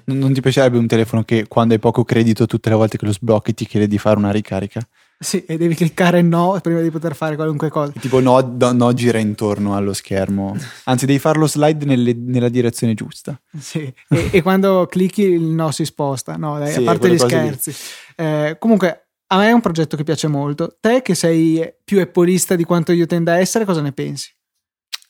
Non 0.06 0.34
ti 0.34 0.41
piacerebbe 0.41 0.78
un 0.78 0.88
telefono 0.88 1.24
che 1.24 1.48
quando 1.48 1.74
hai 1.74 1.80
poco 1.80 2.04
credito 2.04 2.46
tutte 2.46 2.70
le 2.70 2.76
volte 2.76 2.98
che 2.98 3.06
lo 3.06 3.13
sblocchi 3.13 3.54
ti 3.54 3.65
chiede 3.65 3.88
di 3.88 3.98
fare 3.98 4.17
una 4.17 4.32
ricarica? 4.32 4.86
Sì, 5.20 5.43
e 5.46 5.58
devi 5.58 5.74
cliccare 5.74 6.22
no 6.22 6.60
prima 6.62 6.80
di 6.80 6.91
poter 6.91 7.15
fare 7.15 7.36
qualunque 7.36 7.70
cosa. 7.70 7.91
Tipo 8.00 8.20
no, 8.20 8.39
no, 8.39 8.72
no 8.72 8.93
gira 8.93 9.17
intorno 9.17 9.76
allo 9.76 9.93
schermo. 9.93 10.56
Anzi, 10.86 11.08
devi 11.08 11.17
farlo 11.17 11.48
slide 11.48 11.86
nelle, 11.86 12.13
nella 12.13 12.50
direzione 12.50 12.93
giusta. 12.93 13.39
Sì, 13.60 13.91
e, 14.10 14.30
e, 14.32 14.41
quando 14.43 14.86
clicchi 14.88 15.24
il 15.24 15.41
no 15.41 15.72
si 15.72 15.86
sposta. 15.86 16.36
No, 16.36 16.60
dai, 16.60 16.72
sì, 16.72 16.82
a 16.82 16.84
parte 16.84 17.10
gli 17.10 17.17
scherzi. 17.17 17.74
Eh, 18.15 18.58
comunque, 18.60 19.08
a 19.28 19.38
me 19.38 19.48
è 19.48 19.52
un 19.52 19.62
progetto 19.62 19.98
che 19.98 20.04
piace 20.04 20.28
molto. 20.28 20.78
Te 20.80 21.02
che 21.02 21.15
sei 21.15 21.67
più 21.84 22.00
eppolista 22.00 22.56
di 22.56 22.63
quanto 22.63 22.91
io 22.91 23.08
tenda 23.08 23.34
a 23.34 23.39
essere, 23.39 23.65
cosa 23.65 23.82
ne 23.82 23.93
pensi? 23.93 24.32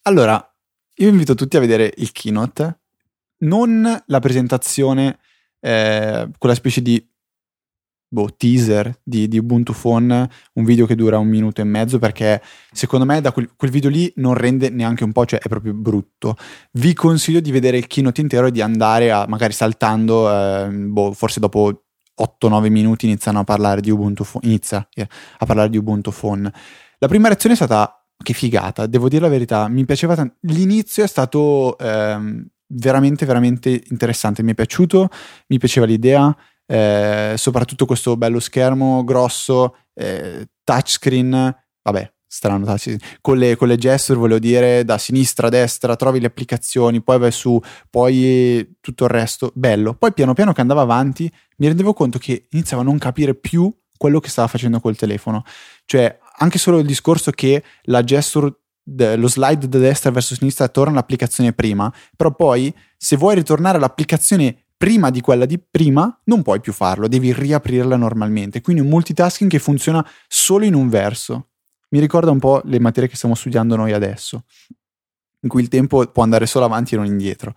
Allora, 0.03 0.41
io 0.99 1.10
invito 1.10 1.36
tutti 1.36 1.57
a 1.57 1.60
vedere 1.60 1.93
il 1.97 2.13
keynote 2.13 2.79
non 3.39 4.04
la 4.06 4.19
presentazione, 4.19 5.19
eh, 5.60 6.30
quella 6.38 6.55
specie 6.55 6.82
di 6.82 7.05
boh, 8.09 8.34
teaser 8.36 8.99
di, 9.03 9.28
di, 9.28 9.38
Ubuntu 9.38 9.74
Phone, 9.74 10.30
un 10.53 10.64
video 10.64 10.86
che 10.86 10.95
dura 10.95 11.18
un 11.18 11.28
minuto 11.28 11.61
e 11.61 11.66
mezzo, 11.66 11.99
perché 11.99 12.41
secondo 12.72 13.05
me 13.05 13.22
da 13.22 13.32
quel, 13.32 13.51
quel, 13.55 13.72
video 13.72 13.89
lì 13.89 14.11
non 14.16 14.34
rende 14.34 14.70
neanche 14.70 15.03
un 15.03 15.11
po', 15.11 15.26
cioè 15.26 15.39
è 15.39 15.47
proprio 15.47 15.74
brutto. 15.74 16.36
Vi 16.74 16.93
consiglio 16.93 17.39
di 17.39 17.51
vedere 17.51 17.78
il 17.78 17.88
keynote 17.88 18.22
intero 18.22 18.47
e 18.47 18.51
di 18.51 18.61
andare 18.61 19.11
a, 19.11 19.26
magari 19.28 19.53
saltando, 19.53 20.32
eh, 20.32 20.70
boh, 20.70 21.11
forse 21.14 21.39
dopo 21.39 21.84
8-9 22.20 22.70
minuti 22.70 23.05
iniziano 23.05 23.39
a 23.39 23.43
parlare 23.43 23.82
di 23.82 23.91
Ubuntu 23.91 24.24
Phone, 24.24 24.45
inizia 24.47 24.88
eh, 24.93 25.07
a 25.38 25.45
parlare 25.45 25.70
di 25.70 25.78
Ubuntu 25.78 26.11
Phone. 26.11 26.51
La 26.99 27.07
prima 27.07 27.28
reazione 27.28 27.53
è 27.53 27.57
stata 27.57 27.91
che 28.24 28.34
figata, 28.34 28.88
devo 28.88 29.09
dire 29.09 29.22
la 29.22 29.30
verità, 29.30 29.68
mi 29.68 29.86
piaceva 29.86 30.16
tanto. 30.16 30.38
L'inizio 30.41 31.03
è 31.03 31.07
stato 31.07 31.78
ehm, 31.78 32.47
veramente, 32.68 33.26
veramente 33.26 33.84
interessante, 33.89 34.43
mi 34.43 34.51
è 34.51 34.55
piaciuto, 34.55 35.09
mi 35.47 35.57
piaceva 35.57 35.86
l'idea, 35.86 36.36
eh, 36.65 37.34
soprattutto 37.38 37.86
questo 37.86 38.18
bello 38.18 38.39
schermo 38.39 39.03
grosso, 39.03 39.78
eh, 39.93 40.47
touchscreen, 40.63 41.55
vabbè, 41.82 42.11
strano 42.28 42.65
touchscreen, 42.65 42.99
con 43.22 43.38
le, 43.38 43.55
con 43.55 43.68
le 43.70 43.78
gesture 43.78 44.20
volevo 44.20 44.39
dire 44.39 44.84
da 44.84 44.97
sinistra 44.97 45.47
a 45.47 45.49
destra, 45.49 45.95
trovi 45.95 46.20
le 46.20 46.28
applicazioni, 46.28 47.01
poi 47.01 47.20
vai 47.20 47.32
su, 47.32 47.59
poi 47.89 48.78
tutto 48.82 49.05
il 49.05 49.09
resto, 49.09 49.51
bello. 49.55 49.93
Poi 49.93 50.13
piano 50.13 50.34
piano 50.34 50.51
che 50.51 50.61
andava 50.61 50.82
avanti 50.82 51.32
mi 51.57 51.68
rendevo 51.68 51.93
conto 51.93 52.20
che 52.20 52.47
iniziavo 52.51 52.84
a 52.84 52.86
non 52.86 52.97
capire 52.97 53.34
più 53.34 53.74
quello 53.97 54.20
che 54.20 54.30
stava 54.30 54.47
facendo 54.47 54.80
col 54.80 54.95
telefono, 54.95 55.43
cioè 55.86 56.20
anche 56.39 56.59
solo 56.59 56.78
il 56.78 56.86
discorso 56.86 57.32
che 57.32 57.63
la 57.84 58.03
gesture 58.03 58.53
lo 58.95 59.27
slide 59.27 59.67
da 59.67 59.79
destra 59.79 60.11
verso 60.11 60.35
sinistra 60.35 60.67
torna 60.69 60.93
all'applicazione 60.93 61.53
prima, 61.53 61.93
però 62.15 62.33
poi 62.33 62.73
se 62.95 63.17
vuoi 63.17 63.35
ritornare 63.35 63.77
all'applicazione 63.77 64.67
prima 64.77 65.09
di 65.09 65.21
quella 65.21 65.45
di 65.45 65.59
prima, 65.59 66.21
non 66.25 66.43
puoi 66.43 66.61
più 66.61 66.71
farlo, 66.71 67.07
devi 67.07 67.33
riaprirla 67.33 67.97
normalmente. 67.97 68.61
Quindi 68.61 68.81
un 68.81 68.89
multitasking 68.89 69.49
che 69.49 69.59
funziona 69.59 70.07
solo 70.27 70.65
in 70.65 70.75
un 70.75 70.88
verso. 70.88 71.49
Mi 71.89 71.99
ricorda 71.99 72.31
un 72.31 72.39
po' 72.39 72.61
le 72.65 72.79
materie 72.79 73.09
che 73.09 73.15
stiamo 73.15 73.33
studiando 73.33 73.75
noi 73.75 73.93
adesso, 73.93 74.43
in 75.41 75.49
cui 75.49 75.61
il 75.61 75.67
tempo 75.67 76.05
può 76.07 76.23
andare 76.23 76.45
solo 76.45 76.65
avanti 76.65 76.93
e 76.93 76.97
non 76.97 77.07
indietro. 77.07 77.55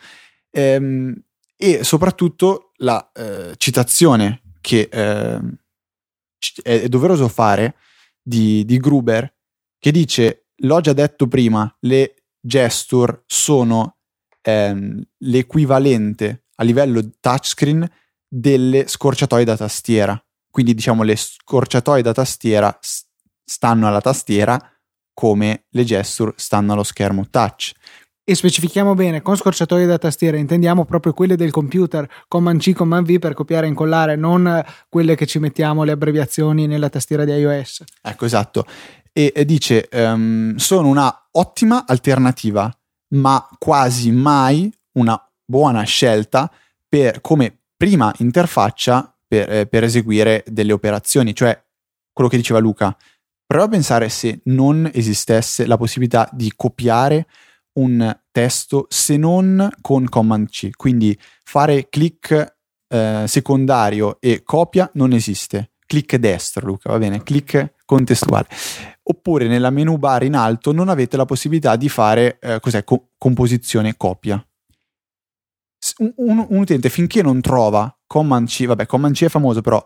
Ehm, 0.50 1.14
e 1.56 1.84
soprattutto 1.84 2.72
la 2.76 3.10
eh, 3.12 3.52
citazione 3.56 4.42
che 4.62 4.88
eh, 4.90 5.40
è 6.62 6.88
doveroso 6.88 7.28
fare 7.28 7.74
di, 8.22 8.64
di 8.64 8.78
Gruber, 8.78 9.30
che 9.78 9.90
dice, 9.90 10.46
l'ho 10.60 10.80
già 10.80 10.92
detto 10.92 11.26
prima, 11.26 11.74
le 11.80 12.14
gesture 12.40 13.22
sono 13.26 13.98
ehm, 14.42 15.02
l'equivalente 15.18 16.44
a 16.56 16.64
livello 16.64 17.02
touchscreen 17.20 17.88
delle 18.26 18.86
scorciatoie 18.86 19.44
da 19.44 19.56
tastiera. 19.56 20.22
Quindi 20.50 20.74
diciamo 20.74 21.02
le 21.02 21.16
scorciatoie 21.16 22.02
da 22.02 22.12
tastiera 22.12 22.76
stanno 23.44 23.86
alla 23.86 24.00
tastiera 24.00 24.60
come 25.12 25.66
le 25.70 25.84
gesture 25.84 26.32
stanno 26.36 26.72
allo 26.72 26.82
schermo 26.82 27.28
touch. 27.28 27.72
E 28.22 28.34
specifichiamo 28.36 28.94
bene, 28.94 29.22
con 29.22 29.34
scorciatoie 29.34 29.86
da 29.86 29.98
tastiera 29.98 30.36
intendiamo 30.36 30.84
proprio 30.84 31.12
quelle 31.12 31.34
del 31.34 31.50
computer, 31.50 32.08
Command 32.28 32.60
C, 32.60 32.72
Command 32.72 33.04
V 33.04 33.18
per 33.18 33.34
copiare 33.34 33.66
e 33.66 33.70
incollare, 33.70 34.14
non 34.14 34.64
quelle 34.88 35.16
che 35.16 35.26
ci 35.26 35.40
mettiamo 35.40 35.82
le 35.82 35.92
abbreviazioni 35.92 36.68
nella 36.68 36.88
tastiera 36.88 37.24
di 37.24 37.32
iOS. 37.32 37.82
Ecco, 38.00 38.26
esatto. 38.26 38.66
E, 39.12 39.44
dice, 39.44 39.88
um, 39.92 40.54
sono 40.56 40.88
una 40.88 41.28
ottima 41.32 41.84
alternativa, 41.86 42.72
ma 43.08 43.48
quasi 43.58 44.10
mai 44.10 44.72
una 44.92 45.20
buona 45.44 45.82
scelta 45.82 46.50
per, 46.88 47.20
come 47.20 47.58
prima 47.76 48.12
interfaccia 48.18 49.14
per, 49.26 49.50
eh, 49.50 49.66
per 49.66 49.84
eseguire 49.84 50.44
delle 50.46 50.72
operazioni, 50.72 51.34
cioè 51.34 51.60
quello 52.12 52.28
che 52.28 52.36
diceva 52.36 52.58
Luca. 52.58 52.96
Prova 53.46 53.64
a 53.64 53.68
pensare 53.68 54.08
se 54.08 54.40
non 54.44 54.88
esistesse 54.92 55.66
la 55.66 55.76
possibilità 55.76 56.28
di 56.32 56.52
copiare 56.54 57.26
un 57.72 58.16
testo 58.30 58.86
se 58.88 59.16
non 59.16 59.68
con 59.80 60.08
Command 60.08 60.48
C. 60.48 60.70
Quindi 60.76 61.18
fare 61.42 61.88
click 61.88 62.56
eh, 62.88 63.24
secondario 63.26 64.18
e 64.20 64.42
copia 64.44 64.88
non 64.94 65.12
esiste. 65.12 65.70
Click 65.86 66.16
destro, 66.16 66.66
Luca, 66.66 66.90
va 66.90 66.98
bene? 66.98 67.22
Click 67.22 67.74
contestuale. 67.90 68.46
Oppure 69.02 69.48
nella 69.48 69.70
menu 69.70 69.96
bar 69.96 70.22
in 70.22 70.36
alto 70.36 70.72
non 70.72 70.88
avete 70.88 71.16
la 71.16 71.24
possibilità 71.24 71.74
di 71.74 71.88
fare 71.88 72.38
eh, 72.38 72.60
co- 72.84 73.08
composizione 73.18 73.96
copia 73.96 74.44
un, 75.98 76.12
un, 76.16 76.46
un, 76.48 76.58
utente 76.60 76.88
finché 76.88 77.22
non 77.22 77.40
trova 77.40 77.94
Command 78.06 78.46
C, 78.46 78.66
vabbè, 78.66 78.86
Command 78.86 79.14
C 79.14 79.24
è 79.24 79.28
famoso, 79.28 79.60
però 79.60 79.82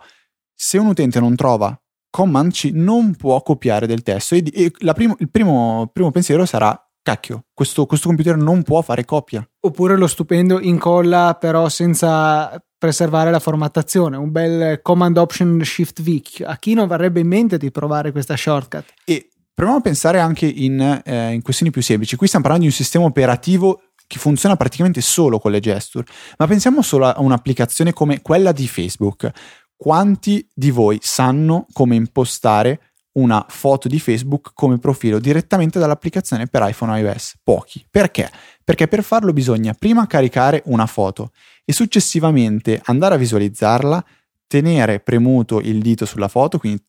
se 0.52 0.78
un 0.78 0.86
utente 0.86 1.20
non 1.20 1.36
trova 1.36 1.78
Command 2.10 2.52
C 2.52 2.70
non 2.72 3.14
può 3.14 3.40
copiare 3.42 3.86
del 3.86 4.02
testo 4.02 4.34
e, 4.34 4.44
e 4.52 4.72
primo, 4.92 5.16
il 5.18 5.30
primo, 5.30 5.90
primo, 5.92 6.10
pensiero 6.10 6.44
sarà 6.46 6.78
cacchio, 7.04 7.44
questo, 7.54 7.86
questo, 7.86 8.08
computer 8.08 8.36
non 8.36 8.62
può 8.62 8.82
fare 8.82 9.04
copia. 9.04 9.46
Oppure 9.60 9.96
lo 9.96 10.08
stupendo 10.08 10.58
incolla 10.58 11.36
però 11.38 11.68
senza 11.68 12.60
preservare 12.76 13.30
la 13.30 13.38
formattazione, 13.38 14.16
un 14.16 14.32
bel 14.32 14.80
Command 14.82 15.16
Option 15.18 15.60
Shift 15.62 16.02
V. 16.02 16.42
A 16.44 16.56
chi 16.56 16.74
non 16.74 16.88
varrebbe 16.88 17.20
in 17.20 17.28
mente 17.28 17.58
di 17.58 17.70
provare 17.70 18.10
questa 18.10 18.36
shortcut? 18.36 18.84
E 19.04 19.28
proviamo 19.54 19.78
a 19.78 19.82
pensare 19.82 20.18
anche 20.18 20.46
in, 20.46 21.02
eh, 21.04 21.32
in 21.32 21.42
questioni 21.42 21.70
più 21.70 21.82
semplici. 21.82 22.16
Qui 22.16 22.26
stiamo 22.26 22.44
parlando 22.44 22.68
di 22.68 22.74
un 22.76 22.82
sistema 22.82 23.04
operativo 23.04 23.82
che 24.06 24.18
funziona 24.18 24.56
praticamente 24.56 25.00
solo 25.00 25.38
con 25.38 25.50
le 25.50 25.60
gesture. 25.60 26.06
Ma 26.38 26.46
pensiamo 26.46 26.82
solo 26.82 27.06
a 27.06 27.20
un'applicazione 27.20 27.92
come 27.92 28.22
quella 28.22 28.52
di 28.52 28.66
Facebook. 28.66 29.30
Quanti 29.76 30.46
di 30.54 30.70
voi 30.70 30.98
sanno 31.02 31.66
come 31.72 31.96
impostare 31.96 32.93
una 33.14 33.44
foto 33.48 33.88
di 33.88 33.98
Facebook 33.98 34.52
come 34.54 34.78
profilo 34.78 35.18
direttamente 35.18 35.78
dall'applicazione 35.78 36.46
per 36.46 36.66
iPhone 36.68 36.98
iOS? 36.98 37.36
Pochi. 37.42 37.84
Perché? 37.90 38.30
Perché 38.62 38.88
per 38.88 39.02
farlo 39.02 39.32
bisogna 39.32 39.74
prima 39.74 40.06
caricare 40.06 40.62
una 40.66 40.86
foto 40.86 41.32
e 41.64 41.72
successivamente 41.72 42.80
andare 42.84 43.14
a 43.14 43.18
visualizzarla, 43.18 44.04
tenere 44.46 45.00
premuto 45.00 45.60
il 45.60 45.80
dito 45.80 46.04
sulla 46.04 46.28
foto, 46.28 46.58
quindi 46.58 46.82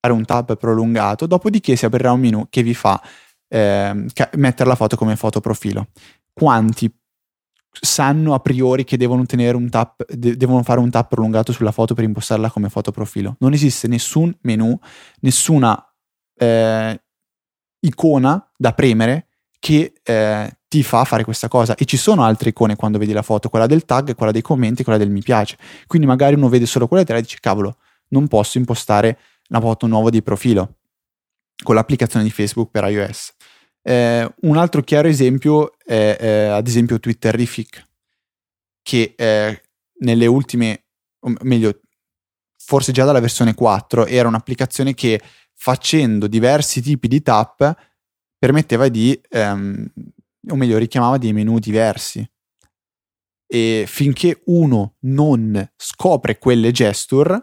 fare 0.00 0.14
un 0.14 0.24
tab 0.24 0.56
prolungato, 0.56 1.26
dopodiché 1.26 1.76
si 1.76 1.84
aprirà 1.84 2.12
un 2.12 2.20
menu 2.20 2.46
che 2.48 2.62
vi 2.62 2.74
fa 2.74 3.00
eh, 3.48 4.06
mettere 4.32 4.68
la 4.68 4.74
foto 4.74 4.96
come 4.96 5.16
foto 5.16 5.40
profilo 5.40 5.88
quanti 6.38 6.94
sanno 7.80 8.34
a 8.34 8.40
priori 8.40 8.84
che 8.84 8.96
devono, 8.96 9.24
tap, 9.24 10.04
de- 10.12 10.36
devono 10.36 10.62
fare 10.62 10.80
un 10.80 10.90
tap 10.90 11.08
prolungato 11.08 11.52
sulla 11.52 11.72
foto 11.72 11.94
per 11.94 12.04
impostarla 12.04 12.50
come 12.50 12.68
foto 12.68 12.90
profilo. 12.90 13.36
Non 13.40 13.52
esiste 13.52 13.88
nessun 13.88 14.34
menu, 14.42 14.78
nessuna 15.20 15.82
eh, 16.36 17.00
icona 17.80 18.50
da 18.56 18.72
premere 18.72 19.28
che 19.58 19.94
eh, 20.02 20.56
ti 20.68 20.82
fa 20.82 21.04
fare 21.04 21.24
questa 21.24 21.48
cosa. 21.48 21.74
E 21.74 21.84
ci 21.84 21.96
sono 21.96 22.24
altre 22.24 22.50
icone 22.50 22.76
quando 22.76 22.98
vedi 22.98 23.12
la 23.12 23.22
foto, 23.22 23.48
quella 23.48 23.66
del 23.66 23.84
tag, 23.84 24.14
quella 24.14 24.32
dei 24.32 24.42
commenti, 24.42 24.82
quella 24.82 24.98
del 24.98 25.10
mi 25.10 25.22
piace. 25.22 25.56
Quindi 25.86 26.06
magari 26.06 26.34
uno 26.34 26.48
vede 26.48 26.66
solo 26.66 26.88
quella 26.88 27.04
e 27.04 27.20
dice 27.20 27.38
cavolo, 27.40 27.76
non 28.08 28.28
posso 28.28 28.58
impostare 28.58 29.18
la 29.48 29.60
foto 29.60 29.86
nuova 29.86 30.10
di 30.10 30.22
profilo 30.22 30.76
con 31.62 31.74
l'applicazione 31.74 32.24
di 32.24 32.30
Facebook 32.30 32.70
per 32.70 32.84
iOS. 32.84 33.34
Eh, 33.88 34.34
un 34.40 34.56
altro 34.56 34.82
chiaro 34.82 35.06
esempio 35.06 35.78
è 35.78 36.16
eh, 36.20 36.46
ad 36.46 36.66
esempio 36.66 36.98
Twitterific, 36.98 37.88
che 38.82 39.14
eh, 39.16 39.62
nelle 40.00 40.26
ultime, 40.26 40.86
o 41.20 41.32
meglio, 41.42 41.82
forse 42.56 42.90
già 42.90 43.04
dalla 43.04 43.20
versione 43.20 43.54
4, 43.54 44.06
era 44.06 44.26
un'applicazione 44.26 44.92
che 44.94 45.22
facendo 45.54 46.26
diversi 46.26 46.82
tipi 46.82 47.06
di 47.06 47.22
tap 47.22 47.76
permetteva 48.36 48.88
di, 48.88 49.18
ehm, 49.28 49.88
o 50.50 50.56
meglio, 50.56 50.78
richiamava 50.78 51.16
dei 51.16 51.32
menu 51.32 51.60
diversi. 51.60 52.28
E 53.46 53.84
finché 53.86 54.42
uno 54.46 54.96
non 55.02 55.64
scopre 55.76 56.38
quelle 56.38 56.72
gesture, 56.72 57.40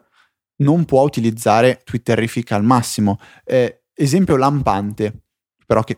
non 0.57 0.83
può 0.83 1.03
utilizzare 1.03 1.81
Twitterific 1.85 2.51
al 2.51 2.65
massimo. 2.65 3.17
Eh, 3.45 3.83
esempio 3.93 4.35
lampante, 4.35 5.23
però 5.65 5.83
che 5.83 5.97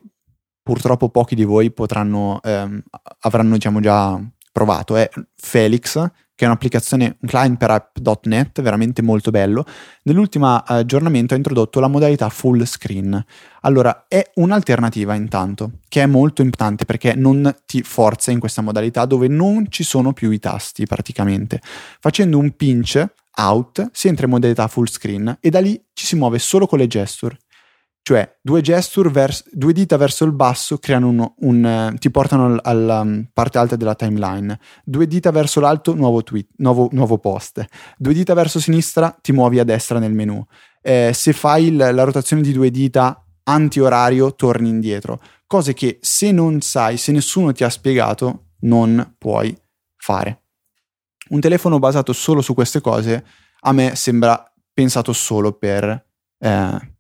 purtroppo 0.66 1.10
pochi 1.10 1.36
di 1.36 1.44
voi 1.44 1.70
potranno, 1.70 2.40
ehm, 2.42 2.82
avranno 3.20 3.54
diciamo, 3.54 3.80
già 3.80 4.20
provato, 4.52 4.96
è 4.96 5.08
Felix, 5.36 5.94
che 6.34 6.44
è 6.44 6.48
un'applicazione, 6.48 7.18
un 7.22 7.30
client 7.30 7.56
per 7.56 7.70
app.net 7.70 8.64
veramente 8.64 9.04
molto 9.04 9.30
bello. 9.30 9.64
Nell'ultimo 10.06 10.56
aggiornamento 10.56 11.36
ha 11.36 11.38
introdotto 11.38 11.80
la 11.80 11.88
modalità 11.88 12.30
full 12.30 12.64
screen. 12.64 13.24
Allora, 13.62 14.06
è 14.08 14.32
un'alternativa 14.36 15.14
intanto, 15.14 15.74
che 15.88 16.02
è 16.02 16.08
molto 16.08 16.42
importante 16.42 16.84
perché 16.84 17.14
non 17.14 17.56
ti 17.68 17.84
forza 17.84 18.32
in 18.32 18.40
questa 18.40 18.64
modalità 18.64 19.06
dove 19.06 19.28
non 19.28 19.68
ci 19.70 19.84
sono 19.84 20.14
più 20.14 20.32
i 20.32 20.40
tasti 20.40 20.88
praticamente. 20.88 21.62
Facendo 22.00 22.40
un 22.40 22.56
pinch 22.56 23.06
out 23.36 23.90
si 23.92 24.08
entra 24.08 24.26
in 24.26 24.32
modalità 24.32 24.68
full 24.68 24.88
screen 24.88 25.38
e 25.40 25.52
da 25.52 25.62
lì 25.62 25.80
ci 25.94 26.08
si 26.08 26.16
muove 26.16 26.40
solo 26.40 26.66
con 26.66 26.80
le 26.80 26.88
gesture. 26.88 27.38
Cioè, 28.08 28.38
due 28.40 28.62
gesture, 28.62 29.10
vers- 29.10 29.50
due 29.52 29.74
dita 29.74 29.98
verso 29.98 30.26
il 30.26 30.32
basso 30.32 30.78
un, 30.90 31.34
un 31.38 31.90
uh, 31.92 31.98
ti 31.98 32.12
portano 32.12 32.60
alla 32.62 33.00
um, 33.00 33.28
parte 33.34 33.58
alta 33.58 33.76
della 33.76 33.96
timeline. 33.96 34.60
Due 34.84 35.08
dita 35.08 35.32
verso 35.32 35.60
l'alto, 35.60 35.96
nuovo 35.96 36.22
tweet, 36.22 36.50
nuovo, 36.58 36.88
nuovo 36.92 37.18
post. 37.18 37.66
Due 37.98 38.14
dita 38.14 38.36
verso 38.36 38.60
sinistra, 38.60 39.10
ti 39.10 39.32
muovi 39.32 39.58
a 39.58 39.64
destra 39.64 39.98
nel 39.98 40.14
menu. 40.14 40.46
Eh, 40.84 41.14
se 41.16 41.34
fai 41.34 41.66
il, 41.66 41.78
la 41.78 42.04
rotazione 42.04 42.44
di 42.44 42.54
due 42.54 42.70
dita 42.70 43.26
anti-orario, 43.42 44.36
torni 44.36 44.70
indietro. 44.70 45.20
Cose 45.48 45.74
che 45.74 45.98
se 46.00 46.32
non 46.32 46.62
sai, 46.62 46.98
se 46.98 47.12
nessuno 47.12 47.54
ti 47.54 47.64
ha 47.64 47.70
spiegato, 47.72 48.50
non 48.60 49.16
puoi 49.18 49.58
fare. 49.96 50.44
Un 51.30 51.40
telefono 51.40 51.80
basato 51.80 52.14
solo 52.14 52.42
su 52.42 52.54
queste 52.54 52.82
cose 52.82 53.26
a 53.62 53.72
me 53.72 53.96
sembra 53.96 54.44
pensato 54.72 55.12
solo 55.12 55.54
per 55.54 56.06
eh, 56.38 56.95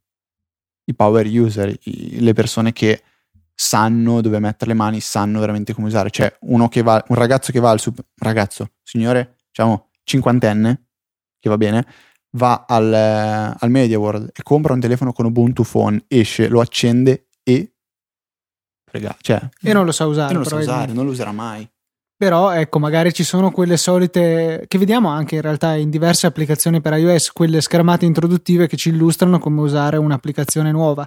i 0.85 0.93
power 0.93 1.25
user, 1.25 1.75
i, 1.83 2.19
le 2.19 2.33
persone 2.33 2.73
che 2.73 3.03
sanno 3.53 4.21
dove 4.21 4.39
mettere 4.39 4.71
le 4.71 4.77
mani, 4.77 4.99
sanno 4.99 5.39
veramente 5.39 5.73
come 5.73 5.87
usare. 5.87 6.09
Cioè, 6.09 6.35
uno 6.41 6.67
che 6.67 6.81
va, 6.81 7.03
un 7.07 7.15
ragazzo 7.15 7.51
che 7.51 7.59
va 7.59 7.69
al 7.69 7.79
super, 7.79 8.05
ragazzo, 8.17 8.71
signore, 8.83 9.37
diciamo, 9.47 9.89
cinquantenne, 10.03 10.87
che 11.39 11.49
va 11.49 11.57
bene, 11.57 11.85
va 12.31 12.65
al, 12.67 12.93
al 12.93 13.69
Media 13.69 13.97
World 13.97 14.31
e 14.33 14.43
compra 14.43 14.73
un 14.73 14.79
telefono 14.79 15.13
con 15.13 15.25
Ubuntu 15.25 15.63
Phone, 15.63 16.03
esce, 16.07 16.47
lo 16.47 16.59
accende 16.59 17.27
e... 17.43 17.71
Frega, 18.85 19.15
cioè, 19.21 19.49
e 19.61 19.73
non 19.73 19.85
lo 19.85 19.91
sa 19.91 20.05
usare. 20.05 20.33
non 20.33 20.43
lo 20.43 20.47
sa 20.47 20.55
usare, 20.55 20.93
non 20.93 21.05
lo 21.05 21.11
userà 21.11 21.31
mai. 21.31 21.67
Però 22.17 22.51
ecco, 22.51 22.79
magari 22.79 23.13
ci 23.13 23.23
sono 23.23 23.51
quelle 23.51 23.75
solite 23.75 24.63
che 24.67 24.77
vediamo 24.77 25.09
anche 25.09 25.35
in 25.35 25.41
realtà 25.41 25.75
in 25.75 25.89
diverse 25.89 26.27
applicazioni 26.27 26.79
per 26.79 26.93
iOS, 26.93 27.31
quelle 27.31 27.59
schermate 27.59 28.05
introduttive 28.05 28.67
che 28.67 28.77
ci 28.77 28.89
illustrano 28.89 29.37
come 29.37 29.59
usare 29.59 29.97
un'applicazione 29.97 30.71
nuova. 30.71 31.05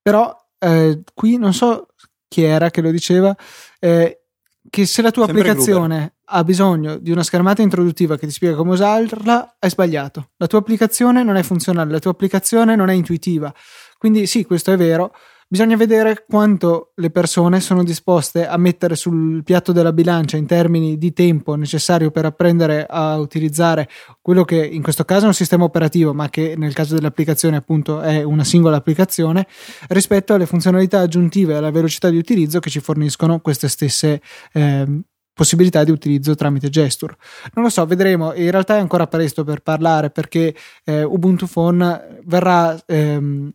Però 0.00 0.34
eh, 0.58 1.02
qui 1.12 1.36
non 1.36 1.52
so 1.52 1.88
chi 2.26 2.42
era 2.42 2.70
che 2.70 2.80
lo 2.80 2.90
diceva, 2.90 3.36
eh, 3.78 4.20
che 4.68 4.86
se 4.86 5.02
la 5.02 5.10
tua 5.10 5.24
Sempre 5.26 5.42
applicazione 5.42 5.96
Gruber. 5.96 6.12
ha 6.24 6.44
bisogno 6.44 6.96
di 6.96 7.10
una 7.10 7.22
schermata 7.22 7.60
introduttiva 7.60 8.16
che 8.16 8.26
ti 8.26 8.32
spiega 8.32 8.56
come 8.56 8.72
usarla, 8.72 9.56
è 9.58 9.68
sbagliato. 9.68 10.30
La 10.36 10.46
tua 10.46 10.60
applicazione 10.60 11.22
non 11.22 11.36
è 11.36 11.42
funzionale, 11.42 11.90
la 11.90 11.98
tua 11.98 12.12
applicazione 12.12 12.76
non 12.76 12.88
è 12.88 12.94
intuitiva. 12.94 13.52
Quindi 13.98 14.26
sì, 14.26 14.44
questo 14.44 14.72
è 14.72 14.76
vero, 14.76 15.12
Bisogna 15.52 15.74
vedere 15.74 16.26
quanto 16.28 16.92
le 16.94 17.10
persone 17.10 17.58
sono 17.58 17.82
disposte 17.82 18.46
a 18.46 18.56
mettere 18.56 18.94
sul 18.94 19.42
piatto 19.42 19.72
della 19.72 19.92
bilancia 19.92 20.36
in 20.36 20.46
termini 20.46 20.96
di 20.96 21.12
tempo 21.12 21.56
necessario 21.56 22.12
per 22.12 22.24
apprendere 22.24 22.86
a 22.88 23.18
utilizzare 23.18 23.88
quello 24.22 24.44
che 24.44 24.64
in 24.64 24.80
questo 24.80 25.04
caso 25.04 25.24
è 25.24 25.26
un 25.26 25.34
sistema 25.34 25.64
operativo, 25.64 26.14
ma 26.14 26.28
che 26.28 26.54
nel 26.56 26.72
caso 26.72 26.94
dell'applicazione 26.94 27.56
appunto 27.56 28.00
è 28.00 28.22
una 28.22 28.44
singola 28.44 28.76
applicazione, 28.76 29.48
rispetto 29.88 30.34
alle 30.34 30.46
funzionalità 30.46 31.00
aggiuntive 31.00 31.54
e 31.54 31.56
alla 31.56 31.72
velocità 31.72 32.10
di 32.10 32.16
utilizzo 32.16 32.60
che 32.60 32.70
ci 32.70 32.78
forniscono 32.78 33.40
queste 33.40 33.66
stesse 33.66 34.20
eh, 34.52 35.02
possibilità 35.32 35.82
di 35.82 35.90
utilizzo 35.90 36.36
tramite 36.36 36.68
gesture. 36.68 37.16
Non 37.54 37.64
lo 37.64 37.70
so, 37.70 37.84
vedremo. 37.86 38.34
In 38.34 38.52
realtà 38.52 38.76
è 38.76 38.78
ancora 38.78 39.08
presto 39.08 39.42
per 39.42 39.62
parlare 39.62 40.10
perché 40.10 40.54
eh, 40.84 41.02
Ubuntu 41.02 41.48
Phone 41.48 42.20
verrà 42.24 42.80
ehm, 42.86 43.50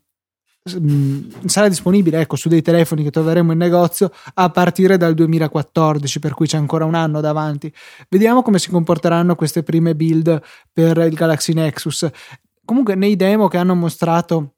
sarà 1.45 1.67
disponibile 1.67 2.21
ecco, 2.21 2.35
su 2.35 2.49
dei 2.49 2.63
telefoni 2.63 3.03
che 3.03 3.11
troveremo 3.11 3.51
in 3.51 3.57
negozio 3.59 4.11
a 4.33 4.49
partire 4.49 4.97
dal 4.97 5.13
2014, 5.13 6.19
per 6.19 6.33
cui 6.33 6.47
c'è 6.47 6.57
ancora 6.57 6.85
un 6.85 6.95
anno 6.95 7.21
davanti. 7.21 7.71
Vediamo 8.09 8.41
come 8.41 8.57
si 8.57 8.71
comporteranno 8.71 9.35
queste 9.35 9.61
prime 9.61 9.95
build 9.95 10.41
per 10.73 10.97
il 10.97 11.13
Galaxy 11.13 11.53
Nexus. 11.53 12.09
Comunque, 12.65 12.95
nei 12.95 13.15
demo 13.15 13.47
che 13.47 13.57
hanno 13.57 13.75
mostrato 13.75 14.55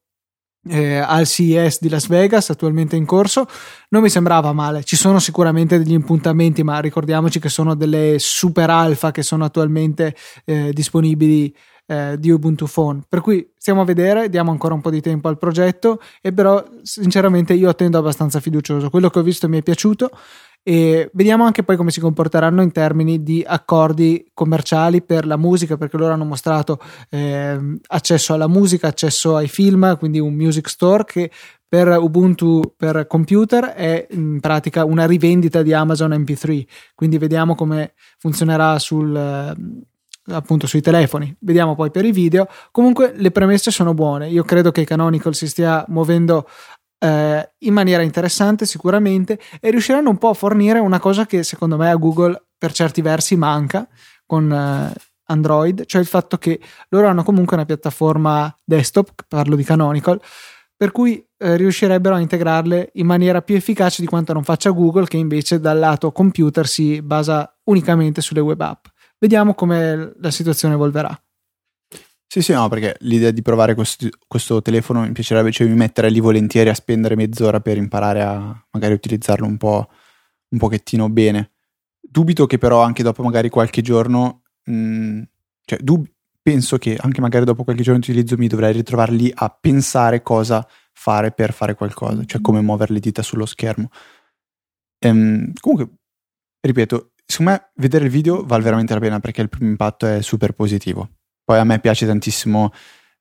eh, 0.69 0.97
al 0.97 1.27
CES 1.27 1.81
di 1.81 1.89
Las 1.89 2.07
Vegas, 2.07 2.51
attualmente 2.51 2.95
in 2.95 3.05
corso, 3.05 3.45
non 3.89 4.01
mi 4.01 4.09
sembrava 4.09 4.53
male. 4.53 4.85
Ci 4.85 4.95
sono 4.95 5.19
sicuramente 5.19 5.77
degli 5.77 5.91
impuntamenti, 5.91 6.63
ma 6.63 6.79
ricordiamoci 6.79 7.39
che 7.39 7.49
sono 7.49 7.75
delle 7.75 8.15
super 8.17 8.69
alfa 8.69 9.11
che 9.11 9.23
sono 9.23 9.43
attualmente 9.43 10.15
eh, 10.45 10.71
disponibili 10.71 11.53
eh, 11.87 12.15
di 12.19 12.29
Ubuntu 12.29 12.67
Phone. 12.67 13.01
Per 13.07 13.21
cui 13.21 13.51
stiamo 13.57 13.81
a 13.81 13.85
vedere, 13.85 14.29
diamo 14.29 14.51
ancora 14.51 14.73
un 14.73 14.81
po' 14.81 14.89
di 14.89 15.01
tempo 15.01 15.27
al 15.27 15.37
progetto, 15.37 15.99
e 16.21 16.31
però 16.31 16.63
sinceramente 16.83 17.53
io 17.53 17.69
attendo 17.69 17.97
abbastanza 17.97 18.39
fiducioso. 18.39 18.89
Quello 18.89 19.09
che 19.09 19.19
ho 19.19 19.23
visto 19.23 19.49
mi 19.49 19.57
è 19.57 19.63
piaciuto 19.63 20.09
e 20.63 21.09
vediamo 21.13 21.45
anche 21.45 21.63
poi 21.63 21.77
come 21.77 21.91
si 21.91 22.01
comporteranno 22.01 22.61
in 22.61 22.73
termini 22.73 23.23
di 23.23 23.41
accordi 23.47 24.29
commerciali 24.33 25.01
per 25.01 25.25
la 25.25 25.37
musica 25.37 25.77
perché 25.77 25.95
loro 25.95 26.11
hanno 26.11 26.25
mostrato 26.25 26.79
eh, 27.09 27.57
accesso 27.87 28.33
alla 28.33 28.47
musica, 28.47 28.87
accesso 28.87 29.37
ai 29.37 29.47
film, 29.47 29.97
quindi 29.97 30.19
un 30.19 30.33
music 30.33 30.67
store 30.67 31.05
che 31.05 31.31
per 31.65 31.87
Ubuntu 31.87 32.73
per 32.75 33.07
computer 33.07 33.65
è 33.65 34.07
in 34.11 34.41
pratica 34.41 34.83
una 34.83 35.05
rivendita 35.05 35.61
di 35.61 35.73
Amazon 35.73 36.11
MP3 36.11 36.65
quindi 36.95 37.17
vediamo 37.17 37.55
come 37.55 37.93
funzionerà 38.17 38.79
sul, 38.79 39.13
appunto 40.29 40.67
sui 40.67 40.81
telefoni, 40.81 41.35
vediamo 41.39 41.75
poi 41.75 41.91
per 41.91 42.05
i 42.05 42.11
video. 42.11 42.47
Comunque 42.71 43.13
le 43.15 43.31
premesse 43.31 43.71
sono 43.71 43.93
buone. 43.93 44.29
Io 44.29 44.43
credo 44.43 44.71
che 44.71 44.83
Canonical 44.83 45.35
si 45.35 45.47
stia 45.47 45.83
muovendo 45.87 46.47
eh, 46.99 47.51
in 47.59 47.73
maniera 47.73 48.03
interessante 48.03 48.65
sicuramente 48.65 49.39
e 49.59 49.69
riusciranno 49.69 50.09
un 50.09 50.17
po' 50.17 50.29
a 50.29 50.33
fornire 50.33 50.79
una 50.79 50.99
cosa 50.99 51.25
che 51.25 51.43
secondo 51.43 51.77
me 51.77 51.89
a 51.89 51.95
Google 51.95 52.47
per 52.57 52.71
certi 52.71 53.01
versi 53.01 53.35
manca 53.35 53.87
con 54.25 54.51
eh, 54.51 54.93
Android, 55.27 55.85
cioè 55.85 56.01
il 56.01 56.07
fatto 56.07 56.37
che 56.37 56.59
loro 56.89 57.07
hanno 57.07 57.23
comunque 57.23 57.55
una 57.55 57.65
piattaforma 57.65 58.53
desktop, 58.63 59.25
parlo 59.27 59.55
di 59.55 59.63
Canonical, 59.63 60.19
per 60.75 60.91
cui 60.91 61.23
eh, 61.37 61.55
riuscirebbero 61.55 62.15
a 62.15 62.19
integrarle 62.19 62.91
in 62.93 63.05
maniera 63.05 63.41
più 63.41 63.55
efficace 63.55 64.01
di 64.01 64.07
quanto 64.07 64.33
non 64.33 64.43
faccia 64.43 64.69
Google, 64.69 65.07
che 65.07 65.17
invece 65.17 65.59
dal 65.59 65.79
lato 65.79 66.11
computer 66.11 66.67
si 66.67 67.01
basa 67.01 67.51
unicamente 67.65 68.21
sulle 68.21 68.39
web 68.39 68.61
app. 68.61 68.85
Vediamo 69.19 69.53
come 69.53 70.13
la 70.19 70.31
situazione 70.31 70.75
evolverà. 70.75 71.19
Sì, 72.29 72.41
sì, 72.41 72.51
no, 72.51 72.67
perché 72.67 72.97
l'idea 72.99 73.31
di 73.31 73.41
provare 73.41 73.73
questo, 73.73 74.09
questo 74.27 74.61
telefono 74.61 75.01
mi 75.01 75.11
piacerebbe, 75.13 75.51
cioè 75.51 75.65
mi 75.67 75.75
metterei 75.75 76.11
lì 76.11 76.19
volentieri 76.19 76.69
a 76.69 76.73
spendere 76.73 77.15
mezz'ora 77.15 77.61
per 77.61 77.77
imparare 77.77 78.21
a 78.21 78.67
magari 78.71 78.93
utilizzarlo 78.93 79.47
un 79.47 79.57
po', 79.57 79.89
un 80.49 80.57
pochettino 80.59 81.09
bene. 81.09 81.51
Dubito 81.99 82.45
che 82.45 82.57
però 82.57 82.81
anche 82.81 83.01
dopo 83.01 83.23
magari 83.23 83.49
qualche 83.49 83.81
giorno, 83.81 84.43
mh, 84.65 84.73
mm, 84.73 85.21
cioè 85.63 85.79
dub- 85.79 86.09
penso 86.41 86.77
che 86.77 86.97
anche 86.99 87.21
magari 87.21 87.45
dopo 87.45 87.63
qualche 87.63 87.83
giorno 87.83 87.99
di 87.99 88.09
utilizzo 88.09 88.37
mi 88.37 88.47
dovrei 88.47 88.73
ritrovare 88.73 89.13
lì 89.13 89.31
a 89.33 89.49
pensare 89.49 90.21
cosa 90.21 90.67
fare 90.93 91.31
per 91.31 91.53
fare 91.53 91.75
qualcosa, 91.75 92.23
cioè 92.25 92.41
come 92.41 92.61
muovere 92.61 92.93
le 92.93 92.99
dita 92.99 93.21
sullo 93.21 93.45
schermo. 93.45 93.89
Ehm, 94.99 95.53
comunque, 95.59 95.95
ripeto, 96.61 97.11
secondo 97.27 97.51
me 97.51 97.71
vedere 97.75 98.05
il 98.05 98.11
video 98.11 98.43
vale 98.43 98.63
veramente 98.63 98.93
la 98.93 98.99
pena 98.99 99.19
perché 99.19 99.41
il 99.41 99.49
primo 99.49 99.69
impatto 99.69 100.07
è 100.07 100.21
super 100.21 100.53
positivo. 100.53 101.09
Poi 101.43 101.59
a 101.59 101.63
me 101.63 101.79
piace 101.79 102.05
tantissimo 102.05 102.71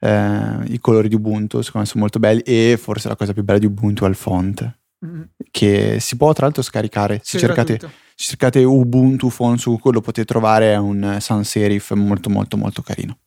eh, 0.01 0.65
i 0.67 0.79
colori 0.79 1.09
di 1.09 1.15
Ubuntu, 1.15 1.61
secondo 1.61 1.81
me 1.81 1.87
sono 1.87 2.01
molto 2.01 2.19
belli 2.19 2.41
e 2.43 2.79
forse 2.81 3.09
la 3.09 3.17
cosa 3.17 3.33
più 3.33 3.43
bella 3.43 3.59
di 3.59 3.67
Ubuntu 3.67 4.05
è 4.05 4.09
il 4.09 4.15
font, 4.15 4.79
mm-hmm. 5.05 5.23
che 5.51 5.99
si 6.01 6.17
può 6.17 6.33
tra 6.33 6.47
l'altro 6.47 6.63
scaricare. 6.63 7.21
Se 7.23 7.39
cercate, 7.39 7.79
se 7.81 7.91
cercate, 8.15 8.63
Ubuntu 8.63 9.29
font 9.29 9.59
su 9.59 9.71
Google 9.71 9.95
lo 9.95 10.01
potete 10.01 10.27
trovare, 10.27 10.73
è 10.73 10.77
un 10.77 11.19
sans 11.21 11.49
serif 11.49 11.93
molto 11.93 12.31
molto 12.31 12.57
molto 12.57 12.83
carino. 12.83 13.19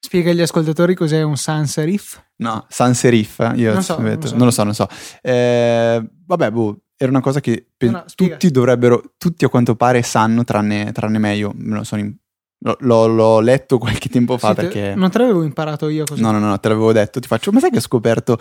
Spiega 0.00 0.30
agli 0.30 0.40
ascoltatori 0.40 0.94
cos'è 0.94 1.22
un 1.22 1.36
sans 1.36 1.70
serif? 1.70 2.22
No, 2.36 2.64
sans 2.68 2.96
serif, 2.96 3.38
io 3.56 3.72
non, 3.72 3.82
so, 3.82 3.98
non, 3.98 4.22
so. 4.22 4.36
non, 4.36 4.44
lo 4.46 4.50
so, 4.52 4.62
non 4.62 4.74
so. 4.74 4.88
Eh, 5.20 6.08
vabbè, 6.24 6.50
boh, 6.52 6.82
era 7.00 7.10
una 7.10 7.20
cosa 7.20 7.40
che 7.40 7.64
pe- 7.76 7.86
no, 7.86 7.92
no, 7.92 8.04
tutti 8.14 8.50
dovrebbero, 8.50 9.14
tutti 9.16 9.44
a 9.44 9.48
quanto 9.48 9.76
pare 9.76 10.02
sanno, 10.02 10.42
tranne, 10.42 10.90
tranne 10.92 11.18
me, 11.18 11.36
io 11.36 11.52
me 11.54 11.76
lo 11.76 11.84
sono 11.84 12.02
in- 12.02 12.14
L'ho, 12.60 13.06
l'ho, 13.06 13.38
letto 13.38 13.78
qualche 13.78 14.08
tempo 14.08 14.36
fa 14.36 14.48
sì, 14.48 14.54
perché. 14.56 14.94
Non 14.96 15.12
te 15.12 15.18
l'avevo 15.18 15.44
imparato 15.44 15.88
io 15.88 16.02
così. 16.04 16.20
No, 16.20 16.32
no, 16.32 16.40
no, 16.40 16.58
te 16.58 16.68
l'avevo 16.68 16.90
detto. 16.92 17.20
Ti 17.20 17.28
faccio. 17.28 17.52
Ma 17.52 17.60
sai 17.60 17.70
che 17.70 17.76
ho 17.76 17.80
scoperto 17.80 18.36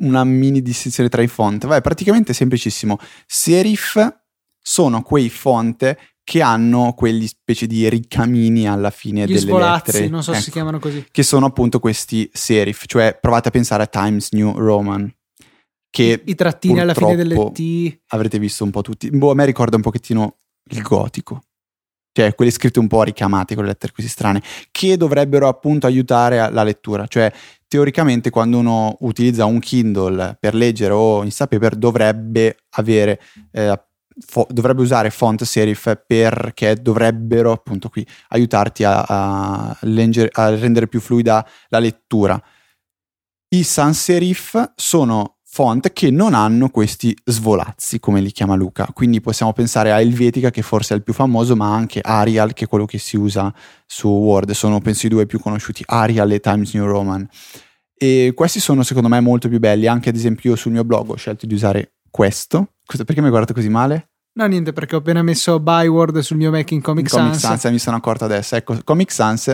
una 0.00 0.24
mini 0.24 0.60
distinzione 0.60 1.08
tra 1.08 1.22
i 1.22 1.26
font? 1.26 1.66
Vai, 1.66 1.80
praticamente 1.80 2.32
è 2.32 2.34
semplicissimo. 2.34 2.98
Serif 3.26 4.14
sono 4.60 5.00
quei 5.00 5.30
font 5.30 5.96
che 6.22 6.42
hanno 6.42 6.92
quegli 6.92 7.26
specie 7.26 7.66
di 7.66 7.88
ricamini 7.88 8.68
alla 8.68 8.90
fine 8.90 9.22
Gli 9.24 9.28
delle 9.28 9.38
svolazzi, 9.38 9.92
lettere. 9.92 10.08
non 10.08 10.22
so 10.22 10.32
ecco, 10.32 10.38
se 10.38 10.42
si 10.44 10.48
ecco, 10.50 10.58
chiamano 10.58 10.78
così. 10.78 11.06
Che 11.10 11.22
sono 11.22 11.46
appunto 11.46 11.80
questi 11.80 12.28
serif. 12.30 12.84
Cioè, 12.84 13.16
provate 13.18 13.48
a 13.48 13.50
pensare 13.50 13.84
a 13.84 13.86
Times 13.86 14.32
New 14.32 14.54
Roman 14.54 15.10
che 15.92 16.22
i 16.24 16.34
trattini 16.34 16.80
alla 16.80 16.94
fine 16.94 17.14
delle 17.14 17.50
T 17.52 18.00
avrete 18.08 18.38
visto 18.38 18.64
un 18.64 18.70
po' 18.70 18.80
tutti. 18.80 19.10
Boh, 19.10 19.30
a 19.30 19.34
me 19.34 19.44
ricorda 19.44 19.76
un 19.76 19.82
pochettino 19.82 20.38
il 20.70 20.80
gotico. 20.80 21.42
Cioè, 22.12 22.34
quelle 22.34 22.50
scritte 22.50 22.78
un 22.78 22.88
po' 22.88 23.02
ricamate 23.02 23.54
con 23.54 23.64
le 23.64 23.70
lettere 23.70 23.92
così 23.92 24.08
strane, 24.08 24.42
che 24.70 24.96
dovrebbero 24.96 25.48
appunto 25.48 25.86
aiutare 25.86 26.38
alla 26.38 26.62
lettura. 26.62 27.06
Cioè, 27.06 27.30
teoricamente, 27.68 28.30
quando 28.30 28.58
uno 28.58 28.96
utilizza 29.00 29.44
un 29.44 29.58
Kindle 29.58 30.38
per 30.40 30.54
leggere 30.54 30.94
o 30.94 31.22
Instapaper, 31.24 31.76
dovrebbe 31.76 32.56
avere. 32.70 33.20
Eh, 33.50 33.78
fo- 34.18 34.46
dovrebbe 34.48 34.80
usare 34.80 35.10
font 35.10 35.44
serif 35.44 36.04
perché 36.06 36.76
dovrebbero 36.76 37.52
appunto 37.52 37.90
qui 37.90 38.06
aiutarti 38.28 38.84
a, 38.84 39.02
a, 39.06 39.76
leggere, 39.82 40.30
a 40.32 40.54
rendere 40.54 40.88
più 40.88 41.00
fluida 41.00 41.46
la 41.68 41.78
lettura. 41.78 42.42
I 43.48 43.62
sans 43.62 44.00
serif 44.00 44.72
sono 44.74 45.36
font 45.54 45.92
che 45.92 46.10
non 46.10 46.32
hanno 46.32 46.70
questi 46.70 47.14
svolazzi, 47.24 48.00
come 48.00 48.22
li 48.22 48.32
chiama 48.32 48.54
Luca. 48.54 48.88
Quindi 48.94 49.20
possiamo 49.20 49.52
pensare 49.52 49.92
a 49.92 50.00
Helvetica, 50.00 50.50
che 50.50 50.62
forse 50.62 50.94
è 50.94 50.96
il 50.96 51.02
più 51.02 51.12
famoso, 51.12 51.54
ma 51.54 51.74
anche 51.74 52.00
Arial, 52.02 52.54
che 52.54 52.64
è 52.64 52.68
quello 52.68 52.86
che 52.86 52.96
si 52.96 53.18
usa 53.18 53.52
su 53.86 54.08
Word. 54.08 54.52
Sono, 54.52 54.80
penso, 54.80 55.04
i 55.04 55.10
due 55.10 55.26
più 55.26 55.38
conosciuti, 55.38 55.82
Arial 55.86 56.30
e 56.32 56.40
Times 56.40 56.72
New 56.72 56.86
Roman. 56.86 57.28
E 57.94 58.32
questi 58.34 58.60
sono, 58.60 58.82
secondo 58.82 59.10
me, 59.10 59.20
molto 59.20 59.50
più 59.50 59.58
belli. 59.58 59.86
Anche, 59.86 60.08
ad 60.08 60.16
esempio, 60.16 60.50
io 60.52 60.56
sul 60.56 60.72
mio 60.72 60.84
blog 60.84 61.10
ho 61.10 61.16
scelto 61.16 61.44
di 61.44 61.52
usare 61.52 61.96
questo. 62.10 62.72
Perché 62.86 63.16
mi 63.20 63.24
hai 63.24 63.28
guardato 63.28 63.52
così 63.52 63.68
male? 63.68 64.08
No, 64.34 64.46
niente, 64.46 64.72
perché 64.72 64.94
ho 64.94 65.00
appena 65.00 65.22
messo 65.22 65.60
Byword 65.60 66.20
sul 66.20 66.38
mio 66.38 66.50
Mac 66.50 66.70
in 66.70 66.80
Comic, 66.80 67.04
in 67.12 67.18
Comic 67.18 67.34
Sans. 67.38 67.60
Sans. 67.60 67.72
mi 67.74 67.78
sono 67.78 67.96
accorto 67.98 68.24
adesso. 68.24 68.56
Ecco, 68.56 68.78
Comic 68.84 69.12
Sans 69.12 69.48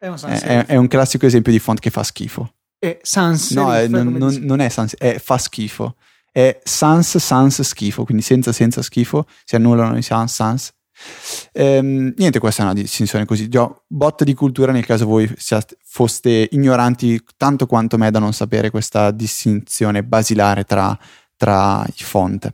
È 0.00 0.08
un 0.08 0.18
sans 0.18 0.42
è- 0.42 0.66
è 0.66 0.74
un 0.76 0.88
classico 0.88 1.26
esempio 1.26 1.52
di 1.52 1.60
font 1.60 1.78
che 1.78 1.90
fa 1.90 2.02
schifo. 2.02 2.54
È 2.78 2.98
sans 3.02 3.50
No, 3.52 3.74
è- 3.74 3.88
non, 3.88 4.04
come 4.06 4.18
non- 4.18 4.28
dici. 4.28 4.44
non 4.44 4.60
è 4.60 4.68
sans, 4.68 4.94
è 4.96 5.18
fa 5.18 5.36
schifo. 5.38 5.96
È 6.30 6.58
sans, 6.62 7.16
sans, 7.18 7.62
schifo, 7.62 8.04
quindi 8.04 8.22
senza, 8.22 8.52
senza 8.52 8.82
schifo, 8.82 9.26
si 9.44 9.56
annullano 9.56 9.96
i 9.96 10.02
sans, 10.02 10.32
sans. 10.32 10.72
Ehm, 11.52 12.12
niente, 12.16 12.38
questa 12.38 12.62
è 12.62 12.64
una 12.64 12.74
distinzione 12.74 13.24
così. 13.24 13.48
Già, 13.48 13.68
botta 13.86 14.24
di 14.24 14.34
cultura 14.34 14.72
nel 14.72 14.84
caso 14.86 15.06
voi 15.06 15.32
siate- 15.36 15.76
foste 15.84 16.48
ignoranti 16.52 17.20
tanto 17.36 17.66
quanto 17.66 17.96
me 17.98 18.10
da 18.10 18.18
non 18.18 18.32
sapere 18.32 18.70
questa 18.70 19.10
distinzione 19.10 20.04
basilare 20.04 20.64
tra, 20.64 20.96
tra 21.36 21.84
i 21.88 22.02
font. 22.02 22.52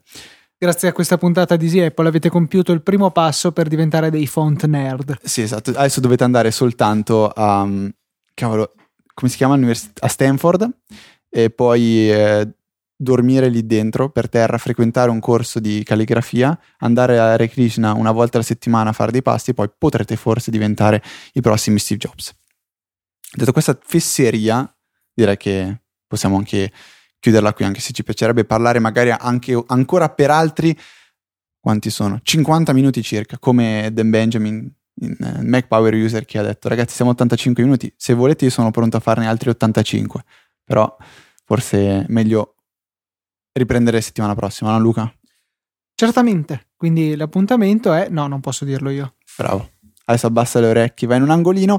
Grazie 0.57 0.89
a 0.89 0.93
questa 0.93 1.19
puntata 1.19 1.57
di 1.57 1.67
Easy 1.67 1.81
Apple 1.81 2.09
avete 2.09 2.31
compiuto 2.31 2.73
il 2.73 2.83
primo 2.83 3.11
passo 3.11 3.53
per 3.53 3.69
diventare 3.69 4.09
dei 4.11 4.27
font 4.27 4.65
nerd. 4.65 5.19
Sì, 5.23 5.43
esatto. 5.43 5.71
Adesso 5.71 6.01
dovete 6.01 6.25
andare 6.25 6.51
soltanto 6.51 7.29
a. 7.29 7.69
Cavolo, 8.33 8.73
come 9.25 9.29
si 9.31 9.37
chiama? 9.37 9.59
A 10.01 10.09
Stanford 10.09 10.69
e 11.31 11.49
poi 11.51 12.11
eh, 12.11 12.49
dormire 12.95 13.49
lì 13.49 13.67
dentro 13.67 14.11
per 14.11 14.29
terra, 14.29 14.59
frequentare 14.59 15.11
un 15.11 15.19
corso 15.21 15.61
di 15.61 15.83
calligrafia, 15.83 16.59
andare 16.79 17.19
a 17.19 17.33
Hare 17.33 17.49
Krishna 17.49 17.95
una 17.95 18.13
volta 18.13 18.37
alla 18.37 18.47
settimana 18.47 18.91
a 18.91 18.93
fare 18.93 19.13
dei 19.13 19.23
pasti 19.23 19.55
poi 19.55 19.71
potrete 19.77 20.17
forse 20.17 20.51
diventare 20.51 21.03
i 21.33 21.41
prossimi 21.41 21.79
Steve 21.79 22.01
Jobs. 22.01 22.35
Detto 23.33 23.53
questa 23.53 23.77
fesseria, 23.83 24.71
direi 25.13 25.37
che 25.39 25.81
possiamo 26.07 26.37
anche 26.37 26.71
chiuderla 27.19 27.55
qui, 27.55 27.65
anche 27.65 27.81
se 27.81 27.93
ci 27.93 28.05
piacerebbe 28.05 28.45
parlare 28.45 28.79
magari 28.79 29.11
anche 29.11 29.61
ancora 29.69 30.11
per 30.11 30.31
altri 30.31 30.79
quanti 31.59 31.89
sono? 31.89 32.21
50 32.23 32.75
minuti 32.75 33.03
circa, 33.03 33.39
come 33.39 33.89
Dan 33.91 34.11
Benjamin 34.11 34.55
in 34.55 34.71
Mac 34.97 35.67
Power 35.67 35.93
User 35.95 36.25
che 36.25 36.39
ha 36.39 36.43
detto 36.43 36.69
ragazzi 36.69 36.95
siamo 36.95 37.11
85 37.13 37.63
minuti, 37.63 37.93
se 37.97 38.15
volete 38.15 38.45
io 38.45 38.51
sono 38.51 38.71
pronto 38.71 38.97
a 38.97 39.01
farne 39.01 39.27
altri 39.27 39.51
85, 39.51 40.25
però 40.63 40.97
forse 41.45 41.79
è 41.79 42.05
meglio 42.09 42.55
riprendere 43.53 44.01
settimana 44.01 44.35
prossima, 44.35 44.71
no 44.71 44.79
Luca? 44.79 45.13
Certamente, 45.95 46.69
quindi 46.77 47.15
l'appuntamento 47.15 47.93
è... 47.93 48.09
No, 48.09 48.27
non 48.27 48.41
posso 48.41 48.65
dirlo 48.65 48.91
io. 48.91 49.15
Bravo. 49.37 49.71
Adesso 50.07 50.27
abbassa 50.27 50.61
le 50.61 50.69
orecchie, 50.69 51.07
vai 51.07 51.19
in 51.19 51.23
un 51.23 51.31
angolino 51.31 51.79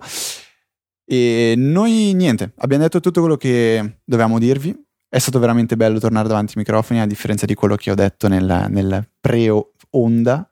e 1.07 1.53
noi 1.55 2.13
niente, 2.13 2.53
abbiamo 2.57 2.83
detto 2.83 2.99
tutto 2.99 3.19
quello 3.19 3.37
che 3.37 3.99
dovevamo 4.03 4.39
dirvi. 4.39 4.75
È 5.07 5.19
stato 5.19 5.39
veramente 5.39 5.77
bello 5.77 5.99
tornare 5.99 6.27
davanti 6.27 6.53
ai 6.55 6.63
microfoni, 6.65 6.99
a 6.99 7.05
differenza 7.05 7.45
di 7.45 7.53
quello 7.53 7.75
che 7.75 7.91
ho 7.91 7.95
detto 7.95 8.27
nel, 8.27 8.65
nel 8.69 9.07
pre-onda. 9.21 10.49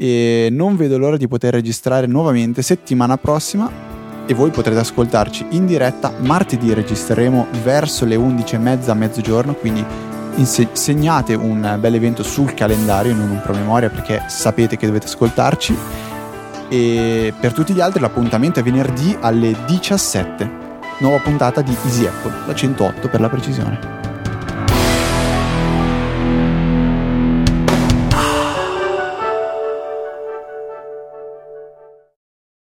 E 0.00 0.46
non 0.52 0.76
vedo 0.76 0.96
l'ora 0.96 1.16
di 1.16 1.26
poter 1.26 1.54
registrare 1.54 2.06
nuovamente 2.06 2.62
settimana 2.62 3.16
prossima 3.16 3.68
e 4.26 4.32
voi 4.32 4.50
potrete 4.50 4.78
ascoltarci 4.78 5.46
in 5.50 5.66
diretta. 5.66 6.12
Martedì 6.20 6.72
registreremo 6.72 7.48
verso 7.64 8.04
le 8.04 8.14
11.30 8.14 8.90
a 8.90 8.94
mezzogiorno, 8.94 9.54
quindi 9.54 9.84
segnate 10.70 11.34
un 11.34 11.78
bel 11.80 11.96
evento 11.96 12.22
sul 12.22 12.54
calendario, 12.54 13.12
non 13.12 13.28
un 13.28 13.40
promemoria, 13.42 13.90
perché 13.90 14.22
sapete 14.28 14.76
che 14.76 14.86
dovete 14.86 15.06
ascoltarci. 15.06 15.76
E 16.68 17.34
per 17.40 17.52
tutti 17.52 17.72
gli 17.72 17.80
altri 17.80 18.00
l'appuntamento 18.00 18.60
è 18.60 18.62
venerdì 18.62 19.16
alle 19.18 19.56
17. 19.66 20.66
Nuova 21.00 21.18
puntata 21.18 21.60
di 21.60 21.76
Easy 21.84 22.06
Apple, 22.06 22.46
la 22.46 22.54
108 22.54 23.08
per 23.08 23.20
la 23.20 23.28
precisione. 23.28 23.97